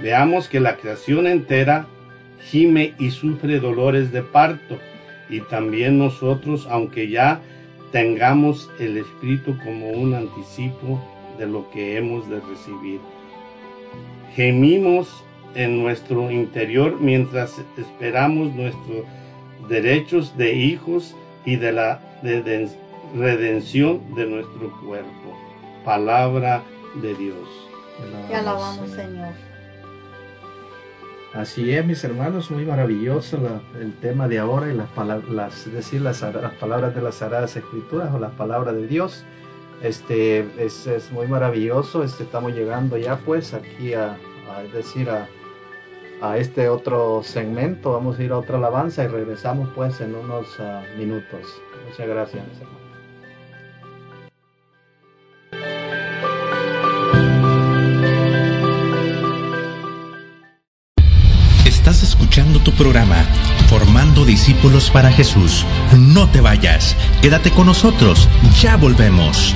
[0.00, 1.86] Veamos que la creación entera
[2.40, 4.78] gime y sufre dolores de parto,
[5.28, 7.40] y también nosotros, aunque ya
[7.92, 10.98] tengamos el Espíritu como un anticipo
[11.38, 13.00] de lo que hemos de recibir.
[14.34, 15.22] Gemimos
[15.54, 19.04] en nuestro interior mientras esperamos nuestros
[19.68, 21.14] derechos de hijos
[21.44, 22.68] y de la de-
[23.14, 25.36] redención de nuestro cuerpo.
[25.84, 26.62] Palabra
[27.02, 27.48] de Dios.
[28.28, 29.28] Te alabamos, Señor.
[31.34, 35.72] Así es, mis hermanos, muy maravilloso la- el tema de ahora y las palabras, es
[35.72, 36.24] decir, las,
[36.58, 39.24] palabras de las Sagradas Escrituras o las palabras de Dios.
[39.80, 42.02] Este es, es muy maravilloso.
[42.02, 44.16] Este, estamos llegando ya pues aquí a,
[44.52, 45.28] a- es decir, a,
[46.20, 47.92] a este otro segmento.
[47.92, 51.62] Vamos a ir a otra alabanza y regresamos pues en unos ah, minutos.
[51.88, 52.79] Muchas gracias, mis hermanos.
[62.30, 63.24] Escuchando tu programa
[63.68, 65.66] Formando Discípulos para Jesús.
[65.98, 68.28] No te vayas, quédate con nosotros,
[68.60, 69.52] ya volvemos.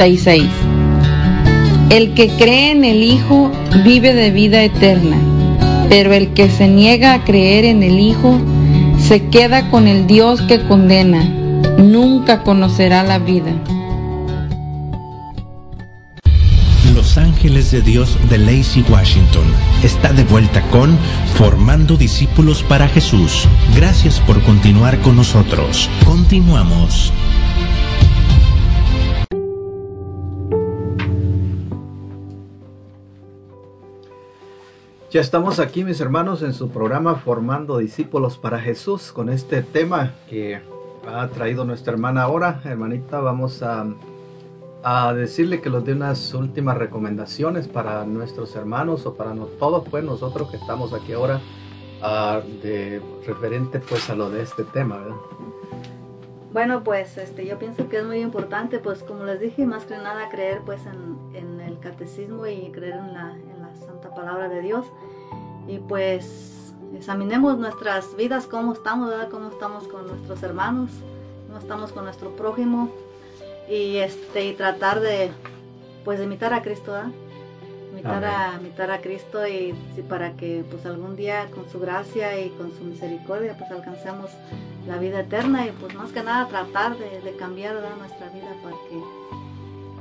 [0.00, 0.48] 3:36
[1.90, 3.50] El que cree en el Hijo
[3.84, 5.16] vive de vida eterna,
[5.90, 8.40] pero el que se niega a creer en el Hijo
[8.98, 11.24] se queda con el Dios que condena,
[11.78, 13.52] nunca conocerá la vida.
[16.94, 19.44] Los Ángeles de Dios de Lacey Washington
[19.82, 20.96] está de vuelta con
[21.34, 23.48] Formando Discípulos para Jesús.
[23.74, 25.90] Gracias por continuar con nosotros.
[26.04, 27.12] Continuamos.
[35.10, 40.12] Ya estamos aquí, mis hermanos, en su programa Formando Discípulos para Jesús, con este tema
[40.28, 40.60] que
[41.04, 42.60] ha traído nuestra hermana ahora.
[42.64, 43.86] Hermanita, vamos a,
[45.12, 50.04] decirle que nos dé unas últimas recomendaciones para nuestros hermanos o para no- todos, pues
[50.04, 51.40] nosotros que estamos aquí ahora,
[52.02, 55.16] ah, de referente pues a lo de este tema, ¿verdad?
[56.52, 59.96] Bueno, pues este, yo pienso que es muy importante, pues como les dije, más que
[59.96, 60.82] nada creer pues
[61.34, 63.36] en el catecismo y creer en la,
[64.14, 64.86] palabra de Dios.
[65.68, 69.28] Y pues examinemos nuestras vidas, cómo estamos, ¿verdad?
[69.30, 70.90] Cómo estamos con nuestros hermanos,
[71.46, 72.90] cómo estamos con nuestro prójimo.
[73.68, 75.30] Y este, y tratar de
[76.04, 77.10] pues de imitar a Cristo, ¿verdad?
[77.92, 79.74] Imitar a, imitar a Cristo y
[80.08, 84.30] para que pues algún día con su gracia y con su misericordia pues alcancemos
[84.86, 87.96] la vida eterna y pues más que nada tratar de, de cambiar ¿verdad?
[87.98, 89.19] nuestra vida para que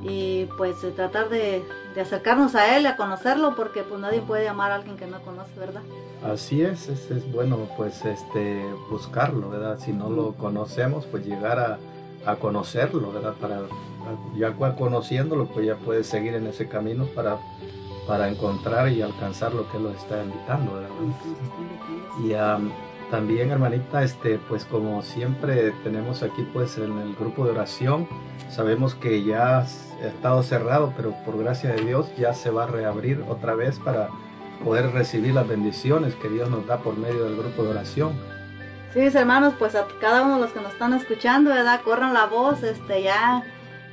[0.02, 1.64] y pues tratar de,
[1.96, 5.22] de acercarnos a Él, a conocerlo, porque pues nadie puede amar a alguien que no
[5.22, 5.82] conoce, ¿verdad?
[6.24, 9.80] Así es, es, es bueno pues este buscarlo, ¿verdad?
[9.80, 11.80] Si no lo conocemos, pues llegar a,
[12.26, 13.34] a conocerlo, ¿verdad?
[13.40, 13.62] Para
[14.36, 17.38] ya conociéndolo, pues ya puedes seguir en ese camino para,
[18.08, 20.90] para encontrar y alcanzar lo que Él nos está invitando, ¿verdad?
[22.24, 22.72] Y am,
[23.10, 28.08] también, hermanita, este, pues como siempre tenemos aquí pues en el grupo de oración,
[28.50, 29.66] sabemos que ya ha
[30.06, 34.10] estado cerrado, pero por gracia de Dios ya se va a reabrir otra vez para
[34.64, 38.14] poder recibir las bendiciones que Dios nos da por medio del grupo de oración.
[38.94, 41.82] Sí, mis hermanos, pues a cada uno de los que nos están escuchando, ¿verdad?
[41.82, 43.44] Corran la voz, este, ya,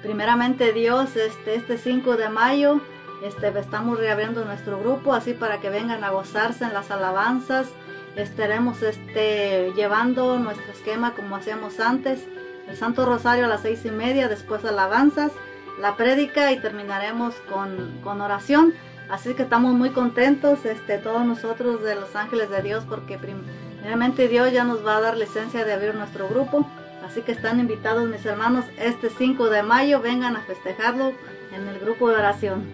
[0.02, 2.80] primeramente Dios, este, este 5 de mayo,
[3.22, 7.68] este, estamos reabriendo nuestro grupo, así para que vengan a gozarse en las alabanzas,
[8.16, 12.20] estaremos, este, llevando nuestro esquema como hacíamos antes,
[12.68, 15.32] el Santo Rosario a las seis y media, después alabanzas,
[15.80, 18.74] la prédica y terminaremos con, con oración,
[19.10, 23.42] así que estamos muy contentos, este, todos nosotros de los ángeles de Dios, porque prim-
[23.76, 26.66] Primeramente Dios ya nos va a dar licencia de abrir nuestro grupo,
[27.06, 31.12] así que están invitados mis hermanos este 5 de mayo, vengan a festejarlo
[31.54, 32.64] en el grupo de oración.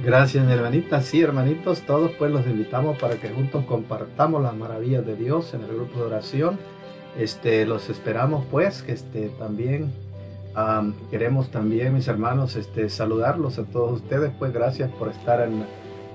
[0.00, 1.00] Gracias, mi hermanita.
[1.02, 5.62] Sí, hermanitos, todos pues los invitamos para que juntos compartamos las maravillas de Dios en
[5.62, 6.58] el grupo de oración.
[7.18, 9.92] Este, los esperamos pues, que este, también
[10.54, 14.32] am, queremos también, mis hermanos, este, saludarlos a todos ustedes.
[14.38, 15.66] Pues gracias por estar en,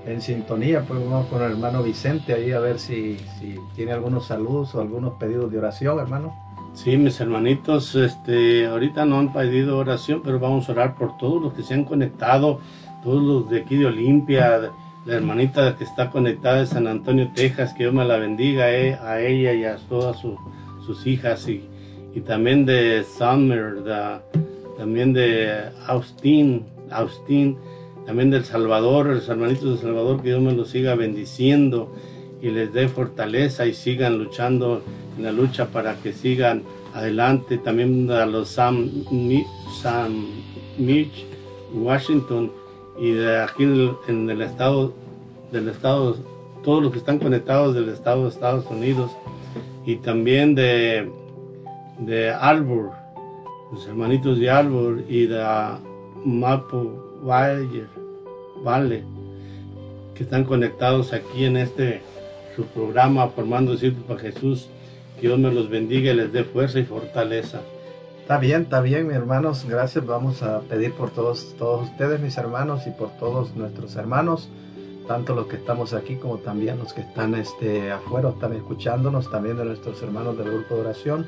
[0.06, 0.84] en sintonía.
[0.86, 4.80] Pues vamos con el hermano Vicente ahí a ver si, si tiene algunos saludos o
[4.80, 6.34] algunos pedidos de oración, hermano.
[6.74, 11.42] Sí, mis hermanitos, este, ahorita no han pedido oración, pero vamos a orar por todos
[11.42, 12.60] los que se han conectado,
[13.02, 14.70] todos los de aquí de Olimpia,
[15.06, 18.94] la hermanita que está conectada de San Antonio, Texas, que Dios me la bendiga eh,
[18.94, 20.38] a ella y a todas su-
[20.84, 21.62] sus hijas, y,
[22.14, 23.76] y también de Summer,
[24.76, 25.50] también de
[25.86, 27.56] Austin, Austin,
[28.06, 31.92] también del Salvador, los hermanitos del Salvador, que Dios me los siga bendiciendo
[32.40, 34.82] y les dé fortaleza y sigan luchando
[35.16, 36.62] en la lucha para que sigan
[36.94, 37.58] adelante.
[37.58, 38.90] También a los Sam,
[39.82, 40.26] Sam
[40.78, 41.26] Mitch,
[41.74, 42.50] Washington
[43.00, 43.64] y de aquí
[44.08, 44.92] en el, estado
[45.52, 46.16] del estado,
[46.64, 49.10] todos los que están conectados del estado de Estados Unidos
[49.86, 51.10] y también de,
[52.00, 52.90] de Arbor,
[53.72, 55.44] los hermanitos de Arbor y de
[56.24, 57.84] Mapo Valle,
[60.14, 62.02] que están conectados aquí en este
[62.58, 64.68] su programa Formando Discípulos para Jesús.
[65.20, 67.60] Que Dios me los bendiga y les dé fuerza y fortaleza.
[68.28, 69.64] Está bien, está bien, mis hermanos.
[69.66, 70.04] Gracias.
[70.04, 74.50] Vamos a pedir por todos, todos ustedes, mis hermanos, y por todos nuestros hermanos,
[75.06, 79.56] tanto los que estamos aquí como también los que están este, afuera, están escuchándonos, también
[79.56, 81.26] de nuestros hermanos del grupo de oración.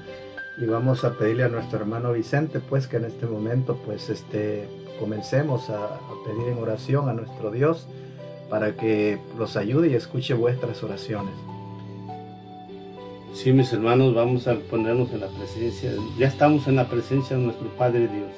[0.58, 4.68] Y vamos a pedirle a nuestro hermano Vicente, pues que en este momento, pues, este,
[4.98, 7.88] comencemos a, a pedir en oración a nuestro Dios
[8.50, 11.32] para que los ayude y escuche vuestras oraciones.
[13.32, 17.44] Sí, mis hermanos, vamos a ponernos en la presencia, ya estamos en la presencia de
[17.44, 18.32] nuestro Padre Dios,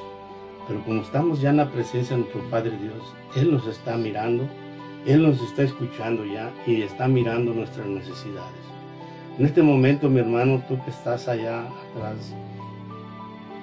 [0.69, 3.03] pero como estamos ya en la presencia de nuestro Padre Dios,
[3.35, 4.45] Él nos está mirando,
[5.07, 8.53] Él nos está escuchando ya y está mirando nuestras necesidades.
[9.39, 12.35] En este momento, mi hermano, tú que estás allá atrás,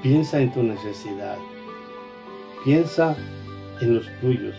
[0.01, 1.37] piensa en tu necesidad,
[2.65, 3.15] piensa
[3.81, 4.55] en los tuyos,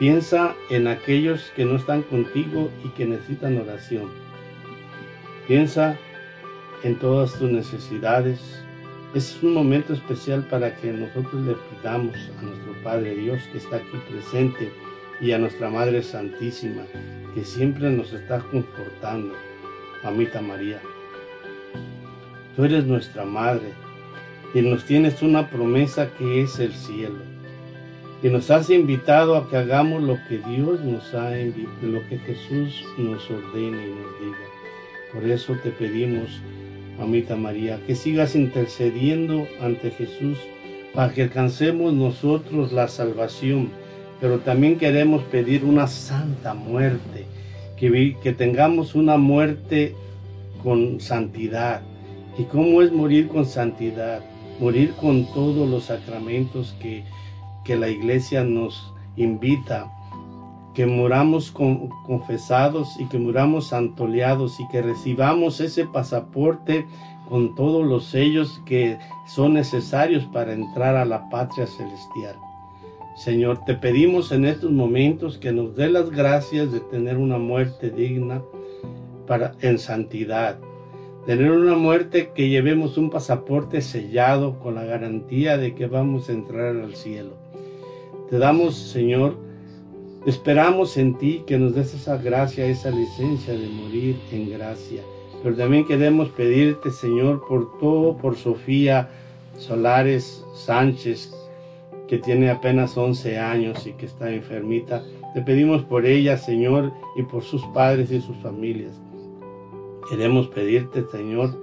[0.00, 4.25] piensa en aquellos que no están contigo y que necesitan oración.
[5.46, 5.96] Piensa
[6.82, 8.40] en todas tus necesidades.
[9.14, 13.76] Es un momento especial para que nosotros le pidamos a nuestro Padre Dios que está
[13.76, 14.72] aquí presente
[15.20, 16.82] y a nuestra Madre Santísima
[17.34, 19.34] que siempre nos está confortando.
[20.02, 20.80] Mamita María,
[22.56, 23.72] tú eres nuestra Madre
[24.52, 27.18] y nos tienes una promesa que es el cielo.
[28.22, 32.18] Y nos has invitado a que hagamos lo que Dios nos ha invitado, lo que
[32.18, 34.45] Jesús nos ordene y nos diga.
[35.16, 36.42] Por eso te pedimos,
[36.98, 40.36] mamita María, que sigas intercediendo ante Jesús
[40.92, 43.70] para que alcancemos nosotros la salvación,
[44.20, 47.24] pero también queremos pedir una santa muerte,
[47.78, 49.94] que, tengamos una muerte
[50.62, 51.80] con santidad.
[52.36, 54.20] ¿Y cómo es morir con santidad?
[54.60, 57.04] Morir con todos los sacramentos que,
[57.64, 59.90] que la iglesia nos invita
[60.76, 66.84] que muramos con- confesados y que muramos santoleados y que recibamos ese pasaporte
[67.30, 72.36] con todos los sellos que son necesarios para entrar a la patria celestial.
[73.16, 77.88] Señor, te pedimos en estos momentos que nos dé las gracias de tener una muerte
[77.88, 78.42] digna
[79.26, 80.58] para, en santidad.
[81.24, 86.32] Tener una muerte que llevemos un pasaporte sellado con la garantía de que vamos a
[86.32, 87.32] entrar al cielo
[88.28, 89.45] Te damos, Señor,
[90.26, 95.02] esperamos en ti que nos des esa gracia, esa licencia de morir en gracia.
[95.42, 99.08] Pero también queremos pedirte, Señor, por todo, por Sofía
[99.56, 101.32] Solares Sánchez,
[102.08, 105.04] que tiene apenas 11 años y que está enfermita.
[105.34, 109.00] Te pedimos por ella, Señor, y por sus padres y sus familias.
[110.10, 111.56] Queremos pedirte, Señor,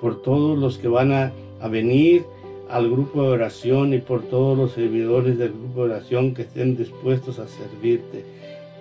[0.00, 2.24] por todos los que van a, a venir
[2.68, 6.76] al grupo de oración y por todos los servidores del grupo de oración que estén
[6.76, 8.24] dispuestos a servirte.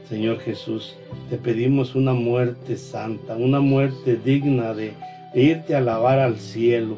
[0.10, 0.95] Señor Jesús,
[1.30, 4.94] te pedimos una muerte santa, una muerte digna de,
[5.34, 6.95] irte a alabar al cielo.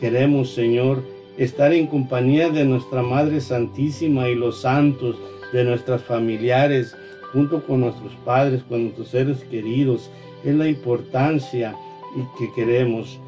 [0.00, 1.02] Queremos, Señor,
[1.38, 5.16] estar en compañía de nuestra Madre Santísima y los santos,
[5.52, 6.94] de nuestras familiares,
[7.32, 10.10] junto con nuestros padres, con nuestros seres queridos.
[10.44, 11.74] Es la importancia
[12.14, 13.18] y que queremos.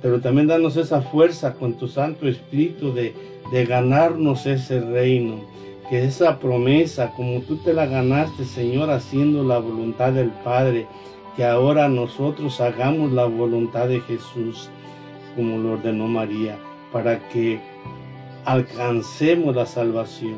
[0.00, 3.14] Pero también danos esa fuerza con tu Santo Espíritu de,
[3.52, 5.40] de ganarnos ese reino.
[5.90, 10.86] Que esa promesa, como tú te la ganaste, Señor, haciendo la voluntad del Padre,
[11.34, 14.68] que ahora nosotros hagamos la voluntad de Jesús,
[15.34, 16.58] como lo ordenó María,
[16.92, 17.60] para que
[18.44, 20.36] alcancemos la salvación.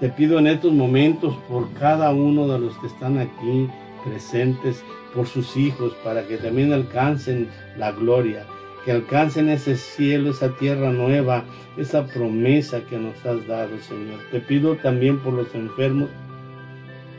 [0.00, 3.68] Te pido en estos momentos por cada uno de los que están aquí
[4.04, 4.82] presentes,
[5.14, 8.46] por sus hijos, para que también alcancen la gloria,
[8.84, 11.44] que alcancen ese cielo, esa tierra nueva,
[11.76, 14.18] esa promesa que nos has dado, Señor.
[14.30, 16.08] Te pido también por los enfermos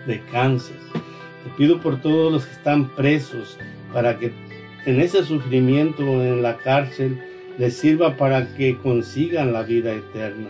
[0.05, 0.77] de cáncer.
[0.93, 3.57] Te pido por todos los que están presos,
[3.93, 4.31] para que
[4.85, 7.21] en ese sufrimiento en la cárcel
[7.57, 10.49] les sirva para que consigan la vida eterna,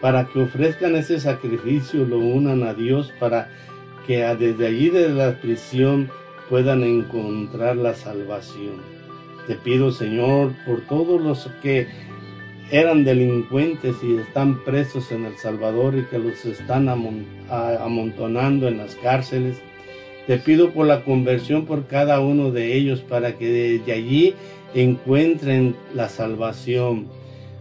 [0.00, 3.50] para que ofrezcan ese sacrificio, lo unan a Dios, para
[4.06, 6.10] que desde allí, desde la prisión,
[6.48, 9.01] puedan encontrar la salvación.
[9.46, 11.86] Te pido, Señor, por todos los que
[12.70, 18.94] eran delincuentes y están presos en El Salvador y que los están amontonando en las
[18.96, 19.60] cárceles.
[20.26, 24.34] Te pido por la conversión por cada uno de ellos para que desde allí
[24.74, 27.08] encuentren la salvación.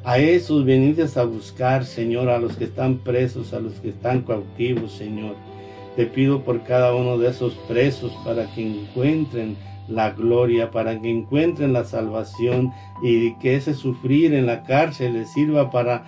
[0.04, 4.22] A esos venides a buscar, Señor, a los que están presos, a los que están
[4.22, 5.36] cautivos, Señor.
[5.96, 11.10] Te pido por cada uno de esos presos para que encuentren la gloria, para que
[11.10, 12.72] encuentren la salvación
[13.02, 16.06] y que ese sufrir en la cárcel les sirva para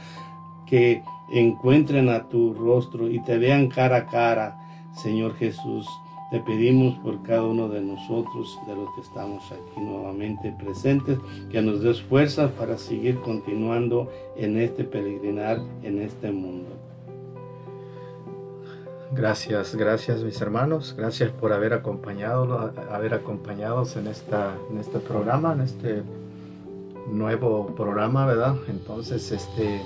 [0.66, 4.58] que encuentren a tu rostro y te vean cara a cara,
[4.96, 5.88] Señor Jesús.
[6.32, 11.20] Te pedimos por cada uno de nosotros, de los que estamos aquí nuevamente presentes,
[11.52, 16.83] que nos des fuerzas para seguir continuando en este peregrinar, en este mundo.
[19.16, 25.54] Gracias, gracias mis hermanos, gracias por haber acompañado, haber acompañados en esta, en este programa,
[25.54, 26.02] en este
[27.12, 28.56] nuevo programa, ¿verdad?
[28.68, 29.84] Entonces, este,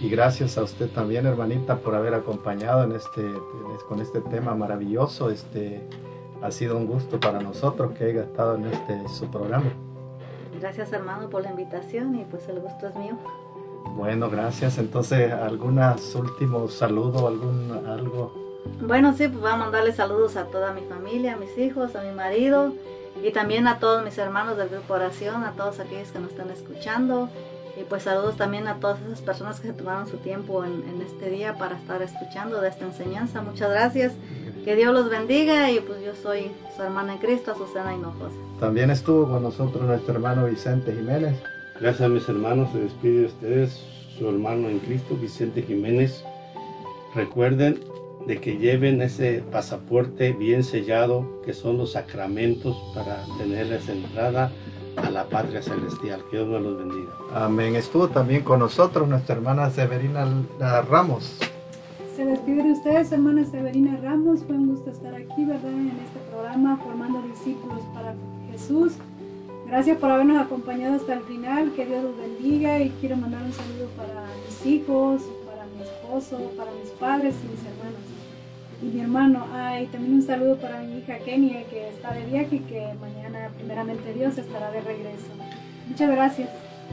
[0.00, 3.32] y gracias a usted también, hermanita, por haber acompañado en este,
[3.88, 5.30] con este tema maravilloso.
[5.30, 5.80] Este,
[6.40, 9.72] ha sido un gusto para nosotros que haya estado en este su programa.
[10.60, 13.18] Gracias hermano por la invitación y pues el gusto es mío.
[13.96, 14.78] Bueno, gracias.
[14.78, 18.41] Entonces, algunos últimos saludos, algún algo.
[18.80, 22.02] Bueno, sí, pues voy a mandarle saludos a toda mi familia, a mis hijos, a
[22.02, 22.72] mi marido
[23.22, 26.50] y también a todos mis hermanos del grupo Oración, a todos aquellos que nos están
[26.50, 27.28] escuchando.
[27.80, 31.00] Y pues saludos también a todas esas personas que se tomaron su tiempo en, en
[31.00, 33.40] este día para estar escuchando de esta enseñanza.
[33.40, 34.12] Muchas gracias.
[34.64, 38.36] Que Dios los bendiga y pues yo soy su hermana en Cristo, Azucena Hinojosa.
[38.60, 41.36] También estuvo con nosotros nuestro hermano Vicente Jiménez.
[41.80, 43.80] Gracias a mis hermanos, se despide de ustedes
[44.18, 46.22] su hermano en Cristo, Vicente Jiménez.
[47.14, 47.80] Recuerden
[48.26, 54.52] de que lleven ese pasaporte bien sellado, que son los sacramentos para tener esa entrada
[54.96, 56.22] a la patria celestial.
[56.30, 57.12] Que Dios me los bendiga.
[57.34, 57.76] Amén.
[57.76, 60.26] Estuvo también con nosotros nuestra hermana Severina
[60.88, 61.38] Ramos.
[62.14, 64.40] Se despide de ustedes, hermana Severina Ramos.
[64.44, 65.72] Fue un gusto estar aquí, ¿verdad?
[65.72, 68.14] En este programa, formando discípulos para
[68.50, 68.92] Jesús.
[69.66, 71.72] Gracias por habernos acompañado hasta el final.
[71.74, 72.78] Que Dios los bendiga.
[72.80, 77.48] Y quiero mandar un saludo para mis hijos, para mi esposo, para mis padres y
[77.48, 77.61] mis.
[78.82, 79.46] Y mi hermano.
[79.52, 82.88] Ah, y también un saludo para mi hija Kenia, que está de viaje y que
[83.00, 85.28] mañana, primeramente Dios, estará de regreso.
[85.88, 86.48] Muchas gracias.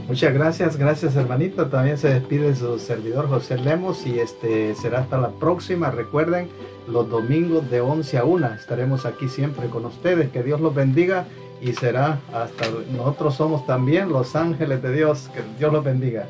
[0.06, 1.68] Muchas gracias, gracias hermanita.
[1.68, 5.90] También se despide su servidor José Lemos y este será hasta la próxima.
[5.90, 6.48] Recuerden,
[6.88, 10.30] los domingos de 11 a 1 estaremos aquí siempre con ustedes.
[10.30, 11.26] Que Dios los bendiga
[11.60, 15.28] y será hasta nosotros somos también los ángeles de Dios.
[15.34, 16.26] Que Dios los bendiga.